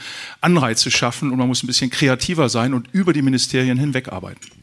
Anreize 0.43 0.91
schaffen 0.91 1.31
und 1.31 1.39
man 1.39 1.49
muss 1.49 1.63
ein 1.63 1.67
bisschen 1.67 1.91
kreativer 1.91 2.51
sein 2.51 2.75
und 2.75 2.89
über 2.93 3.15
die 3.15 3.23
Ministerien 3.23 3.79
hinweg 3.79 4.09
arbeiten. 4.09 4.60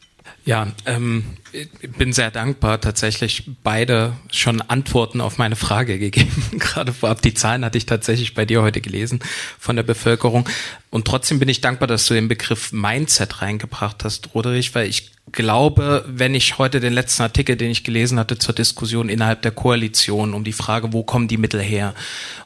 Ja, 0.48 0.68
ähm, 0.86 1.24
ich 1.52 1.68
bin 1.98 2.14
sehr 2.14 2.30
dankbar. 2.30 2.80
Tatsächlich 2.80 3.50
beide 3.62 4.14
schon 4.32 4.62
Antworten 4.62 5.20
auf 5.20 5.36
meine 5.36 5.56
Frage 5.56 5.98
gegeben. 5.98 6.42
Gerade 6.58 6.94
vorab 6.94 7.20
die 7.20 7.34
Zahlen 7.34 7.66
hatte 7.66 7.76
ich 7.76 7.84
tatsächlich 7.84 8.32
bei 8.32 8.46
dir 8.46 8.62
heute 8.62 8.80
gelesen 8.80 9.20
von 9.58 9.76
der 9.76 9.82
Bevölkerung. 9.82 10.48
Und 10.88 11.06
trotzdem 11.06 11.38
bin 11.38 11.50
ich 11.50 11.60
dankbar, 11.60 11.86
dass 11.86 12.06
du 12.06 12.14
den 12.14 12.28
Begriff 12.28 12.72
Mindset 12.72 13.42
reingebracht 13.42 14.04
hast, 14.04 14.34
Roderich, 14.34 14.74
weil 14.74 14.88
ich 14.88 15.10
glaube, 15.32 16.06
wenn 16.08 16.34
ich 16.34 16.56
heute 16.56 16.80
den 16.80 16.94
letzten 16.94 17.24
Artikel, 17.24 17.56
den 17.56 17.70
ich 17.70 17.84
gelesen 17.84 18.18
hatte 18.18 18.38
zur 18.38 18.54
Diskussion 18.54 19.10
innerhalb 19.10 19.42
der 19.42 19.52
Koalition 19.52 20.32
um 20.32 20.44
die 20.44 20.54
Frage, 20.54 20.94
wo 20.94 21.02
kommen 21.02 21.28
die 21.28 21.36
Mittel 21.36 21.60
her? 21.60 21.94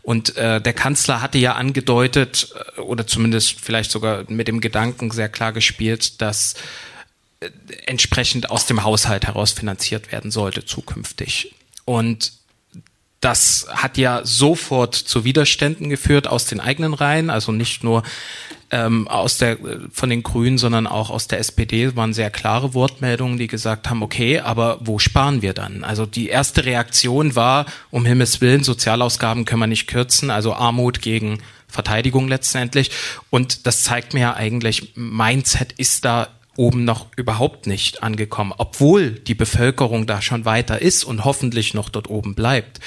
Und 0.02 0.36
äh, 0.36 0.60
der 0.60 0.72
Kanzler 0.72 1.22
hatte 1.22 1.38
ja 1.38 1.54
angedeutet, 1.54 2.52
äh, 2.76 2.80
oder 2.80 3.06
zumindest 3.06 3.60
vielleicht 3.60 3.92
sogar 3.92 4.24
mit 4.26 4.48
dem 4.48 4.60
Gedanken 4.60 5.12
sehr 5.12 5.28
klar 5.28 5.52
gespielt, 5.52 6.20
dass 6.20 6.54
entsprechend 7.86 8.50
aus 8.50 8.66
dem 8.66 8.84
Haushalt 8.84 9.26
heraus 9.26 9.52
finanziert 9.52 10.12
werden 10.12 10.30
sollte 10.30 10.64
zukünftig. 10.64 11.54
Und 11.84 12.32
das 13.20 13.66
hat 13.70 13.98
ja 13.98 14.22
sofort 14.24 14.94
zu 14.96 15.24
Widerständen 15.24 15.88
geführt 15.88 16.26
aus 16.26 16.46
den 16.46 16.60
eigenen 16.60 16.92
Reihen, 16.92 17.30
also 17.30 17.52
nicht 17.52 17.84
nur 17.84 18.02
ähm, 18.72 19.06
aus 19.06 19.38
der 19.38 19.58
von 19.92 20.10
den 20.10 20.24
Grünen, 20.24 20.58
sondern 20.58 20.88
auch 20.88 21.08
aus 21.08 21.28
der 21.28 21.38
SPD 21.38 21.94
waren 21.94 22.14
sehr 22.14 22.30
klare 22.30 22.74
Wortmeldungen, 22.74 23.38
die 23.38 23.46
gesagt 23.46 23.88
haben, 23.88 24.02
okay, 24.02 24.40
aber 24.40 24.78
wo 24.80 24.98
sparen 24.98 25.40
wir 25.40 25.54
dann? 25.54 25.84
Also 25.84 26.04
die 26.04 26.28
erste 26.28 26.64
Reaktion 26.64 27.36
war, 27.36 27.66
um 27.90 28.04
Himmels 28.04 28.40
Willen, 28.40 28.64
Sozialausgaben 28.64 29.44
können 29.44 29.60
wir 29.60 29.66
nicht 29.68 29.86
kürzen, 29.86 30.30
also 30.30 30.54
Armut 30.54 31.00
gegen 31.00 31.38
Verteidigung 31.68 32.26
letztendlich. 32.26 32.90
Und 33.30 33.66
das 33.66 33.84
zeigt 33.84 34.14
mir 34.14 34.20
ja 34.20 34.34
eigentlich, 34.34 34.94
Mindset 34.96 35.72
ist 35.72 36.04
da 36.04 36.28
oben 36.56 36.84
noch 36.84 37.06
überhaupt 37.16 37.66
nicht 37.66 38.02
angekommen, 38.02 38.52
obwohl 38.56 39.12
die 39.12 39.34
Bevölkerung 39.34 40.06
da 40.06 40.20
schon 40.20 40.44
weiter 40.44 40.82
ist 40.82 41.04
und 41.04 41.24
hoffentlich 41.24 41.72
noch 41.72 41.88
dort 41.88 42.10
oben 42.10 42.34
bleibt. 42.34 42.80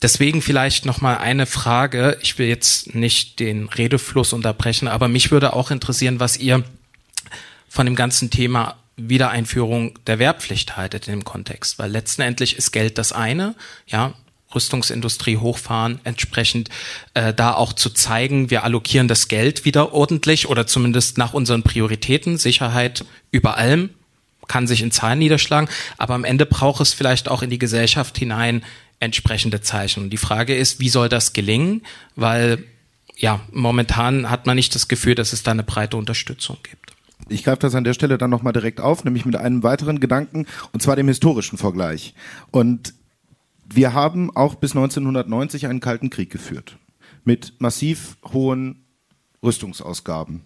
Deswegen 0.00 0.40
vielleicht 0.40 0.86
noch 0.86 1.00
mal 1.00 1.18
eine 1.18 1.46
Frage. 1.46 2.16
Ich 2.22 2.38
will 2.38 2.48
jetzt 2.48 2.94
nicht 2.94 3.38
den 3.38 3.68
Redefluss 3.68 4.32
unterbrechen, 4.32 4.88
aber 4.88 5.08
mich 5.08 5.30
würde 5.30 5.52
auch 5.52 5.70
interessieren, 5.70 6.20
was 6.20 6.38
ihr 6.38 6.64
von 7.68 7.86
dem 7.86 7.96
ganzen 7.96 8.30
Thema 8.30 8.76
Wiedereinführung 8.96 9.98
der 10.06 10.18
Wehrpflicht 10.18 10.76
haltet 10.78 11.06
in 11.06 11.12
dem 11.12 11.24
Kontext, 11.24 11.78
weil 11.78 11.90
letztendlich 11.90 12.56
ist 12.56 12.72
Geld 12.72 12.96
das 12.96 13.12
eine, 13.12 13.54
ja, 13.86 14.14
Rüstungsindustrie 14.56 15.36
hochfahren, 15.36 16.00
entsprechend 16.02 16.70
äh, 17.14 17.32
da 17.32 17.54
auch 17.54 17.72
zu 17.72 17.90
zeigen, 17.90 18.50
wir 18.50 18.64
allokieren 18.64 19.06
das 19.06 19.28
Geld 19.28 19.64
wieder 19.64 19.92
ordentlich 19.92 20.48
oder 20.48 20.66
zumindest 20.66 21.18
nach 21.18 21.32
unseren 21.32 21.62
Prioritäten, 21.62 22.38
Sicherheit 22.38 23.04
über 23.30 23.56
allem, 23.56 23.90
kann 24.48 24.66
sich 24.66 24.82
in 24.82 24.90
Zahlen 24.90 25.20
niederschlagen, 25.20 25.68
aber 25.98 26.14
am 26.14 26.24
Ende 26.24 26.46
braucht 26.46 26.80
es 26.80 26.92
vielleicht 26.92 27.28
auch 27.28 27.42
in 27.42 27.50
die 27.50 27.58
Gesellschaft 27.58 28.18
hinein 28.18 28.64
entsprechende 28.98 29.60
Zeichen. 29.60 30.04
Und 30.04 30.10
die 30.10 30.16
Frage 30.16 30.56
ist, 30.56 30.80
wie 30.80 30.88
soll 30.88 31.08
das 31.08 31.32
gelingen? 31.32 31.82
Weil 32.14 32.64
ja, 33.16 33.40
momentan 33.50 34.30
hat 34.30 34.46
man 34.46 34.56
nicht 34.56 34.74
das 34.74 34.88
Gefühl, 34.88 35.14
dass 35.14 35.32
es 35.32 35.42
da 35.42 35.50
eine 35.50 35.62
breite 35.62 35.96
Unterstützung 35.96 36.58
gibt. 36.62 36.92
Ich 37.28 37.44
greife 37.44 37.60
das 37.60 37.74
an 37.74 37.84
der 37.84 37.94
Stelle 37.94 38.18
dann 38.18 38.30
nochmal 38.30 38.52
direkt 38.52 38.80
auf, 38.80 39.04
nämlich 39.04 39.24
mit 39.24 39.36
einem 39.36 39.62
weiteren 39.62 40.00
Gedanken, 40.00 40.46
und 40.72 40.82
zwar 40.82 40.96
dem 40.96 41.08
historischen 41.08 41.58
Vergleich. 41.58 42.14
Und 42.50 42.94
wir 43.68 43.92
haben 43.92 44.34
auch 44.34 44.54
bis 44.54 44.72
1990 44.72 45.66
einen 45.66 45.80
Kalten 45.80 46.10
Krieg 46.10 46.30
geführt. 46.30 46.78
Mit 47.24 47.54
massiv 47.58 48.16
hohen 48.32 48.84
Rüstungsausgaben. 49.42 50.42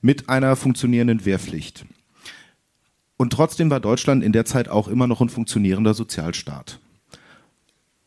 Mit 0.00 0.28
einer 0.28 0.56
funktionierenden 0.56 1.24
Wehrpflicht. 1.24 1.84
Und 3.16 3.32
trotzdem 3.32 3.70
war 3.70 3.80
Deutschland 3.80 4.24
in 4.24 4.32
der 4.32 4.44
Zeit 4.44 4.68
auch 4.68 4.88
immer 4.88 5.06
noch 5.06 5.20
ein 5.20 5.28
funktionierender 5.28 5.94
Sozialstaat. 5.94 6.78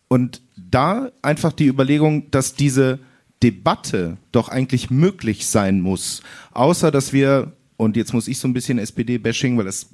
Und 0.07 0.41
da 0.55 1.11
einfach 1.21 1.53
die 1.53 1.67
Überlegung, 1.67 2.31
dass 2.31 2.55
diese 2.55 2.99
Debatte 3.43 4.17
doch 4.31 4.49
eigentlich 4.49 4.89
möglich 4.89 5.47
sein 5.47 5.81
muss, 5.81 6.23
außer 6.51 6.91
dass 6.91 7.13
wir 7.13 7.53
und 7.77 7.97
jetzt 7.97 8.13
muss 8.13 8.27
ich 8.27 8.39
so 8.39 8.47
ein 8.47 8.53
bisschen 8.53 8.79
SPD-Bashing, 8.79 9.57
weil 9.57 9.65
das 9.65 9.89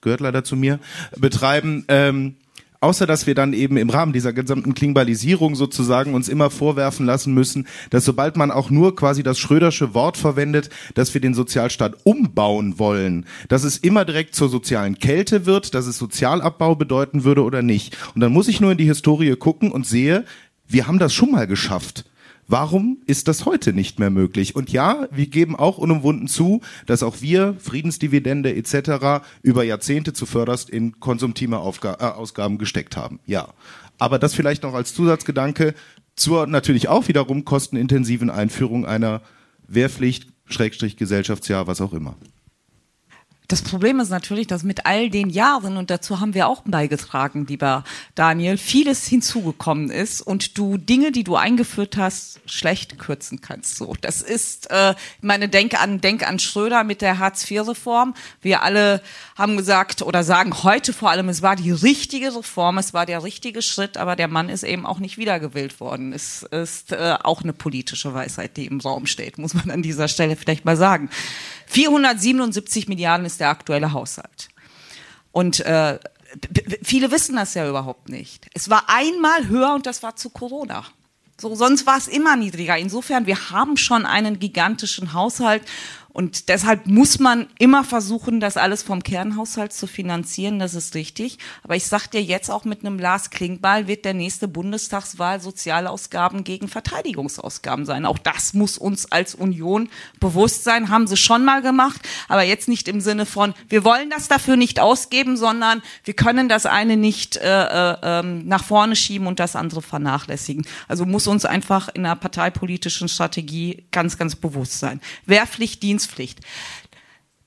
gehört 0.00 0.20
leider 0.20 0.44
zu 0.44 0.56
mir, 0.56 0.78
betreiben, 1.16 1.84
ähm, 1.88 2.36
außer 2.82 3.06
dass 3.06 3.26
wir 3.26 3.34
dann 3.34 3.52
eben 3.52 3.76
im 3.76 3.90
Rahmen 3.90 4.12
dieser 4.12 4.32
gesamten 4.32 4.74
Klingbalisierung 4.74 5.54
sozusagen 5.54 6.14
uns 6.14 6.28
immer 6.28 6.50
vorwerfen 6.50 7.06
lassen 7.06 7.32
müssen, 7.32 7.66
dass 7.90 8.04
sobald 8.04 8.36
man 8.36 8.50
auch 8.50 8.70
nur 8.70 8.96
quasi 8.96 9.22
das 9.22 9.38
Schrödersche 9.38 9.94
Wort 9.94 10.16
verwendet, 10.16 10.70
dass 10.94 11.14
wir 11.14 11.20
den 11.20 11.34
Sozialstaat 11.34 11.94
umbauen 12.04 12.78
wollen, 12.78 13.26
dass 13.48 13.64
es 13.64 13.78
immer 13.78 14.04
direkt 14.04 14.34
zur 14.34 14.48
sozialen 14.48 14.98
Kälte 14.98 15.46
wird, 15.46 15.74
dass 15.74 15.86
es 15.86 15.98
Sozialabbau 15.98 16.74
bedeuten 16.74 17.24
würde 17.24 17.44
oder 17.44 17.62
nicht. 17.62 17.96
Und 18.14 18.20
dann 18.20 18.32
muss 18.32 18.48
ich 18.48 18.60
nur 18.60 18.72
in 18.72 18.78
die 18.78 18.84
Historie 18.84 19.36
gucken 19.36 19.70
und 19.70 19.86
sehe, 19.86 20.24
wir 20.66 20.86
haben 20.86 20.98
das 20.98 21.14
schon 21.14 21.30
mal 21.30 21.46
geschafft. 21.46 22.04
Warum 22.52 22.98
ist 23.06 23.28
das 23.28 23.46
heute 23.46 23.72
nicht 23.72 23.98
mehr 23.98 24.10
möglich? 24.10 24.54
Und 24.54 24.70
ja, 24.70 25.08
wir 25.10 25.26
geben 25.26 25.56
auch 25.56 25.78
unumwunden 25.78 26.28
zu, 26.28 26.60
dass 26.84 27.02
auch 27.02 27.22
wir 27.22 27.56
Friedensdividende 27.58 28.54
etc. 28.54 29.24
über 29.40 29.64
Jahrzehnte 29.64 30.12
zuvörderst 30.12 30.68
in 30.68 31.00
konsumtive 31.00 31.56
Aufga 31.56 31.96
äh, 31.98 32.04
Ausgaben 32.12 32.58
gesteckt 32.58 32.94
haben. 32.94 33.20
Ja. 33.24 33.48
Aber 33.96 34.18
das 34.18 34.34
vielleicht 34.34 34.64
noch 34.64 34.74
als 34.74 34.92
Zusatzgedanke 34.92 35.72
zur 36.14 36.46
natürlich 36.46 36.88
auch 36.88 37.08
wiederum 37.08 37.46
kostenintensiven 37.46 38.28
Einführung 38.28 38.84
einer 38.84 39.22
Wehrpflicht, 39.66 40.28
Schrägstrich 40.44 40.98
Gesellschaftsjahr, 40.98 41.66
was 41.66 41.80
auch 41.80 41.94
immer. 41.94 42.16
Das 43.52 43.60
Problem 43.60 44.00
ist 44.00 44.08
natürlich, 44.08 44.46
dass 44.46 44.62
mit 44.62 44.86
all 44.86 45.10
den 45.10 45.28
Jahren, 45.28 45.76
und 45.76 45.90
dazu 45.90 46.20
haben 46.20 46.32
wir 46.32 46.48
auch 46.48 46.62
beigetragen, 46.64 47.44
lieber 47.46 47.84
Daniel, 48.14 48.56
vieles 48.56 49.06
hinzugekommen 49.06 49.90
ist 49.90 50.22
und 50.22 50.56
du 50.56 50.78
Dinge, 50.78 51.12
die 51.12 51.22
du 51.22 51.36
eingeführt 51.36 51.98
hast, 51.98 52.40
schlecht 52.46 52.98
kürzen 52.98 53.42
kannst. 53.42 53.76
So, 53.76 53.94
das 54.00 54.22
ist 54.22 54.70
äh, 54.70 54.94
meine 55.20 55.50
Denke 55.50 55.80
an 55.80 56.00
Denk 56.00 56.26
an 56.26 56.38
Schröder 56.38 56.82
mit 56.82 57.02
der 57.02 57.18
Hartz-IV-Reform. 57.18 58.14
Wir 58.40 58.62
alle 58.62 59.02
haben 59.36 59.58
gesagt 59.58 60.00
oder 60.00 60.24
sagen 60.24 60.62
heute 60.62 60.94
vor 60.94 61.10
allem, 61.10 61.28
es 61.28 61.42
war 61.42 61.54
die 61.54 61.72
richtige 61.72 62.34
Reform, 62.34 62.78
es 62.78 62.94
war 62.94 63.04
der 63.04 63.22
richtige 63.22 63.60
Schritt, 63.60 63.98
aber 63.98 64.16
der 64.16 64.28
Mann 64.28 64.48
ist 64.48 64.62
eben 64.62 64.86
auch 64.86 64.98
nicht 64.98 65.18
wiedergewählt 65.18 65.78
worden. 65.78 66.14
Es 66.14 66.42
ist 66.42 66.92
äh, 66.92 67.18
auch 67.22 67.42
eine 67.42 67.52
politische 67.52 68.14
Weisheit, 68.14 68.56
die 68.56 68.64
im 68.64 68.80
Raum 68.80 69.04
steht, 69.04 69.36
muss 69.36 69.52
man 69.52 69.70
an 69.70 69.82
dieser 69.82 70.08
Stelle 70.08 70.36
vielleicht 70.36 70.64
mal 70.64 70.78
sagen. 70.78 71.10
477 71.72 72.86
Milliarden 72.88 73.26
ist 73.26 73.40
der 73.40 73.48
aktuelle 73.48 73.92
Haushalt. 73.92 74.48
Und 75.32 75.60
äh, 75.60 75.98
viele 76.82 77.10
wissen 77.10 77.36
das 77.36 77.54
ja 77.54 77.68
überhaupt 77.68 78.10
nicht. 78.10 78.46
Es 78.52 78.68
war 78.68 78.84
einmal 78.88 79.48
höher 79.48 79.74
und 79.74 79.86
das 79.86 80.02
war 80.02 80.14
zu 80.14 80.28
Corona. 80.30 80.84
So, 81.40 81.54
sonst 81.54 81.86
war 81.86 81.96
es 81.96 82.08
immer 82.08 82.36
niedriger. 82.36 82.76
Insofern, 82.76 83.26
wir 83.26 83.50
haben 83.50 83.76
schon 83.76 84.04
einen 84.04 84.38
gigantischen 84.38 85.14
Haushalt 85.14 85.62
und 86.12 86.50
deshalb 86.50 86.86
muss 86.86 87.18
man 87.18 87.46
immer 87.58 87.84
versuchen, 87.84 88.38
das 88.38 88.58
alles 88.58 88.82
vom 88.82 89.02
Kernhaushalt 89.02 89.72
zu 89.72 89.86
finanzieren. 89.86 90.58
Das 90.58 90.74
ist 90.74 90.94
richtig. 90.94 91.38
Aber 91.62 91.74
ich 91.74 91.86
sag 91.86 92.08
dir 92.08 92.22
jetzt 92.22 92.50
auch 92.50 92.64
mit 92.64 92.84
einem 92.84 92.98
Lars 92.98 93.30
Klingbeil 93.30 93.86
wird 93.86 94.04
der 94.04 94.12
nächste 94.12 94.46
Bundestagswahl 94.46 95.40
Sozialausgaben 95.40 96.44
gegen 96.44 96.68
Verteidigungsausgaben 96.68 97.86
sein. 97.86 98.04
Auch 98.04 98.18
das 98.18 98.52
muss 98.52 98.76
uns 98.76 99.10
als 99.10 99.34
Union 99.34 99.88
bewusst 100.20 100.64
sein. 100.64 100.90
Haben 100.90 101.06
sie 101.06 101.16
schon 101.16 101.46
mal 101.46 101.62
gemacht. 101.62 102.06
Aber 102.28 102.42
jetzt 102.42 102.68
nicht 102.68 102.88
im 102.88 103.00
Sinne 103.00 103.24
von, 103.24 103.54
wir 103.70 103.82
wollen 103.84 104.10
das 104.10 104.28
dafür 104.28 104.56
nicht 104.56 104.80
ausgeben, 104.80 105.38
sondern 105.38 105.80
wir 106.04 106.14
können 106.14 106.48
das 106.50 106.66
eine 106.66 106.98
nicht 106.98 107.38
äh, 107.38 107.92
äh, 107.92 108.22
nach 108.22 108.64
vorne 108.64 108.96
schieben 108.96 109.26
und 109.26 109.40
das 109.40 109.56
andere 109.56 109.80
vernachlässigen. 109.80 110.66
Also 110.88 111.06
muss 111.06 111.26
uns 111.26 111.46
einfach 111.46 111.88
in 111.88 112.02
der 112.02 112.16
parteipolitischen 112.16 113.08
Strategie 113.08 113.84
ganz, 113.92 114.18
ganz 114.18 114.36
bewusst 114.36 114.78
sein. 114.78 115.00
Wehrpflichtdienst 115.24 116.01
Dienstpflicht. 116.02 116.40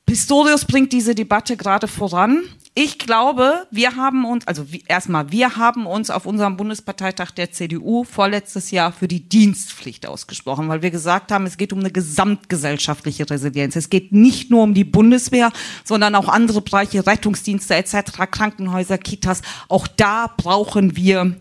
Pistorius 0.05 0.65
bringt 0.65 0.93
diese 0.93 1.15
Debatte 1.15 1.57
gerade 1.57 1.87
voran. 1.87 2.43
ich 2.77 2.99
glaube, 2.99 3.65
wir 3.71 3.95
haben 3.95 4.25
uns, 4.25 4.45
also 4.47 4.65
erstmal, 4.87 5.31
wir 5.31 5.55
haben 5.55 5.85
uns 5.85 6.09
auf 6.09 6.25
unserem 6.25 6.57
Bundesparteitag 6.57 7.31
der 7.31 7.51
CDU 7.51 8.03
vorletztes 8.03 8.69
Jahr 8.71 8.91
für 8.91 9.07
die 9.07 9.29
Dienstpflicht 9.29 10.05
ausgesprochen, 10.05 10.67
weil 10.67 10.81
wir 10.81 10.91
gesagt 10.91 11.31
haben, 11.31 11.45
es 11.45 11.55
geht 11.55 11.71
um 11.71 11.79
eine 11.79 11.91
gesamtgesellschaftliche 11.91 13.29
Resilienz. 13.29 13.77
Es 13.77 13.89
geht 13.89 14.11
nicht 14.11 14.51
nur 14.51 14.63
um 14.63 14.73
die 14.73 14.83
Bundeswehr, 14.83 15.51
sondern 15.85 16.15
auch 16.15 16.27
andere 16.27 16.61
Bereiche, 16.61 17.07
Rettungsdienste 17.07 17.75
etc., 17.75 18.29
Krankenhäuser, 18.29 18.97
Kitas. 18.97 19.41
Auch 19.69 19.87
da 19.87 20.33
brauchen 20.35 20.97
wir 20.97 21.35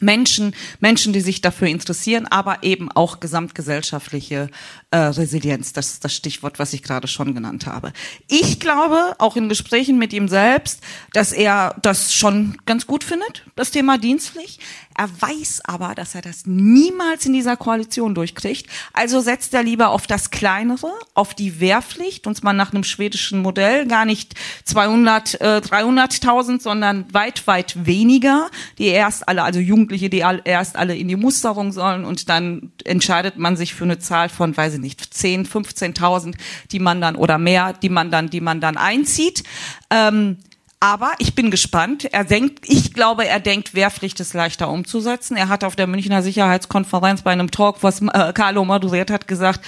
Menschen, 0.00 0.54
Menschen, 0.80 1.12
die 1.12 1.20
sich 1.20 1.40
dafür 1.40 1.68
interessieren, 1.68 2.26
aber 2.26 2.62
eben 2.62 2.90
auch 2.90 3.20
gesamtgesellschaftliche 3.20 4.50
äh, 4.90 4.96
Resilienz. 4.96 5.72
Das 5.72 5.92
ist 5.92 6.04
das 6.04 6.14
Stichwort, 6.14 6.58
was 6.58 6.72
ich 6.72 6.82
gerade 6.82 7.08
schon 7.08 7.34
genannt 7.34 7.66
habe. 7.66 7.92
Ich 8.28 8.60
glaube, 8.60 9.14
auch 9.18 9.36
in 9.36 9.48
Gesprächen 9.48 9.98
mit 9.98 10.12
ihm 10.12 10.28
selbst, 10.28 10.80
dass 11.12 11.32
er 11.32 11.76
das 11.82 12.14
schon 12.14 12.56
ganz 12.66 12.86
gut 12.86 13.04
findet, 13.04 13.44
das 13.56 13.70
Thema 13.70 13.98
Dienstpflicht. 13.98 14.60
Er 14.96 15.08
weiß 15.20 15.60
aber, 15.64 15.94
dass 15.94 16.16
er 16.16 16.22
das 16.22 16.44
niemals 16.46 17.24
in 17.24 17.32
dieser 17.32 17.56
Koalition 17.56 18.16
durchkriegt. 18.16 18.66
Also 18.92 19.20
setzt 19.20 19.54
er 19.54 19.62
lieber 19.62 19.90
auf 19.90 20.08
das 20.08 20.30
Kleinere, 20.30 20.90
auf 21.14 21.34
die 21.34 21.60
Wehrpflicht, 21.60 22.26
und 22.26 22.34
zwar 22.34 22.52
nach 22.52 22.72
einem 22.72 22.82
schwedischen 22.82 23.40
Modell, 23.40 23.86
gar 23.86 24.04
nicht 24.04 24.34
200, 24.64 25.40
äh, 25.40 25.60
300.000, 25.60 26.60
sondern 26.60 27.06
weit, 27.14 27.46
weit 27.46 27.86
weniger, 27.86 28.50
die 28.78 28.86
erst 28.86 29.28
alle, 29.28 29.44
also 29.44 29.60
Jugendliche, 29.88 30.10
die 30.10 30.24
erst 30.44 30.76
alle 30.76 30.96
in 30.96 31.08
die 31.08 31.16
Musterung 31.16 31.72
sollen 31.72 32.04
und 32.04 32.28
dann 32.28 32.72
entscheidet 32.84 33.38
man 33.38 33.56
sich 33.56 33.74
für 33.74 33.84
eine 33.84 33.98
Zahl 33.98 34.28
von, 34.28 34.56
weiß 34.56 34.74
ich 34.74 34.80
nicht, 34.80 35.14
10, 35.14 35.46
15.000, 35.46 36.34
die 36.70 36.78
man 36.78 37.00
dann 37.00 37.16
oder 37.16 37.38
mehr, 37.38 37.72
die 37.72 37.88
man 37.88 38.10
dann, 38.10 38.28
die 38.28 38.40
man 38.40 38.60
dann 38.60 38.76
einzieht. 38.76 39.44
Ähm, 39.90 40.38
aber 40.80 41.12
ich 41.18 41.34
bin 41.34 41.50
gespannt. 41.50 42.04
Er 42.04 42.24
denkt, 42.24 42.68
ich 42.68 42.92
glaube, 42.92 43.26
er 43.26 43.40
denkt, 43.40 43.74
Wehrpflicht 43.74 44.20
ist 44.20 44.34
leichter 44.34 44.70
umzusetzen. 44.70 45.36
Er 45.36 45.48
hat 45.48 45.64
auf 45.64 45.74
der 45.74 45.88
Münchner 45.88 46.22
Sicherheitskonferenz 46.22 47.22
bei 47.22 47.32
einem 47.32 47.50
Talk, 47.50 47.82
was 47.82 48.00
äh, 48.02 48.32
Carlo 48.32 48.64
moderiert 48.64 49.10
hat, 49.10 49.26
gesagt, 49.26 49.64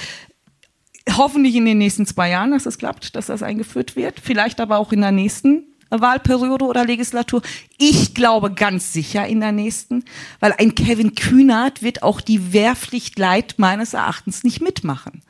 hoffentlich 1.16 1.56
in 1.56 1.64
den 1.64 1.78
nächsten 1.78 2.06
zwei 2.06 2.30
Jahren, 2.30 2.52
dass 2.52 2.66
es 2.66 2.78
klappt, 2.78 3.16
dass 3.16 3.26
das 3.26 3.42
eingeführt 3.42 3.96
wird. 3.96 4.20
Vielleicht 4.20 4.60
aber 4.60 4.78
auch 4.78 4.92
in 4.92 5.00
der 5.00 5.12
nächsten 5.12 5.69
Wahlperiode 5.90 6.64
oder 6.64 6.84
Legislatur. 6.84 7.42
Ich 7.78 8.14
glaube 8.14 8.52
ganz 8.52 8.92
sicher 8.92 9.26
in 9.26 9.40
der 9.40 9.52
nächsten, 9.52 10.04
weil 10.38 10.52
ein 10.52 10.74
Kevin 10.74 11.14
Kühnert 11.14 11.82
wird 11.82 12.02
auch 12.02 12.20
die 12.20 12.52
Wehrpflicht 12.52 13.18
leid 13.18 13.54
meines 13.58 13.94
Erachtens 13.94 14.44
nicht 14.44 14.60
mitmachen. 14.60 15.22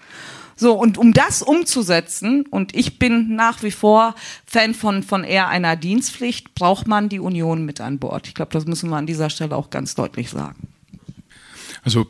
So, 0.56 0.74
und 0.74 0.98
um 0.98 1.14
das 1.14 1.40
umzusetzen, 1.40 2.44
und 2.50 2.76
ich 2.76 2.98
bin 2.98 3.34
nach 3.34 3.62
wie 3.62 3.70
vor 3.70 4.14
Fan 4.44 4.74
von, 4.74 5.02
von 5.02 5.24
eher 5.24 5.48
einer 5.48 5.74
Dienstpflicht, 5.74 6.54
braucht 6.54 6.86
man 6.86 7.08
die 7.08 7.18
Union 7.18 7.64
mit 7.64 7.80
an 7.80 7.98
Bord. 7.98 8.28
Ich 8.28 8.34
glaube, 8.34 8.52
das 8.52 8.66
müssen 8.66 8.90
wir 8.90 8.96
an 8.96 9.06
dieser 9.06 9.30
Stelle 9.30 9.56
auch 9.56 9.70
ganz 9.70 9.94
deutlich 9.94 10.28
sagen. 10.28 10.68
Also 11.82 12.08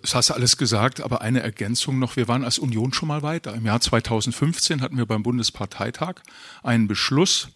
das 0.00 0.14
hast 0.14 0.30
du 0.30 0.34
alles 0.34 0.56
gesagt, 0.56 1.00
aber 1.00 1.20
eine 1.20 1.40
Ergänzung 1.40 1.98
noch. 1.98 2.14
Wir 2.14 2.28
waren 2.28 2.44
als 2.44 2.58
Union 2.58 2.92
schon 2.92 3.08
mal 3.08 3.22
weiter. 3.22 3.54
Im 3.54 3.66
Jahr 3.66 3.80
2015 3.80 4.80
hatten 4.80 4.96
wir 4.96 5.06
beim 5.06 5.24
Bundesparteitag 5.24 6.20
einen 6.62 6.86
Beschluss 6.86 7.48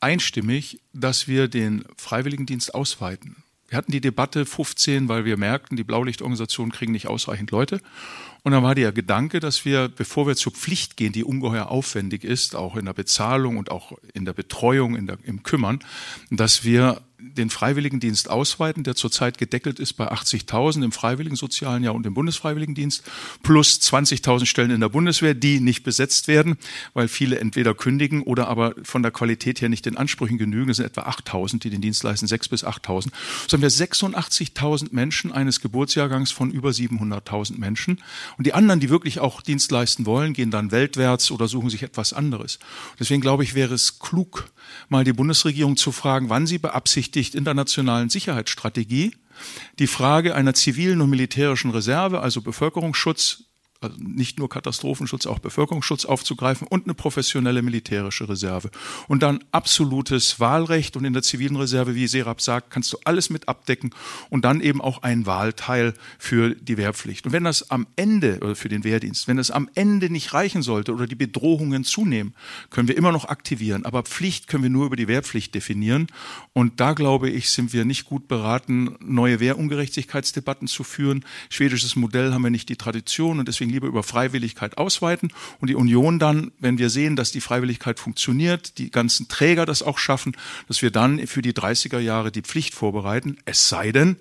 einstimmig, 0.00 0.80
dass 0.92 1.28
wir 1.28 1.48
den 1.48 1.84
Freiwilligendienst 1.96 2.74
ausweiten. 2.74 3.42
Wir 3.68 3.76
hatten 3.76 3.92
die 3.92 4.00
Debatte 4.00 4.46
15, 4.46 5.08
weil 5.08 5.26
wir 5.26 5.36
merkten, 5.36 5.76
die 5.76 5.84
Blaulichtorganisationen 5.84 6.72
kriegen 6.72 6.92
nicht 6.92 7.06
ausreichend 7.06 7.50
Leute. 7.50 7.80
Und 8.42 8.52
dann 8.52 8.62
war 8.62 8.74
der 8.74 8.92
Gedanke, 8.92 9.40
dass 9.40 9.66
wir, 9.66 9.88
bevor 9.88 10.26
wir 10.26 10.36
zur 10.36 10.52
Pflicht 10.52 10.96
gehen, 10.96 11.12
die 11.12 11.22
ungeheuer 11.22 11.66
aufwendig 11.68 12.24
ist, 12.24 12.56
auch 12.56 12.76
in 12.76 12.86
der 12.86 12.94
Bezahlung 12.94 13.58
und 13.58 13.70
auch 13.70 13.92
in 14.14 14.24
der 14.24 14.32
Betreuung, 14.32 14.96
in 14.96 15.06
der, 15.06 15.18
im 15.24 15.42
Kümmern, 15.42 15.80
dass 16.30 16.64
wir 16.64 17.02
den 17.20 17.50
Freiwilligendienst 17.50 18.30
ausweiten, 18.30 18.84
der 18.84 18.94
zurzeit 18.94 19.38
gedeckelt 19.38 19.80
ist 19.80 19.94
bei 19.94 20.10
80.000 20.10 20.84
im 20.84 20.92
Freiwilligen 20.92 21.34
Sozialen 21.34 21.82
Jahr 21.82 21.94
und 21.94 22.06
im 22.06 22.14
Bundesfreiwilligendienst, 22.14 23.02
plus 23.42 23.80
20.000 23.80 24.46
Stellen 24.46 24.70
in 24.70 24.80
der 24.80 24.88
Bundeswehr, 24.88 25.34
die 25.34 25.58
nicht 25.60 25.82
besetzt 25.82 26.28
werden, 26.28 26.56
weil 26.94 27.08
viele 27.08 27.38
entweder 27.40 27.74
kündigen 27.74 28.22
oder 28.22 28.46
aber 28.46 28.74
von 28.84 29.02
der 29.02 29.10
Qualität 29.10 29.60
her 29.60 29.68
nicht 29.68 29.86
den 29.86 29.96
Ansprüchen 29.96 30.38
genügen. 30.38 30.70
Es 30.70 30.76
sind 30.76 30.86
etwa 30.86 31.02
8.000, 31.02 31.58
die 31.60 31.70
den 31.70 31.80
Dienst 31.80 32.04
leisten, 32.04 32.26
6.000 32.26 32.50
bis 32.50 32.64
8.000. 32.64 33.08
So 33.48 33.56
haben 33.56 33.62
wir 33.62 33.70
86.000 33.70 34.88
Menschen 34.92 35.32
eines 35.32 35.60
Geburtsjahrgangs 35.60 36.30
von 36.30 36.52
über 36.52 36.70
700.000 36.70 37.58
Menschen. 37.58 38.00
Und 38.36 38.46
die 38.46 38.54
anderen, 38.54 38.78
die 38.78 38.90
wirklich 38.90 39.18
auch 39.18 39.42
Dienst 39.42 39.72
leisten 39.72 40.06
wollen, 40.06 40.34
gehen 40.34 40.52
dann 40.52 40.70
weltwärts 40.70 41.32
oder 41.32 41.48
suchen 41.48 41.70
sich 41.70 41.82
etwas 41.82 42.12
anderes. 42.12 42.60
Deswegen 43.00 43.20
glaube 43.20 43.42
ich, 43.42 43.54
wäre 43.54 43.74
es 43.74 43.98
klug, 43.98 44.50
mal 44.88 45.04
die 45.04 45.12
Bundesregierung 45.12 45.76
zu 45.76 45.92
fragen, 45.92 46.28
wann 46.28 46.46
sie 46.46 46.58
beabsichtigt, 46.58 47.34
internationalen 47.34 48.10
Sicherheitsstrategie 48.10 49.12
die 49.78 49.86
Frage 49.86 50.34
einer 50.34 50.54
zivilen 50.54 51.00
und 51.00 51.10
militärischen 51.10 51.70
Reserve, 51.70 52.20
also 52.20 52.42
Bevölkerungsschutz, 52.42 53.44
also 53.80 53.96
nicht 54.00 54.38
nur 54.38 54.48
Katastrophenschutz, 54.48 55.26
auch 55.26 55.38
Bevölkerungsschutz 55.38 56.04
aufzugreifen 56.04 56.66
und 56.66 56.84
eine 56.84 56.94
professionelle 56.94 57.62
militärische 57.62 58.28
Reserve. 58.28 58.70
Und 59.06 59.22
dann 59.22 59.44
absolutes 59.52 60.40
Wahlrecht 60.40 60.96
und 60.96 61.04
in 61.04 61.12
der 61.12 61.22
zivilen 61.22 61.54
Reserve, 61.54 61.94
wie 61.94 62.08
Serap 62.08 62.40
sagt, 62.40 62.70
kannst 62.70 62.92
du 62.92 62.98
alles 63.04 63.30
mit 63.30 63.46
abdecken 63.48 63.90
und 64.30 64.44
dann 64.44 64.60
eben 64.60 64.80
auch 64.80 65.02
ein 65.02 65.26
Wahlteil 65.26 65.94
für 66.18 66.56
die 66.56 66.76
Wehrpflicht. 66.76 67.26
Und 67.26 67.32
wenn 67.32 67.44
das 67.44 67.70
am 67.70 67.86
Ende, 67.94 68.38
oder 68.40 68.56
für 68.56 68.68
den 68.68 68.82
Wehrdienst, 68.82 69.28
wenn 69.28 69.36
das 69.36 69.52
am 69.52 69.70
Ende 69.76 70.10
nicht 70.10 70.34
reichen 70.34 70.62
sollte 70.62 70.92
oder 70.92 71.06
die 71.06 71.14
Bedrohungen 71.14 71.84
zunehmen, 71.84 72.34
können 72.70 72.88
wir 72.88 72.96
immer 72.96 73.12
noch 73.12 73.26
aktivieren. 73.26 73.84
Aber 73.84 74.02
Pflicht 74.02 74.48
können 74.48 74.64
wir 74.64 74.70
nur 74.70 74.86
über 74.86 74.96
die 74.96 75.06
Wehrpflicht 75.06 75.54
definieren. 75.54 76.08
Und 76.52 76.80
da 76.80 76.94
glaube 76.94 77.30
ich, 77.30 77.50
sind 77.50 77.72
wir 77.72 77.84
nicht 77.84 78.06
gut 78.06 78.26
beraten, 78.26 78.96
neue 79.00 79.38
Wehrungerechtigkeitsdebatten 79.38 80.66
zu 80.66 80.82
führen. 80.82 81.24
Schwedisches 81.48 81.94
Modell 81.94 82.32
haben 82.32 82.42
wir 82.42 82.50
nicht 82.50 82.68
die 82.68 82.76
Tradition 82.76 83.38
und 83.38 83.46
deswegen 83.46 83.67
deswegen 83.68 83.70
lieber 83.70 83.86
über 83.86 84.02
Freiwilligkeit 84.02 84.78
ausweiten 84.78 85.32
und 85.60 85.68
die 85.68 85.74
Union 85.74 86.18
dann, 86.18 86.52
wenn 86.58 86.78
wir 86.78 86.90
sehen, 86.90 87.16
dass 87.16 87.32
die 87.32 87.40
Freiwilligkeit 87.40 88.00
funktioniert, 88.00 88.78
die 88.78 88.90
ganzen 88.90 89.28
Träger 89.28 89.66
das 89.66 89.82
auch 89.82 89.98
schaffen, 89.98 90.36
dass 90.66 90.82
wir 90.82 90.90
dann 90.90 91.26
für 91.26 91.42
die 91.42 91.52
30er 91.52 91.98
Jahre 91.98 92.32
die 92.32 92.42
Pflicht 92.42 92.74
vorbereiten, 92.74 93.38
es 93.44 93.68
sei 93.68 93.92
denn, 93.92 94.16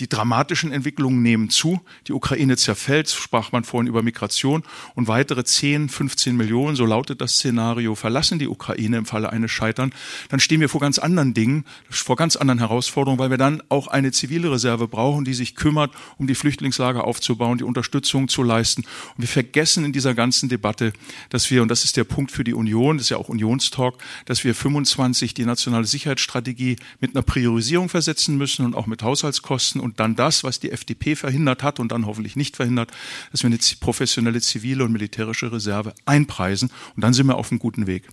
die 0.00 0.08
dramatischen 0.08 0.72
Entwicklungen 0.72 1.22
nehmen 1.22 1.50
zu. 1.50 1.80
Die 2.08 2.12
Ukraine 2.12 2.56
zerfällt, 2.56 3.10
sprach 3.10 3.52
man 3.52 3.64
vorhin 3.64 3.86
über 3.86 4.02
Migration. 4.02 4.62
Und 4.94 5.08
weitere 5.08 5.44
10, 5.44 5.90
15 5.90 6.36
Millionen, 6.36 6.74
so 6.74 6.86
lautet 6.86 7.20
das 7.20 7.34
Szenario, 7.34 7.94
verlassen 7.94 8.38
die 8.38 8.48
Ukraine 8.48 8.96
im 8.96 9.06
Falle 9.06 9.30
eines 9.30 9.50
Scheitern. 9.50 9.92
Dann 10.30 10.40
stehen 10.40 10.60
wir 10.60 10.70
vor 10.70 10.80
ganz 10.80 10.98
anderen 10.98 11.34
Dingen, 11.34 11.64
vor 11.90 12.16
ganz 12.16 12.36
anderen 12.36 12.58
Herausforderungen, 12.58 13.18
weil 13.18 13.30
wir 13.30 13.36
dann 13.36 13.62
auch 13.68 13.88
eine 13.88 14.10
zivile 14.10 14.50
Reserve 14.50 14.88
brauchen, 14.88 15.24
die 15.24 15.34
sich 15.34 15.54
kümmert, 15.54 15.92
um 16.16 16.26
die 16.26 16.34
Flüchtlingslager 16.34 17.04
aufzubauen, 17.04 17.58
die 17.58 17.64
Unterstützung 17.64 18.28
zu 18.28 18.42
leisten. 18.42 18.82
Und 19.16 19.22
wir 19.22 19.28
vergessen 19.28 19.84
in 19.84 19.92
dieser 19.92 20.14
ganzen 20.14 20.48
Debatte, 20.48 20.94
dass 21.28 21.50
wir, 21.50 21.60
und 21.60 21.68
das 21.68 21.84
ist 21.84 21.98
der 21.98 22.04
Punkt 22.04 22.32
für 22.32 22.44
die 22.44 22.54
Union, 22.54 22.96
das 22.96 23.06
ist 23.06 23.10
ja 23.10 23.18
auch 23.18 23.28
Unionstalk, 23.28 23.96
dass 24.24 24.44
wir 24.44 24.54
25 24.54 25.34
die 25.34 25.44
nationale 25.44 25.84
Sicherheitsstrategie 25.84 26.76
mit 27.00 27.14
einer 27.14 27.22
Priorisierung 27.22 27.90
versetzen 27.90 28.38
müssen 28.38 28.64
und 28.64 28.74
auch 28.74 28.86
mit 28.86 29.02
Haushaltskosten 29.02 29.80
und 29.80 29.89
dann 29.96 30.16
das, 30.16 30.44
was 30.44 30.60
die 30.60 30.70
FDP 30.70 31.16
verhindert 31.16 31.62
hat 31.62 31.80
und 31.80 31.90
dann 31.90 32.06
hoffentlich 32.06 32.36
nicht 32.36 32.56
verhindert, 32.56 32.90
dass 33.32 33.42
wir 33.42 33.48
eine 33.48 33.58
professionelle 33.80 34.40
zivile 34.40 34.84
und 34.84 34.92
militärische 34.92 35.50
Reserve 35.50 35.94
einpreisen 36.04 36.70
und 36.96 37.02
dann 37.02 37.12
sind 37.12 37.26
wir 37.26 37.36
auf 37.36 37.50
einem 37.50 37.58
guten 37.58 37.86
Weg. 37.86 38.08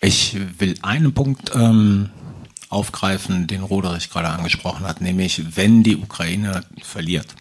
Ich 0.00 0.36
will 0.58 0.74
einen 0.82 1.14
Punkt 1.14 1.52
ähm, 1.54 2.10
aufgreifen, 2.68 3.46
den 3.46 3.62
Roderich 3.62 4.10
gerade 4.10 4.28
angesprochen 4.28 4.86
hat, 4.86 5.00
nämlich 5.00 5.56
wenn 5.56 5.82
die 5.82 5.96
Ukraine 5.96 6.64
verliert. 6.82 7.34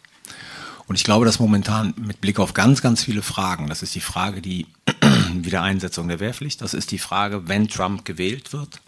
Und 0.88 0.96
ich 0.96 1.04
glaube, 1.04 1.26
dass 1.26 1.39
momentan 1.39 1.93
mit 1.98 2.22
Blick 2.22 2.39
auf 2.39 2.54
ganz, 2.54 2.82
ganz 2.82 3.04
viele 3.04 3.24
Fragen, 3.24 3.68
das 3.68 3.82
ist 3.82 3.96
die 3.96 4.02
Frage 4.02 4.41
die 4.41 4.68
Wiedereinsetzung 5.34 6.08
der 6.08 6.20
Wehrpflicht, 6.20 6.62
das 6.62 6.74
ist 6.74 6.91
die 6.91 7.00
Frage, 7.00 7.48
wenn 7.48 7.68
Trump 7.68 8.06
gewählt 8.06 8.54
wird, 8.54 8.82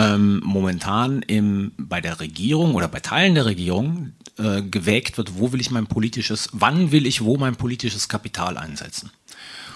ähm, 0.00 0.40
momentan 0.44 1.22
im, 1.22 1.72
bei 1.76 2.00
der 2.00 2.20
Regierung 2.20 2.74
oder 2.74 2.88
bei 2.88 3.00
Teilen 3.00 3.34
der 3.34 3.44
Regierung 3.44 4.12
äh, 4.38 4.62
gewägt 4.62 5.18
wird, 5.18 5.38
wo 5.38 5.52
will 5.52 5.60
ich 5.60 5.70
mein 5.70 5.86
politisches, 5.86 6.48
wann 6.52 6.90
will 6.90 7.06
ich 7.06 7.22
wo 7.22 7.36
mein 7.36 7.56
politisches 7.56 8.08
Kapital 8.08 8.56
einsetzen. 8.56 9.10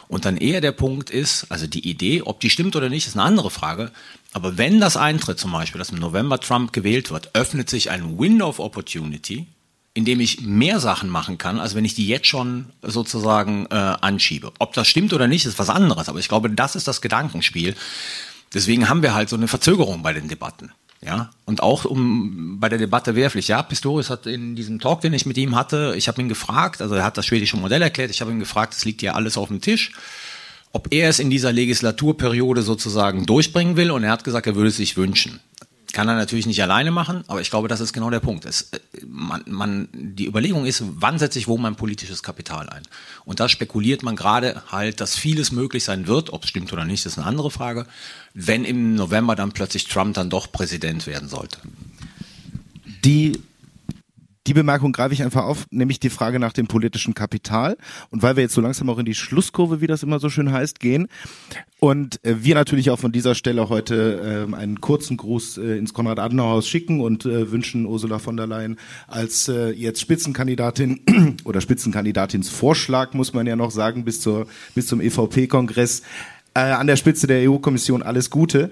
Und 0.08 0.24
dann 0.24 0.36
eher 0.36 0.60
der 0.60 0.72
Punkt 0.72 1.10
ist, 1.10 1.50
also 1.50 1.66
die 1.66 1.88
Idee, 1.88 2.22
ob 2.22 2.40
die 2.40 2.50
stimmt 2.50 2.76
oder 2.76 2.88
nicht, 2.88 3.06
ist 3.06 3.16
eine 3.16 3.24
andere 3.24 3.50
Frage. 3.50 3.90
Aber 4.32 4.56
wenn 4.58 4.80
das 4.80 4.96
eintritt, 4.96 5.38
zum 5.38 5.52
Beispiel, 5.52 5.78
dass 5.78 5.90
im 5.90 5.98
November 5.98 6.38
Trump 6.40 6.72
gewählt 6.72 7.10
wird, 7.10 7.30
öffnet 7.34 7.68
sich 7.68 7.90
ein 7.90 8.18
Window 8.18 8.48
of 8.48 8.60
Opportunity, 8.60 9.46
in 9.94 10.04
dem 10.04 10.20
ich 10.20 10.42
mehr 10.42 10.80
Sachen 10.80 11.08
machen 11.08 11.38
kann, 11.38 11.58
als 11.58 11.74
wenn 11.74 11.84
ich 11.84 11.94
die 11.94 12.06
jetzt 12.06 12.26
schon 12.26 12.66
sozusagen 12.82 13.66
äh, 13.70 13.74
anschiebe. 13.74 14.52
Ob 14.58 14.72
das 14.74 14.88
stimmt 14.88 15.12
oder 15.12 15.26
nicht, 15.26 15.46
ist 15.46 15.58
was 15.58 15.70
anderes. 15.70 16.08
Aber 16.08 16.18
ich 16.18 16.28
glaube, 16.28 16.50
das 16.50 16.76
ist 16.76 16.86
das 16.86 17.00
Gedankenspiel. 17.00 17.74
Deswegen 18.54 18.88
haben 18.88 19.02
wir 19.02 19.14
halt 19.14 19.28
so 19.28 19.36
eine 19.36 19.48
Verzögerung 19.48 20.02
bei 20.02 20.12
den 20.12 20.28
Debatten. 20.28 20.72
Ja, 21.02 21.30
und 21.44 21.62
auch 21.62 21.84
um 21.84 22.58
bei 22.60 22.70
der 22.70 22.78
Debatte 22.78 23.14
Wehrpflicht. 23.14 23.48
Ja, 23.48 23.62
Pistorius 23.62 24.08
hat 24.08 24.26
in 24.26 24.56
diesem 24.56 24.80
Talk, 24.80 25.02
den 25.02 25.12
ich 25.12 25.26
mit 25.26 25.36
ihm 25.36 25.54
hatte, 25.54 25.92
ich 25.98 26.08
habe 26.08 26.22
ihn 26.22 26.30
gefragt, 26.30 26.80
also 26.80 26.94
er 26.94 27.04
hat 27.04 27.18
das 27.18 27.26
schwedische 27.26 27.58
Modell 27.58 27.82
erklärt, 27.82 28.10
ich 28.10 28.22
habe 28.22 28.30
ihn 28.30 28.38
gefragt, 28.38 28.72
es 28.72 28.86
liegt 28.86 29.02
ja 29.02 29.12
alles 29.12 29.36
auf 29.36 29.48
dem 29.48 29.60
Tisch. 29.60 29.92
ob 30.74 30.92
er 30.92 31.08
es 31.08 31.20
in 31.20 31.30
dieser 31.30 31.52
Legislaturperiode 31.52 32.62
sozusagen 32.62 33.26
durchbringen 33.26 33.76
will. 33.76 33.92
Und 33.92 34.02
er 34.02 34.10
hat 34.10 34.24
gesagt, 34.24 34.48
er 34.48 34.56
würde 34.56 34.68
es 34.70 34.76
sich 34.76 34.96
wünschen. 34.96 35.38
Kann 35.94 36.08
er 36.08 36.16
natürlich 36.16 36.46
nicht 36.46 36.60
alleine 36.60 36.90
machen, 36.90 37.22
aber 37.28 37.40
ich 37.40 37.50
glaube, 37.50 37.68
das 37.68 37.78
ist 37.78 37.92
genau 37.92 38.10
der 38.10 38.18
Punkt. 38.18 38.44
Es, 38.46 38.62
äh, 38.72 38.80
man, 39.06 39.44
man, 39.46 39.88
die 39.92 40.26
Überlegung 40.26 40.66
ist, 40.66 40.82
wann 40.84 41.20
setze 41.20 41.38
ich 41.38 41.46
wo 41.46 41.56
mein 41.56 41.76
politisches 41.76 42.24
Kapital 42.24 42.68
ein? 42.68 42.82
Und 43.24 43.38
da 43.38 43.48
spekuliert 43.48 44.02
man 44.02 44.16
gerade 44.16 44.60
halt, 44.72 45.00
dass 45.00 45.14
vieles 45.16 45.52
möglich 45.52 45.84
sein 45.84 46.08
wird, 46.08 46.32
ob 46.32 46.42
es 46.42 46.50
stimmt 46.50 46.72
oder 46.72 46.84
nicht, 46.84 47.06
ist 47.06 47.16
eine 47.16 47.28
andere 47.28 47.48
Frage, 47.52 47.86
wenn 48.34 48.64
im 48.64 48.96
November 48.96 49.36
dann 49.36 49.52
plötzlich 49.52 49.86
Trump 49.86 50.14
dann 50.14 50.30
doch 50.30 50.50
Präsident 50.50 51.06
werden 51.06 51.28
sollte. 51.28 51.58
Die 53.04 53.40
die 54.46 54.54
Bemerkung 54.54 54.92
greife 54.92 55.14
ich 55.14 55.22
einfach 55.22 55.44
auf, 55.44 55.66
nämlich 55.70 56.00
die 56.00 56.10
Frage 56.10 56.38
nach 56.38 56.52
dem 56.52 56.66
politischen 56.66 57.14
Kapital. 57.14 57.76
Und 58.10 58.22
weil 58.22 58.36
wir 58.36 58.42
jetzt 58.42 58.54
so 58.54 58.60
langsam 58.60 58.90
auch 58.90 58.98
in 58.98 59.06
die 59.06 59.14
Schlusskurve, 59.14 59.80
wie 59.80 59.86
das 59.86 60.02
immer 60.02 60.18
so 60.18 60.28
schön 60.28 60.52
heißt, 60.52 60.80
gehen 60.80 61.08
und 61.84 62.24
äh, 62.24 62.42
wir 62.42 62.54
natürlich 62.54 62.88
auch 62.88 62.98
von 62.98 63.12
dieser 63.12 63.34
Stelle 63.34 63.68
heute 63.68 64.48
äh, 64.50 64.54
einen 64.54 64.80
kurzen 64.80 65.18
Gruß 65.18 65.58
äh, 65.58 65.76
ins 65.76 65.92
Konrad-Adenauer-Haus 65.92 66.66
schicken 66.66 67.00
und 67.00 67.26
äh, 67.26 67.52
wünschen 67.52 67.84
Ursula 67.84 68.18
von 68.18 68.38
der 68.38 68.46
Leyen 68.46 68.78
als 69.06 69.48
äh, 69.48 69.70
jetzt 69.70 70.00
Spitzenkandidatin 70.00 71.36
oder 71.44 71.60
Spitzenkandidatinsvorschlag, 71.60 73.12
muss 73.12 73.34
man 73.34 73.46
ja 73.46 73.54
noch 73.54 73.70
sagen, 73.70 74.06
bis, 74.06 74.22
zur, 74.22 74.46
bis 74.74 74.86
zum 74.86 75.02
EVP-Kongress 75.02 76.00
äh, 76.54 76.60
an 76.60 76.86
der 76.86 76.96
Spitze 76.96 77.26
der 77.26 77.50
EU-Kommission 77.50 78.02
alles 78.02 78.30
Gute. 78.30 78.70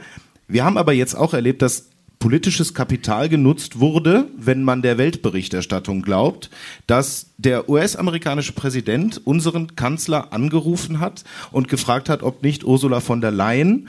Wir 0.49 0.65
haben 0.65 0.79
aber 0.79 0.95
jetzt 0.95 1.15
auch 1.15 1.35
erlebt, 1.35 1.61
dass 1.61 1.92
politisches 2.23 2.73
Kapital 2.73 3.29
genutzt 3.29 3.81
wurde, 3.81 4.29
wenn 4.37 4.63
man 4.63 4.81
der 4.81 4.97
Weltberichterstattung 4.97 6.03
glaubt, 6.03 6.51
dass 6.87 7.27
der 7.37 7.69
US-amerikanische 7.69 8.53
Präsident 8.53 9.21
unseren 9.25 9.75
Kanzler 9.75 10.33
angerufen 10.33 11.01
hat 11.01 11.25
und 11.51 11.67
gefragt 11.67 12.09
hat, 12.09 12.23
ob 12.23 12.45
nicht 12.45 12.63
Ursula 12.63 13.01
von 13.01 13.21
der 13.21 13.33
Leyen 13.33 13.89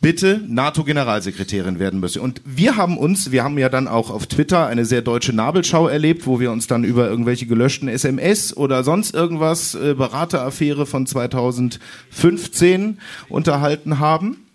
bitte 0.00 0.40
NATO-Generalsekretärin 0.48 1.78
werden 1.78 2.00
müsse. 2.00 2.22
Und 2.22 2.40
wir 2.46 2.78
haben 2.78 2.96
uns, 2.96 3.30
wir 3.30 3.44
haben 3.44 3.58
ja 3.58 3.68
dann 3.68 3.88
auch 3.88 4.08
auf 4.08 4.26
Twitter 4.26 4.66
eine 4.66 4.86
sehr 4.86 5.02
deutsche 5.02 5.34
Nabelschau 5.34 5.86
erlebt, 5.86 6.26
wo 6.26 6.40
wir 6.40 6.52
uns 6.52 6.66
dann 6.66 6.82
über 6.82 7.10
irgendwelche 7.10 7.44
gelöschten 7.44 7.88
SMS 7.88 8.56
oder 8.56 8.84
sonst 8.84 9.14
irgendwas, 9.14 9.74
äh, 9.74 9.92
Berateraffäre 9.92 10.86
von 10.86 11.04
2015 11.04 13.00
unterhalten 13.28 13.98
haben. 13.98 14.46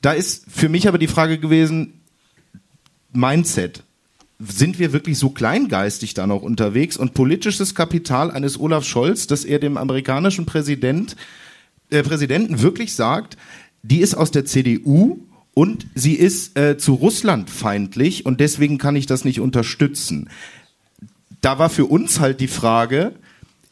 Da 0.00 0.12
ist 0.12 0.46
für 0.50 0.70
mich 0.70 0.88
aber 0.88 0.96
die 0.96 1.08
Frage 1.08 1.36
gewesen, 1.38 1.98
Mindset. 3.12 3.82
Sind 4.38 4.78
wir 4.78 4.92
wirklich 4.92 5.18
so 5.18 5.30
kleingeistig 5.30 6.14
da 6.14 6.26
noch 6.26 6.42
unterwegs? 6.42 6.96
Und 6.96 7.14
politisches 7.14 7.74
Kapital 7.74 8.30
eines 8.30 8.58
Olaf 8.58 8.84
Scholz, 8.84 9.26
dass 9.26 9.44
er 9.44 9.58
dem 9.58 9.76
amerikanischen 9.76 10.46
Präsident, 10.46 11.16
äh, 11.90 12.02
Präsidenten 12.02 12.60
wirklich 12.60 12.94
sagt, 12.94 13.36
die 13.82 14.00
ist 14.00 14.14
aus 14.14 14.30
der 14.30 14.44
CDU 14.44 15.20
und 15.54 15.86
sie 15.94 16.14
ist 16.14 16.58
äh, 16.58 16.78
zu 16.78 16.94
Russland 16.94 17.50
feindlich 17.50 18.26
und 18.26 18.40
deswegen 18.40 18.78
kann 18.78 18.96
ich 18.96 19.06
das 19.06 19.24
nicht 19.24 19.40
unterstützen. 19.40 20.30
Da 21.40 21.58
war 21.58 21.68
für 21.68 21.86
uns 21.86 22.20
halt 22.20 22.40
die 22.40 22.48
Frage, 22.48 23.14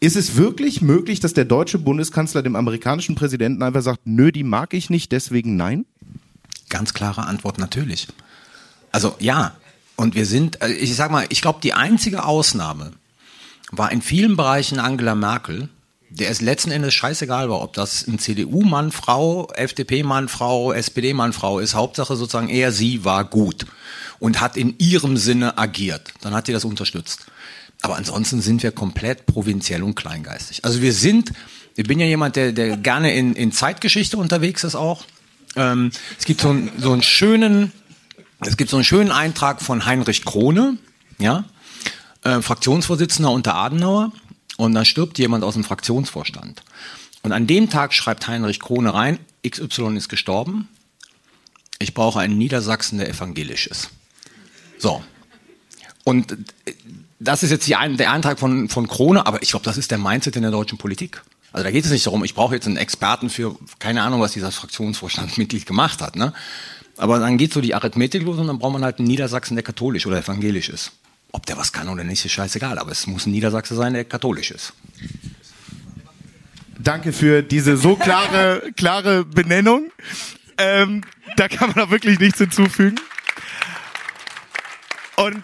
ist 0.00 0.16
es 0.16 0.36
wirklich 0.36 0.82
möglich, 0.82 1.20
dass 1.20 1.34
der 1.34 1.44
deutsche 1.44 1.78
Bundeskanzler 1.78 2.42
dem 2.42 2.56
amerikanischen 2.56 3.14
Präsidenten 3.14 3.62
einfach 3.62 3.82
sagt, 3.82 4.00
nö, 4.04 4.32
die 4.32 4.44
mag 4.44 4.74
ich 4.74 4.90
nicht, 4.90 5.12
deswegen 5.12 5.56
nein? 5.56 5.84
Ganz 6.68 6.94
klare 6.94 7.26
Antwort 7.26 7.58
natürlich. 7.58 8.08
Also 8.92 9.14
ja, 9.18 9.56
und 9.96 10.14
wir 10.14 10.26
sind, 10.26 10.62
äh, 10.62 10.72
ich 10.72 10.94
sag 10.94 11.10
mal, 11.10 11.26
ich 11.28 11.42
glaube, 11.42 11.60
die 11.62 11.74
einzige 11.74 12.24
Ausnahme 12.24 12.92
war 13.70 13.92
in 13.92 14.02
vielen 14.02 14.36
Bereichen 14.36 14.78
Angela 14.78 15.14
Merkel, 15.14 15.68
der 16.10 16.30
es 16.30 16.40
letzten 16.40 16.72
Endes 16.72 16.92
scheißegal 16.94 17.48
war, 17.48 17.62
ob 17.62 17.72
das 17.72 18.06
ein 18.06 18.18
CDU-Mann, 18.18 18.90
Frau, 18.90 19.48
FDP-Mann, 19.54 20.28
Frau, 20.28 20.72
SPD-Mann, 20.72 21.32
Frau 21.32 21.60
ist. 21.60 21.74
Hauptsache 21.74 22.16
sozusagen 22.16 22.48
er, 22.48 22.72
sie 22.72 23.04
war 23.04 23.24
gut 23.24 23.66
und 24.18 24.40
hat 24.40 24.56
in 24.56 24.74
ihrem 24.78 25.16
Sinne 25.16 25.56
agiert. 25.56 26.12
Dann 26.20 26.34
hat 26.34 26.46
sie 26.46 26.52
das 26.52 26.64
unterstützt. 26.64 27.26
Aber 27.82 27.96
ansonsten 27.96 28.42
sind 28.42 28.62
wir 28.62 28.72
komplett 28.72 29.26
provinziell 29.26 29.82
und 29.82 29.94
kleingeistig. 29.94 30.64
Also 30.64 30.82
wir 30.82 30.92
sind, 30.92 31.32
ich 31.76 31.86
bin 31.86 32.00
ja 32.00 32.06
jemand, 32.06 32.36
der, 32.36 32.52
der 32.52 32.76
gerne 32.76 33.14
in, 33.14 33.34
in 33.34 33.52
Zeitgeschichte 33.52 34.16
unterwegs 34.16 34.64
ist 34.64 34.74
auch. 34.74 35.04
Ähm, 35.56 35.90
es 36.18 36.24
gibt 36.24 36.42
so, 36.42 36.50
einen, 36.50 36.70
so 36.78 36.92
einen 36.92 37.02
schönen, 37.02 37.72
es 38.40 38.56
gibt 38.56 38.70
so 38.70 38.76
einen 38.76 38.84
schönen 38.84 39.10
Eintrag 39.10 39.60
von 39.60 39.84
Heinrich 39.84 40.24
Krone, 40.24 40.78
ja, 41.18 41.44
äh, 42.22 42.40
Fraktionsvorsitzender 42.40 43.30
unter 43.30 43.54
Adenauer, 43.54 44.12
und 44.56 44.74
dann 44.74 44.84
stirbt 44.84 45.18
jemand 45.18 45.42
aus 45.44 45.54
dem 45.54 45.64
Fraktionsvorstand. 45.64 46.62
Und 47.22 47.32
an 47.32 47.46
dem 47.46 47.70
Tag 47.70 47.94
schreibt 47.94 48.28
Heinrich 48.28 48.60
Krone 48.60 48.92
rein, 48.92 49.18
XY 49.46 49.96
ist 49.96 50.08
gestorben, 50.08 50.68
ich 51.78 51.94
brauche 51.94 52.20
einen 52.20 52.36
Niedersachsen, 52.36 52.98
der 52.98 53.08
evangelisch 53.08 53.66
ist. 53.66 53.90
So. 54.78 55.02
Und 56.04 56.36
das 57.18 57.42
ist 57.42 57.50
jetzt 57.50 57.66
die, 57.66 57.76
der 57.96 58.12
Eintrag 58.12 58.38
von, 58.38 58.68
von 58.68 58.86
Krone, 58.86 59.26
aber 59.26 59.42
ich 59.42 59.50
glaube, 59.50 59.64
das 59.64 59.78
ist 59.78 59.90
der 59.90 59.98
Mindset 59.98 60.36
in 60.36 60.42
der 60.42 60.50
deutschen 60.50 60.78
Politik. 60.78 61.22
Also 61.52 61.64
da 61.64 61.70
geht 61.70 61.84
es 61.84 61.90
nicht 61.90 62.06
darum, 62.06 62.24
ich 62.24 62.34
brauche 62.34 62.54
jetzt 62.54 62.66
einen 62.66 62.76
Experten 62.76 63.28
für 63.28 63.56
keine 63.78 64.02
Ahnung, 64.02 64.20
was 64.20 64.32
dieser 64.32 64.52
Fraktionsvorstandsmitglied 64.52 65.66
gemacht 65.66 66.00
hat. 66.00 66.16
Ne? 66.16 66.32
Aber 67.00 67.18
dann 67.18 67.38
geht 67.38 67.54
so 67.54 67.62
die 67.62 67.74
Arithmetik 67.74 68.24
los 68.24 68.36
und 68.36 68.46
dann 68.46 68.58
braucht 68.58 68.74
man 68.74 68.84
halt 68.84 68.98
einen 68.98 69.08
Niedersachsen, 69.08 69.56
der 69.56 69.64
katholisch 69.64 70.06
oder 70.06 70.18
evangelisch 70.18 70.68
ist. 70.68 70.92
Ob 71.32 71.46
der 71.46 71.56
was 71.56 71.72
kann 71.72 71.88
oder 71.88 72.04
nicht, 72.04 72.22
ist 72.22 72.32
scheißegal, 72.32 72.78
aber 72.78 72.90
es 72.90 73.06
muss 73.06 73.24
ein 73.24 73.32
Niedersachse 73.32 73.74
sein, 73.74 73.94
der 73.94 74.04
katholisch 74.04 74.50
ist. 74.50 74.74
Danke 76.78 77.14
für 77.14 77.42
diese 77.42 77.78
so 77.78 77.96
klare, 77.96 78.70
klare 78.76 79.24
Benennung. 79.24 79.90
Ähm, 80.58 81.00
da 81.36 81.48
kann 81.48 81.70
man 81.70 81.86
auch 81.86 81.90
wirklich 81.90 82.18
nichts 82.18 82.38
hinzufügen. 82.38 83.00
Und 85.16 85.42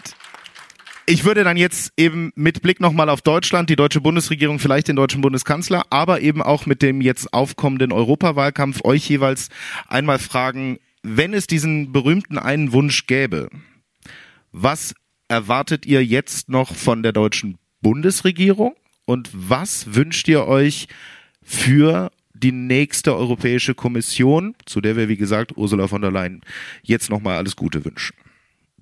ich 1.07 1.23
würde 1.23 1.43
dann 1.43 1.57
jetzt 1.57 1.91
eben 1.97 2.33
mit 2.35 2.61
Blick 2.61 2.79
nochmal 2.79 3.09
auf 3.09 3.23
Deutschland, 3.23 3.71
die 3.71 3.75
deutsche 3.75 4.01
Bundesregierung, 4.01 4.59
vielleicht 4.59 4.89
den 4.89 4.95
deutschen 4.95 5.21
Bundeskanzler, 5.21 5.85
aber 5.89 6.21
eben 6.21 6.43
auch 6.43 6.67
mit 6.67 6.83
dem 6.83 7.01
jetzt 7.01 7.33
aufkommenden 7.33 7.91
Europawahlkampf 7.91 8.83
euch 8.83 9.09
jeweils 9.09 9.49
einmal 9.87 10.19
fragen, 10.19 10.77
wenn 11.03 11.33
es 11.33 11.47
diesen 11.47 11.91
berühmten 11.91 12.37
einen 12.37 12.71
Wunsch 12.71 13.07
gäbe, 13.07 13.49
was 14.51 14.93
erwartet 15.27 15.85
ihr 15.85 16.03
jetzt 16.03 16.49
noch 16.49 16.73
von 16.73 17.03
der 17.03 17.11
deutschen 17.11 17.57
Bundesregierung 17.81 18.75
und 19.05 19.29
was 19.33 19.93
wünscht 19.95 20.27
ihr 20.27 20.45
euch 20.45 20.87
für 21.43 22.11
die 22.33 22.51
nächste 22.51 23.15
Europäische 23.15 23.73
Kommission, 23.73 24.55
zu 24.65 24.81
der 24.81 24.95
wir, 24.95 25.09
wie 25.09 25.17
gesagt, 25.17 25.57
Ursula 25.57 25.87
von 25.87 26.01
der 26.01 26.11
Leyen 26.11 26.41
jetzt 26.83 27.09
nochmal 27.09 27.37
alles 27.37 27.55
Gute 27.55 27.83
wünschen? 27.83 28.15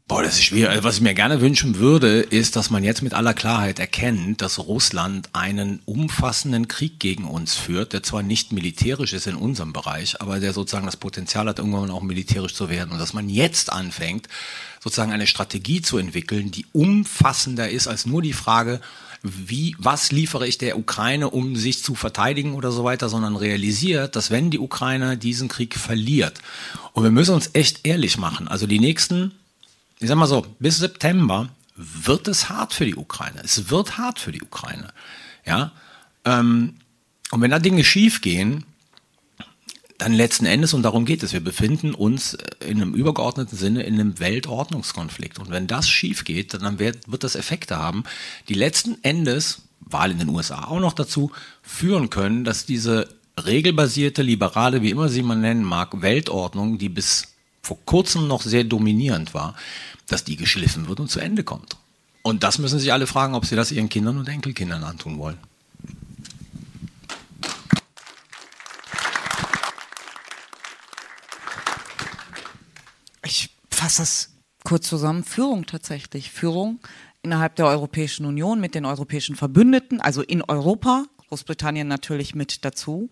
Boah, 0.08 0.22
das 0.22 0.36
ist 0.36 0.44
schwierig. 0.44 0.70
Also, 0.70 0.84
was 0.84 0.98
ich 0.98 1.02
mir 1.02 1.16
gerne 1.16 1.42
wünschen 1.42 1.80
würde, 1.80 2.20
ist, 2.20 2.56
dass 2.56 2.70
man 2.70 2.84
jetzt 2.84 3.02
mit 3.02 3.16
aller 3.16 3.34
Klarheit 3.34 3.80
erkennt, 3.80 4.40
dass 4.40 4.60
Russland 4.60 5.30
einen 5.34 5.82
umfassenden 5.86 6.68
Krieg 6.68 7.00
gegen 7.00 7.26
uns 7.26 7.56
führt, 7.56 7.92
der 7.92 8.04
zwar 8.04 8.22
nicht 8.22 8.52
militärisch 8.52 9.14
ist 9.14 9.26
in 9.26 9.36
unserem 9.36 9.74
Bereich, 9.74 10.22
aber 10.22 10.40
der 10.40 10.54
sozusagen 10.54 10.86
das 10.86 10.98
Potenzial 10.98 11.48
hat, 11.48 11.58
irgendwann 11.58 11.90
auch 11.90 12.04
militärisch 12.04 12.54
zu 12.54 12.70
werden. 12.70 12.92
Und 12.92 13.00
dass 13.00 13.14
man 13.14 13.30
jetzt 13.30 13.72
anfängt, 13.72 14.28
sozusagen 14.80 15.12
eine 15.12 15.26
Strategie 15.26 15.82
zu 15.82 15.98
entwickeln, 15.98 16.52
die 16.52 16.68
umfassender 16.72 17.68
ist 17.72 17.88
als 17.88 18.06
nur 18.06 18.22
die 18.22 18.34
Frage, 18.34 18.82
wie, 19.24 19.76
was 19.80 20.12
liefere 20.12 20.48
ich 20.48 20.60
der 20.60 20.78
Ukraine, 20.78 21.32
um 21.32 21.56
sich 21.56 21.82
zu 21.82 21.96
verteidigen 21.96 22.54
oder 22.54 22.72
so 22.72 22.84
weiter, 22.84 23.10
sondern 23.10 23.36
realisiert, 23.36 24.16
dass 24.16 24.30
wenn 24.30 24.52
die 24.52 24.60
Ukraine 24.60 25.18
diesen 25.18 25.48
Krieg 25.48 25.74
verliert, 25.74 26.42
und 26.94 27.02
wir 27.02 27.10
müssen 27.10 27.34
uns 27.34 27.50
echt 27.54 27.88
ehrlich 27.88 28.20
machen, 28.20 28.48
also 28.48 28.68
die 28.68 28.80
nächsten 28.80 29.32
ich 30.06 30.10
sag 30.10 30.18
mal 30.18 30.28
so, 30.28 30.46
bis 30.60 30.78
September 30.78 31.50
wird 31.76 32.28
es 32.28 32.48
hart 32.48 32.76
für 32.76 32.86
die 32.86 32.96
Ukraine. 32.96 33.42
Es 33.44 33.72
wird 33.72 33.98
hart 33.98 34.20
für 34.20 34.32
die 34.32 34.44
Ukraine. 34.44 34.94
Ja. 35.48 35.72
Ähm, 36.26 36.76
und 37.32 37.42
wenn 37.42 37.50
da 37.50 37.58
Dinge 37.58 37.84
schief 37.84 38.22
gehen, 38.22 38.66
dann 39.98 40.14
letzten 40.14 40.46
Endes, 40.46 40.76
und 40.76 40.84
darum 40.84 41.06
geht 41.06 41.24
es, 41.24 41.34
wir 41.34 41.40
befinden 41.40 41.96
uns 41.96 42.38
in 42.60 42.80
einem 42.80 42.94
übergeordneten 42.94 43.58
Sinne 43.58 43.82
in 43.82 43.96
einem 43.96 44.20
Weltordnungskonflikt. 44.20 45.40
Und 45.40 45.50
wenn 45.50 45.66
das 45.66 45.90
schief 45.90 46.24
geht, 46.24 46.54
dann 46.54 46.78
wird, 46.78 47.12
wird 47.12 47.24
das 47.24 47.36
Effekte 47.36 47.78
haben, 47.78 48.04
die 48.48 48.54
letzten 48.54 49.04
Endes, 49.04 49.64
Wahl 49.80 50.12
in 50.12 50.20
den 50.20 50.30
USA 50.30 50.66
auch 50.66 50.80
noch 50.80 50.94
dazu, 50.94 51.32
führen 51.64 52.12
können, 52.12 52.44
dass 52.44 52.68
diese 52.68 53.10
regelbasierte, 53.44 54.22
liberale, 54.22 54.84
wie 54.84 54.92
immer 54.92 55.10
sie 55.10 55.24
man 55.24 55.42
nennen 55.42 55.64
mag, 55.64 56.00
Weltordnung, 56.04 56.78
die 56.78 56.90
bis 56.90 57.35
vor 57.66 57.78
kurzem 57.86 58.28
noch 58.28 58.44
sehr 58.44 58.64
dominierend 58.64 59.34
war, 59.34 59.56
dass 60.08 60.24
die 60.24 60.36
geschliffen 60.36 60.88
wird 60.88 61.00
und 61.00 61.10
zu 61.10 61.20
Ende 61.20 61.44
kommt. 61.44 61.78
Und 62.22 62.44
das 62.44 62.60
müssen 62.60 62.80
sich 62.80 62.94
alle 62.94 63.08
fragen, 63.08 63.34
ob 63.34 63.46
sie 63.46 63.56
das 63.56 63.72
ihren 63.72 63.90
Kindern 63.90 64.18
und 64.18 64.30
Enkelkindern 64.30 64.84
antun 64.84 65.18
wollen. 65.18 65.38
Ich 73.24 73.50
fasse 73.72 74.04
das 74.04 74.30
kurz 74.64 74.88
zusammen. 74.88 75.24
Führung 75.24 75.66
tatsächlich. 75.66 76.30
Führung 76.30 76.80
innerhalb 77.24 77.56
der 77.56 77.66
Europäischen 77.66 78.28
Union 78.28 78.60
mit 78.60 78.76
den 78.76 78.86
europäischen 78.86 79.36
Verbündeten, 79.36 80.00
also 80.02 80.22
in 80.22 80.44
Europa, 80.44 81.06
Großbritannien 81.30 81.88
natürlich 81.88 82.36
mit 82.36 82.64
dazu 82.64 83.10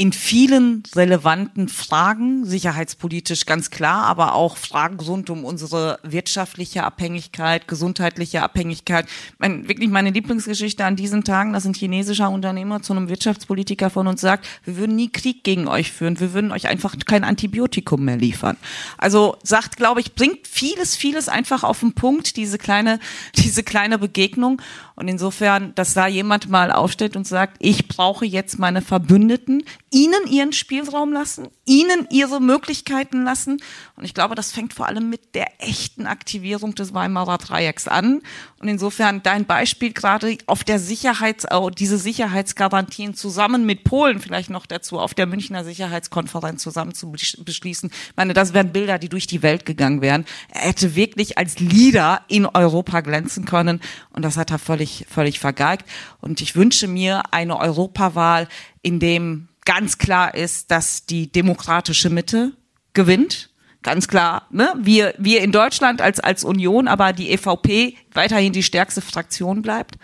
in 0.00 0.14
vielen 0.14 0.82
relevanten 0.94 1.68
Fragen, 1.68 2.46
sicherheitspolitisch 2.46 3.44
ganz 3.44 3.68
klar, 3.68 4.06
aber 4.06 4.34
auch 4.34 4.56
Fragen 4.56 4.98
rund 4.98 5.28
um 5.28 5.44
unsere 5.44 5.98
wirtschaftliche 6.02 6.84
Abhängigkeit, 6.84 7.68
gesundheitliche 7.68 8.40
Abhängigkeit. 8.40 9.04
Mein, 9.36 9.68
wirklich 9.68 9.90
meine 9.90 10.08
Lieblingsgeschichte 10.08 10.86
an 10.86 10.96
diesen 10.96 11.22
Tagen, 11.22 11.52
dass 11.52 11.66
ein 11.66 11.74
chinesischer 11.74 12.30
Unternehmer 12.30 12.80
zu 12.80 12.94
einem 12.94 13.10
Wirtschaftspolitiker 13.10 13.90
von 13.90 14.06
uns 14.06 14.22
sagt, 14.22 14.48
wir 14.64 14.78
würden 14.78 14.96
nie 14.96 15.10
Krieg 15.10 15.44
gegen 15.44 15.68
euch 15.68 15.92
führen, 15.92 16.18
wir 16.18 16.32
würden 16.32 16.50
euch 16.50 16.66
einfach 16.66 16.96
kein 17.04 17.22
Antibiotikum 17.22 18.02
mehr 18.02 18.16
liefern. 18.16 18.56
Also 18.96 19.36
sagt, 19.42 19.76
glaube 19.76 20.00
ich, 20.00 20.14
bringt 20.14 20.46
vieles, 20.46 20.96
vieles 20.96 21.28
einfach 21.28 21.62
auf 21.62 21.80
den 21.80 21.92
Punkt, 21.92 22.38
diese 22.38 22.56
kleine, 22.56 23.00
diese 23.36 23.62
kleine 23.62 23.98
Begegnung. 23.98 24.62
Und 25.00 25.08
insofern, 25.08 25.74
dass 25.76 25.94
da 25.94 26.06
jemand 26.06 26.50
mal 26.50 26.70
aufsteht 26.70 27.16
und 27.16 27.26
sagt, 27.26 27.56
ich 27.58 27.88
brauche 27.88 28.26
jetzt 28.26 28.58
meine 28.58 28.82
Verbündeten, 28.82 29.64
ihnen 29.90 30.26
ihren 30.28 30.52
Spielraum 30.52 31.10
lassen, 31.10 31.48
ihnen 31.64 32.06
ihre 32.10 32.38
Möglichkeiten 32.38 33.24
lassen. 33.24 33.62
Und 33.96 34.04
ich 34.04 34.12
glaube, 34.12 34.34
das 34.34 34.52
fängt 34.52 34.74
vor 34.74 34.86
allem 34.86 35.08
mit 35.08 35.34
der 35.34 35.46
echten 35.58 36.06
Aktivierung 36.06 36.74
des 36.74 36.92
Weimarer 36.92 37.38
Dreiecks 37.38 37.88
an. 37.88 38.20
Und 38.58 38.68
insofern 38.68 39.22
dein 39.22 39.46
Beispiel 39.46 39.94
gerade 39.94 40.36
auf 40.44 40.64
der 40.64 40.78
Sicherheits, 40.78 41.46
diese 41.78 41.96
Sicherheitsgarantien 41.96 43.14
zusammen 43.14 43.64
mit 43.64 43.84
Polen 43.84 44.20
vielleicht 44.20 44.50
noch 44.50 44.66
dazu 44.66 44.98
auf 44.98 45.14
der 45.14 45.24
Münchner 45.24 45.64
Sicherheitskonferenz 45.64 46.62
zusammen 46.62 46.94
zu 46.94 47.10
beschließen. 47.10 47.90
Ich 47.90 48.16
meine, 48.16 48.34
das 48.34 48.52
wären 48.52 48.70
Bilder, 48.70 48.98
die 48.98 49.08
durch 49.08 49.26
die 49.26 49.42
Welt 49.42 49.64
gegangen 49.64 50.02
wären. 50.02 50.26
Er 50.50 50.68
hätte 50.68 50.94
wirklich 50.94 51.38
als 51.38 51.58
Leader 51.58 52.20
in 52.28 52.44
Europa 52.44 53.00
glänzen 53.00 53.46
können. 53.46 53.80
Und 54.12 54.26
das 54.26 54.36
hat 54.36 54.50
er 54.50 54.58
völlig, 54.58 54.89
völlig 55.08 55.38
vergeigt. 55.38 55.86
Und 56.20 56.40
ich 56.40 56.56
wünsche 56.56 56.88
mir 56.88 57.22
eine 57.32 57.58
Europawahl, 57.58 58.48
in 58.82 59.00
dem 59.00 59.48
ganz 59.64 59.98
klar 59.98 60.34
ist, 60.34 60.70
dass 60.70 61.06
die 61.06 61.30
demokratische 61.30 62.10
Mitte 62.10 62.52
gewinnt 62.92 63.50
ganz 63.82 64.08
klar, 64.08 64.46
ne? 64.50 64.72
wir, 64.78 65.14
wir 65.18 65.42
in 65.42 65.52
Deutschland 65.52 66.00
als, 66.02 66.20
als 66.20 66.44
Union, 66.44 66.88
aber 66.88 67.12
die 67.12 67.30
EVP 67.30 67.96
weiterhin 68.12 68.52
die 68.52 68.62
stärkste 68.62 69.00
Fraktion 69.00 69.62
bleibt. 69.62 69.96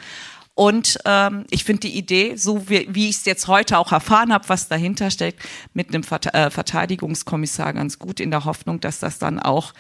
Und 0.55 0.99
ähm, 1.05 1.45
ich 1.51 1.65
finde 1.65 1.81
die 1.81 1.99
Idee, 1.99 2.37
so 2.37 2.71
wie, 2.71 2.89
wie 2.91 3.11
ich 3.11 3.17
es 3.17 3.25
jetzt 3.27 3.47
heute 3.47 3.77
auch 3.77 3.93
erfahren 3.93 4.33
habe, 4.33 4.49
was 4.49 4.69
dahinter 4.69 5.11
steckt, 5.11 5.43
mit 5.75 5.89
einem 5.89 6.03
äh, 6.03 6.51
Verteidigungskommissar 6.51 7.75
ganz 7.75 7.99
gut 7.99 8.21
in 8.21 8.31
der 8.31 8.47
Hoffnung, 8.47 8.81
dass 8.81 8.99
das 8.99 9.19
dann 9.19 9.39
auch 9.39 9.75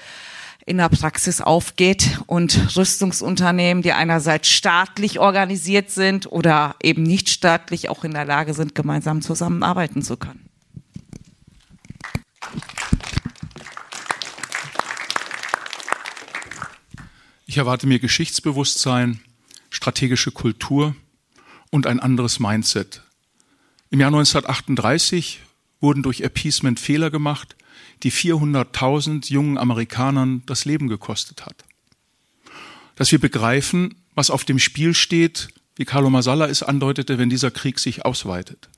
in 0.66 0.78
der 0.78 0.88
Praxis 0.88 1.40
aufgeht 1.40 2.20
und 2.26 2.76
Rüstungsunternehmen, 2.76 3.84
die 3.84 3.92
einerseits 3.92 4.48
staatlich 4.48 5.20
organisiert 5.20 5.90
sind 5.90 6.30
oder 6.30 6.74
eben 6.82 7.04
nicht 7.04 7.28
staatlich, 7.28 7.88
auch 7.88 8.02
in 8.02 8.10
der 8.10 8.24
Lage 8.24 8.52
sind, 8.52 8.74
gemeinsam 8.74 9.22
zusammenarbeiten 9.22 10.02
zu 10.02 10.16
können. 10.16 10.48
Ich 17.46 17.56
erwarte 17.56 17.86
mir 17.86 18.00
Geschichtsbewusstsein, 18.00 19.20
strategische 19.70 20.32
Kultur 20.32 20.96
und 21.70 21.86
ein 21.86 22.00
anderes 22.00 22.40
Mindset. 22.40 23.02
Im 23.90 24.00
Jahr 24.00 24.08
1938 24.08 25.40
wurden 25.80 26.02
durch 26.02 26.22
Appeasement 26.22 26.80
Fehler 26.80 27.10
gemacht, 27.10 27.54
die 28.02 28.12
400.000 28.12 29.30
jungen 29.30 29.58
Amerikanern 29.58 30.42
das 30.46 30.64
Leben 30.64 30.88
gekostet 30.88 31.46
hat. 31.46 31.64
Dass 32.94 33.12
wir 33.12 33.18
begreifen, 33.18 33.94
was 34.14 34.30
auf 34.30 34.44
dem 34.44 34.58
Spiel 34.58 34.94
steht, 34.94 35.48
wie 35.76 35.84
Carlo 35.84 36.10
Masala 36.10 36.46
es 36.46 36.62
andeutete, 36.62 37.18
wenn 37.18 37.30
dieser 37.30 37.50
Krieg 37.50 37.78
sich 37.78 38.04
ausweitet. 38.04 38.68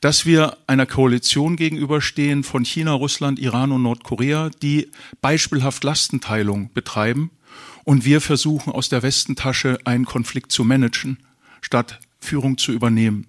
Dass 0.00 0.26
wir 0.26 0.56
einer 0.66 0.86
Koalition 0.86 1.56
gegenüberstehen 1.56 2.44
von 2.44 2.64
China, 2.64 2.92
Russland, 2.92 3.38
Iran 3.38 3.72
und 3.72 3.82
Nordkorea, 3.82 4.50
die 4.62 4.90
beispielhaft 5.20 5.84
Lastenteilung 5.84 6.72
betreiben 6.72 7.30
und 7.84 8.04
wir 8.04 8.20
versuchen 8.20 8.72
aus 8.72 8.88
der 8.88 9.02
Westentasche 9.02 9.78
einen 9.84 10.04
Konflikt 10.04 10.52
zu 10.52 10.64
managen, 10.64 11.18
statt 11.60 12.00
Führung 12.20 12.58
zu 12.58 12.72
übernehmen. 12.72 13.26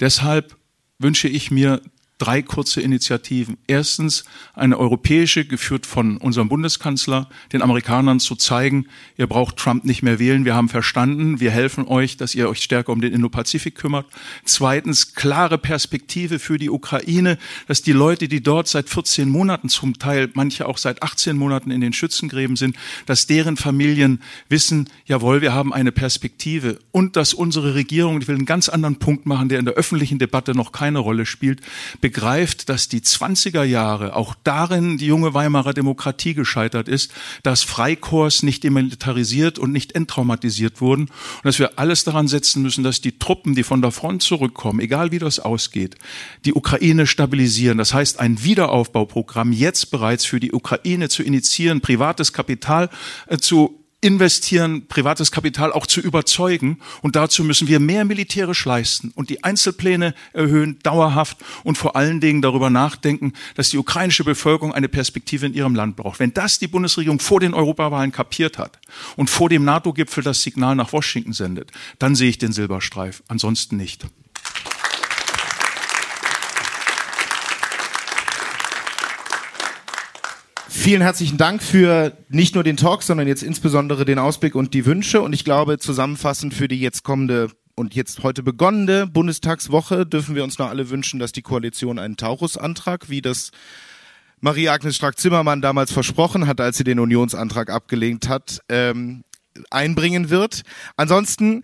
Deshalb 0.00 0.56
wünsche 0.98 1.28
ich 1.28 1.50
mir 1.50 1.80
drei 2.18 2.42
kurze 2.42 2.80
Initiativen. 2.80 3.56
Erstens 3.66 4.24
eine 4.54 4.78
europäische, 4.78 5.44
geführt 5.44 5.84
von 5.84 6.16
unserem 6.16 6.48
Bundeskanzler, 6.48 7.28
den 7.52 7.60
Amerikanern 7.60 8.20
zu 8.20 8.36
zeigen, 8.36 8.86
ihr 9.16 9.26
braucht 9.26 9.56
Trump 9.56 9.84
nicht 9.84 10.02
mehr 10.02 10.20
wählen, 10.20 10.44
wir 10.44 10.54
haben 10.54 10.68
verstanden, 10.68 11.40
wir 11.40 11.50
helfen 11.50 11.86
euch, 11.88 12.16
dass 12.16 12.34
ihr 12.34 12.48
euch 12.48 12.62
stärker 12.62 12.92
um 12.92 13.00
den 13.00 13.12
Indo-Pazifik 13.12 13.74
kümmert. 13.74 14.06
Zweitens 14.44 15.14
klare 15.14 15.58
Perspektive 15.58 16.38
für 16.38 16.56
die 16.56 16.70
Ukraine, 16.70 17.36
dass 17.66 17.82
die 17.82 17.92
Leute, 17.92 18.28
die 18.28 18.42
dort 18.42 18.68
seit 18.68 18.88
14 18.88 19.28
Monaten 19.28 19.68
zum 19.68 19.98
Teil, 19.98 20.30
manche 20.34 20.66
auch 20.66 20.78
seit 20.78 21.02
18 21.02 21.36
Monaten 21.36 21.72
in 21.72 21.80
den 21.80 21.92
Schützengräben 21.92 22.54
sind, 22.54 22.76
dass 23.06 23.26
deren 23.26 23.56
Familien 23.56 24.22
wissen, 24.48 24.88
jawohl, 25.06 25.42
wir 25.42 25.52
haben 25.52 25.72
eine 25.72 25.90
Perspektive 25.90 26.78
und 26.92 27.16
dass 27.16 27.34
unsere 27.34 27.74
Regierung, 27.74 28.20
ich 28.20 28.28
will 28.28 28.36
einen 28.36 28.46
ganz 28.46 28.68
anderen 28.68 28.96
Punkt 28.96 29.26
machen, 29.26 29.48
der 29.48 29.58
in 29.58 29.64
der 29.64 29.74
öffentlichen 29.74 30.20
Debatte 30.20 30.52
noch 30.52 30.70
keine 30.70 31.00
Rolle 31.00 31.26
spielt, 31.26 31.60
begreift, 32.04 32.68
dass 32.68 32.90
die 32.90 33.00
20er 33.00 33.62
Jahre 33.62 34.14
auch 34.14 34.34
darin 34.44 34.98
die 34.98 35.06
junge 35.06 35.32
Weimarer 35.32 35.72
Demokratie 35.72 36.34
gescheitert 36.34 36.86
ist, 36.86 37.10
dass 37.42 37.62
Freikorps 37.62 38.42
nicht 38.42 38.62
demilitarisiert 38.62 39.58
und 39.58 39.72
nicht 39.72 39.92
enttraumatisiert 39.92 40.82
wurden 40.82 41.04
und 41.04 41.44
dass 41.44 41.58
wir 41.58 41.78
alles 41.78 42.04
daran 42.04 42.28
setzen 42.28 42.60
müssen, 42.60 42.84
dass 42.84 43.00
die 43.00 43.18
Truppen, 43.18 43.54
die 43.54 43.62
von 43.62 43.80
der 43.80 43.90
Front 43.90 44.22
zurückkommen, 44.22 44.80
egal 44.80 45.12
wie 45.12 45.18
das 45.18 45.40
ausgeht, 45.40 45.94
die 46.44 46.52
Ukraine 46.52 47.06
stabilisieren. 47.06 47.78
Das 47.78 47.94
heißt, 47.94 48.20
ein 48.20 48.44
Wiederaufbauprogramm 48.44 49.52
jetzt 49.52 49.90
bereits 49.90 50.26
für 50.26 50.40
die 50.40 50.52
Ukraine 50.52 51.08
zu 51.08 51.22
initiieren, 51.22 51.80
privates 51.80 52.34
Kapital 52.34 52.90
äh, 53.28 53.38
zu 53.38 53.83
investieren, 54.04 54.86
privates 54.86 55.32
Kapital 55.32 55.72
auch 55.72 55.86
zu 55.86 56.00
überzeugen. 56.00 56.78
Und 57.00 57.16
dazu 57.16 57.42
müssen 57.42 57.68
wir 57.68 57.80
mehr 57.80 58.04
militärisch 58.04 58.66
leisten 58.66 59.12
und 59.14 59.30
die 59.30 59.42
Einzelpläne 59.42 60.14
erhöhen, 60.34 60.78
dauerhaft 60.82 61.38
und 61.64 61.78
vor 61.78 61.96
allen 61.96 62.20
Dingen 62.20 62.42
darüber 62.42 62.68
nachdenken, 62.68 63.32
dass 63.54 63.70
die 63.70 63.78
ukrainische 63.78 64.22
Bevölkerung 64.22 64.74
eine 64.74 64.90
Perspektive 64.90 65.46
in 65.46 65.54
ihrem 65.54 65.74
Land 65.74 65.96
braucht. 65.96 66.20
Wenn 66.20 66.34
das 66.34 66.58
die 66.58 66.68
Bundesregierung 66.68 67.18
vor 67.18 67.40
den 67.40 67.54
Europawahlen 67.54 68.12
kapiert 68.12 68.58
hat 68.58 68.78
und 69.16 69.30
vor 69.30 69.48
dem 69.48 69.64
NATO-Gipfel 69.64 70.22
das 70.22 70.42
Signal 70.42 70.76
nach 70.76 70.92
Washington 70.92 71.32
sendet, 71.32 71.72
dann 71.98 72.14
sehe 72.14 72.28
ich 72.28 72.36
den 72.36 72.52
Silberstreif. 72.52 73.22
Ansonsten 73.28 73.78
nicht. 73.78 74.04
Vielen 80.84 81.00
herzlichen 81.00 81.38
Dank 81.38 81.62
für 81.62 82.12
nicht 82.28 82.54
nur 82.54 82.62
den 82.62 82.76
Talk, 82.76 83.02
sondern 83.02 83.26
jetzt 83.26 83.42
insbesondere 83.42 84.04
den 84.04 84.18
Ausblick 84.18 84.54
und 84.54 84.74
die 84.74 84.84
Wünsche. 84.84 85.22
Und 85.22 85.32
ich 85.32 85.42
glaube, 85.42 85.78
zusammenfassend 85.78 86.52
für 86.52 86.68
die 86.68 86.78
jetzt 86.78 87.04
kommende 87.04 87.48
und 87.74 87.94
jetzt 87.94 88.22
heute 88.22 88.42
begonnene 88.42 89.06
Bundestagswoche 89.06 90.04
dürfen 90.04 90.34
wir 90.34 90.44
uns 90.44 90.58
noch 90.58 90.68
alle 90.68 90.90
wünschen, 90.90 91.18
dass 91.18 91.32
die 91.32 91.40
Koalition 91.40 91.98
einen 91.98 92.18
Taurusantrag, 92.18 93.08
wie 93.08 93.22
das 93.22 93.50
Marie-Agnes 94.42 94.96
Strack-Zimmermann 94.96 95.62
damals 95.62 95.90
versprochen 95.90 96.46
hat, 96.46 96.60
als 96.60 96.76
sie 96.76 96.84
den 96.84 97.00
Unionsantrag 97.00 97.70
abgelehnt 97.70 98.28
hat, 98.28 98.60
ähm, 98.68 99.24
einbringen 99.70 100.28
wird. 100.28 100.64
Ansonsten 100.98 101.62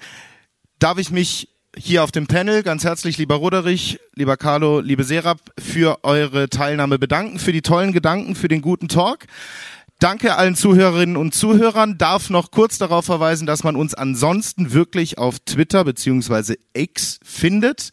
darf 0.79 0.97
ich 0.97 1.11
mich 1.11 1.51
hier 1.77 2.03
auf 2.03 2.11
dem 2.11 2.27
Panel 2.27 2.63
ganz 2.63 2.85
herzlich, 2.85 3.19
lieber 3.19 3.37
Roderich, 3.37 4.01
lieber 4.15 4.37
Carlo, 4.37 4.81
liebe 4.81 5.05
Serap, 5.05 5.39
für 5.59 6.03
eure 6.03 6.49
Teilnahme 6.49 6.99
bedanken, 6.99 7.39
für 7.39 7.53
die 7.53 7.63
tollen 7.63 7.93
Gedanken, 7.93 8.35
für 8.35 8.49
den 8.49 8.61
guten 8.61 8.89
Talk. 8.89 9.27
Danke 10.01 10.37
allen 10.37 10.57
Zuhörerinnen 10.57 11.17
und 11.17 11.35
Zuhörern. 11.35 11.99
Darf 11.99 12.31
noch 12.31 12.51
kurz 12.51 12.79
darauf 12.79 13.05
verweisen, 13.05 13.47
dass 13.47 13.65
man 13.65 13.77
uns 13.77 13.95
ansonsten 13.95 14.73
wirklich 14.73 15.19
auf 15.19 15.39
Twitter 15.41 15.85
beziehungsweise 15.85 16.57
X 16.73 17.21
findet 17.23 17.91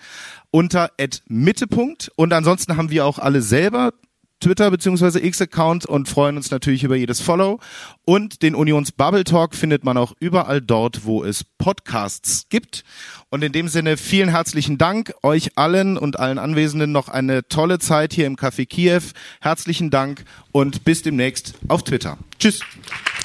unter 0.49 0.91
@mittepunkt 1.27 2.09
und 2.15 2.31
ansonsten 2.31 2.77
haben 2.77 2.89
wir 2.89 3.05
auch 3.05 3.19
alle 3.19 3.41
selber 3.41 3.93
Twitter 4.39 4.69
bzw. 4.69 5.25
X-Account 5.25 5.85
und 5.85 6.07
freuen 6.07 6.37
uns 6.37 6.51
natürlich 6.51 6.83
über 6.83 6.95
jedes 6.95 7.21
Follow. 7.21 7.59
Und 8.05 8.41
den 8.41 8.55
Unions 8.55 8.91
Bubble 8.91 9.23
Talk 9.23 9.55
findet 9.55 9.83
man 9.83 9.97
auch 9.97 10.13
überall 10.19 10.61
dort, 10.61 11.05
wo 11.05 11.23
es 11.23 11.43
Podcasts 11.43 12.45
gibt. 12.49 12.83
Und 13.29 13.43
in 13.43 13.51
dem 13.51 13.67
Sinne 13.67 13.97
vielen 13.97 14.29
herzlichen 14.29 14.77
Dank 14.77 15.13
euch 15.23 15.57
allen 15.57 15.97
und 15.97 16.19
allen 16.19 16.37
Anwesenden 16.37 16.91
noch 16.91 17.09
eine 17.09 17.47
tolle 17.47 17.79
Zeit 17.79 18.13
hier 18.13 18.27
im 18.27 18.35
Café 18.35 18.67
Kiew. 18.67 19.01
Herzlichen 19.41 19.89
Dank 19.89 20.23
und 20.51 20.83
bis 20.85 21.01
demnächst 21.01 21.55
auf 21.67 21.83
Twitter. 21.83 22.17
Tschüss. 22.39 22.59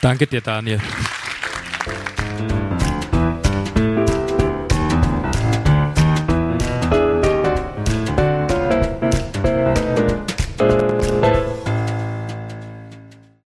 Danke 0.01 0.27
dir, 0.27 0.41
Daniel. 0.41 0.81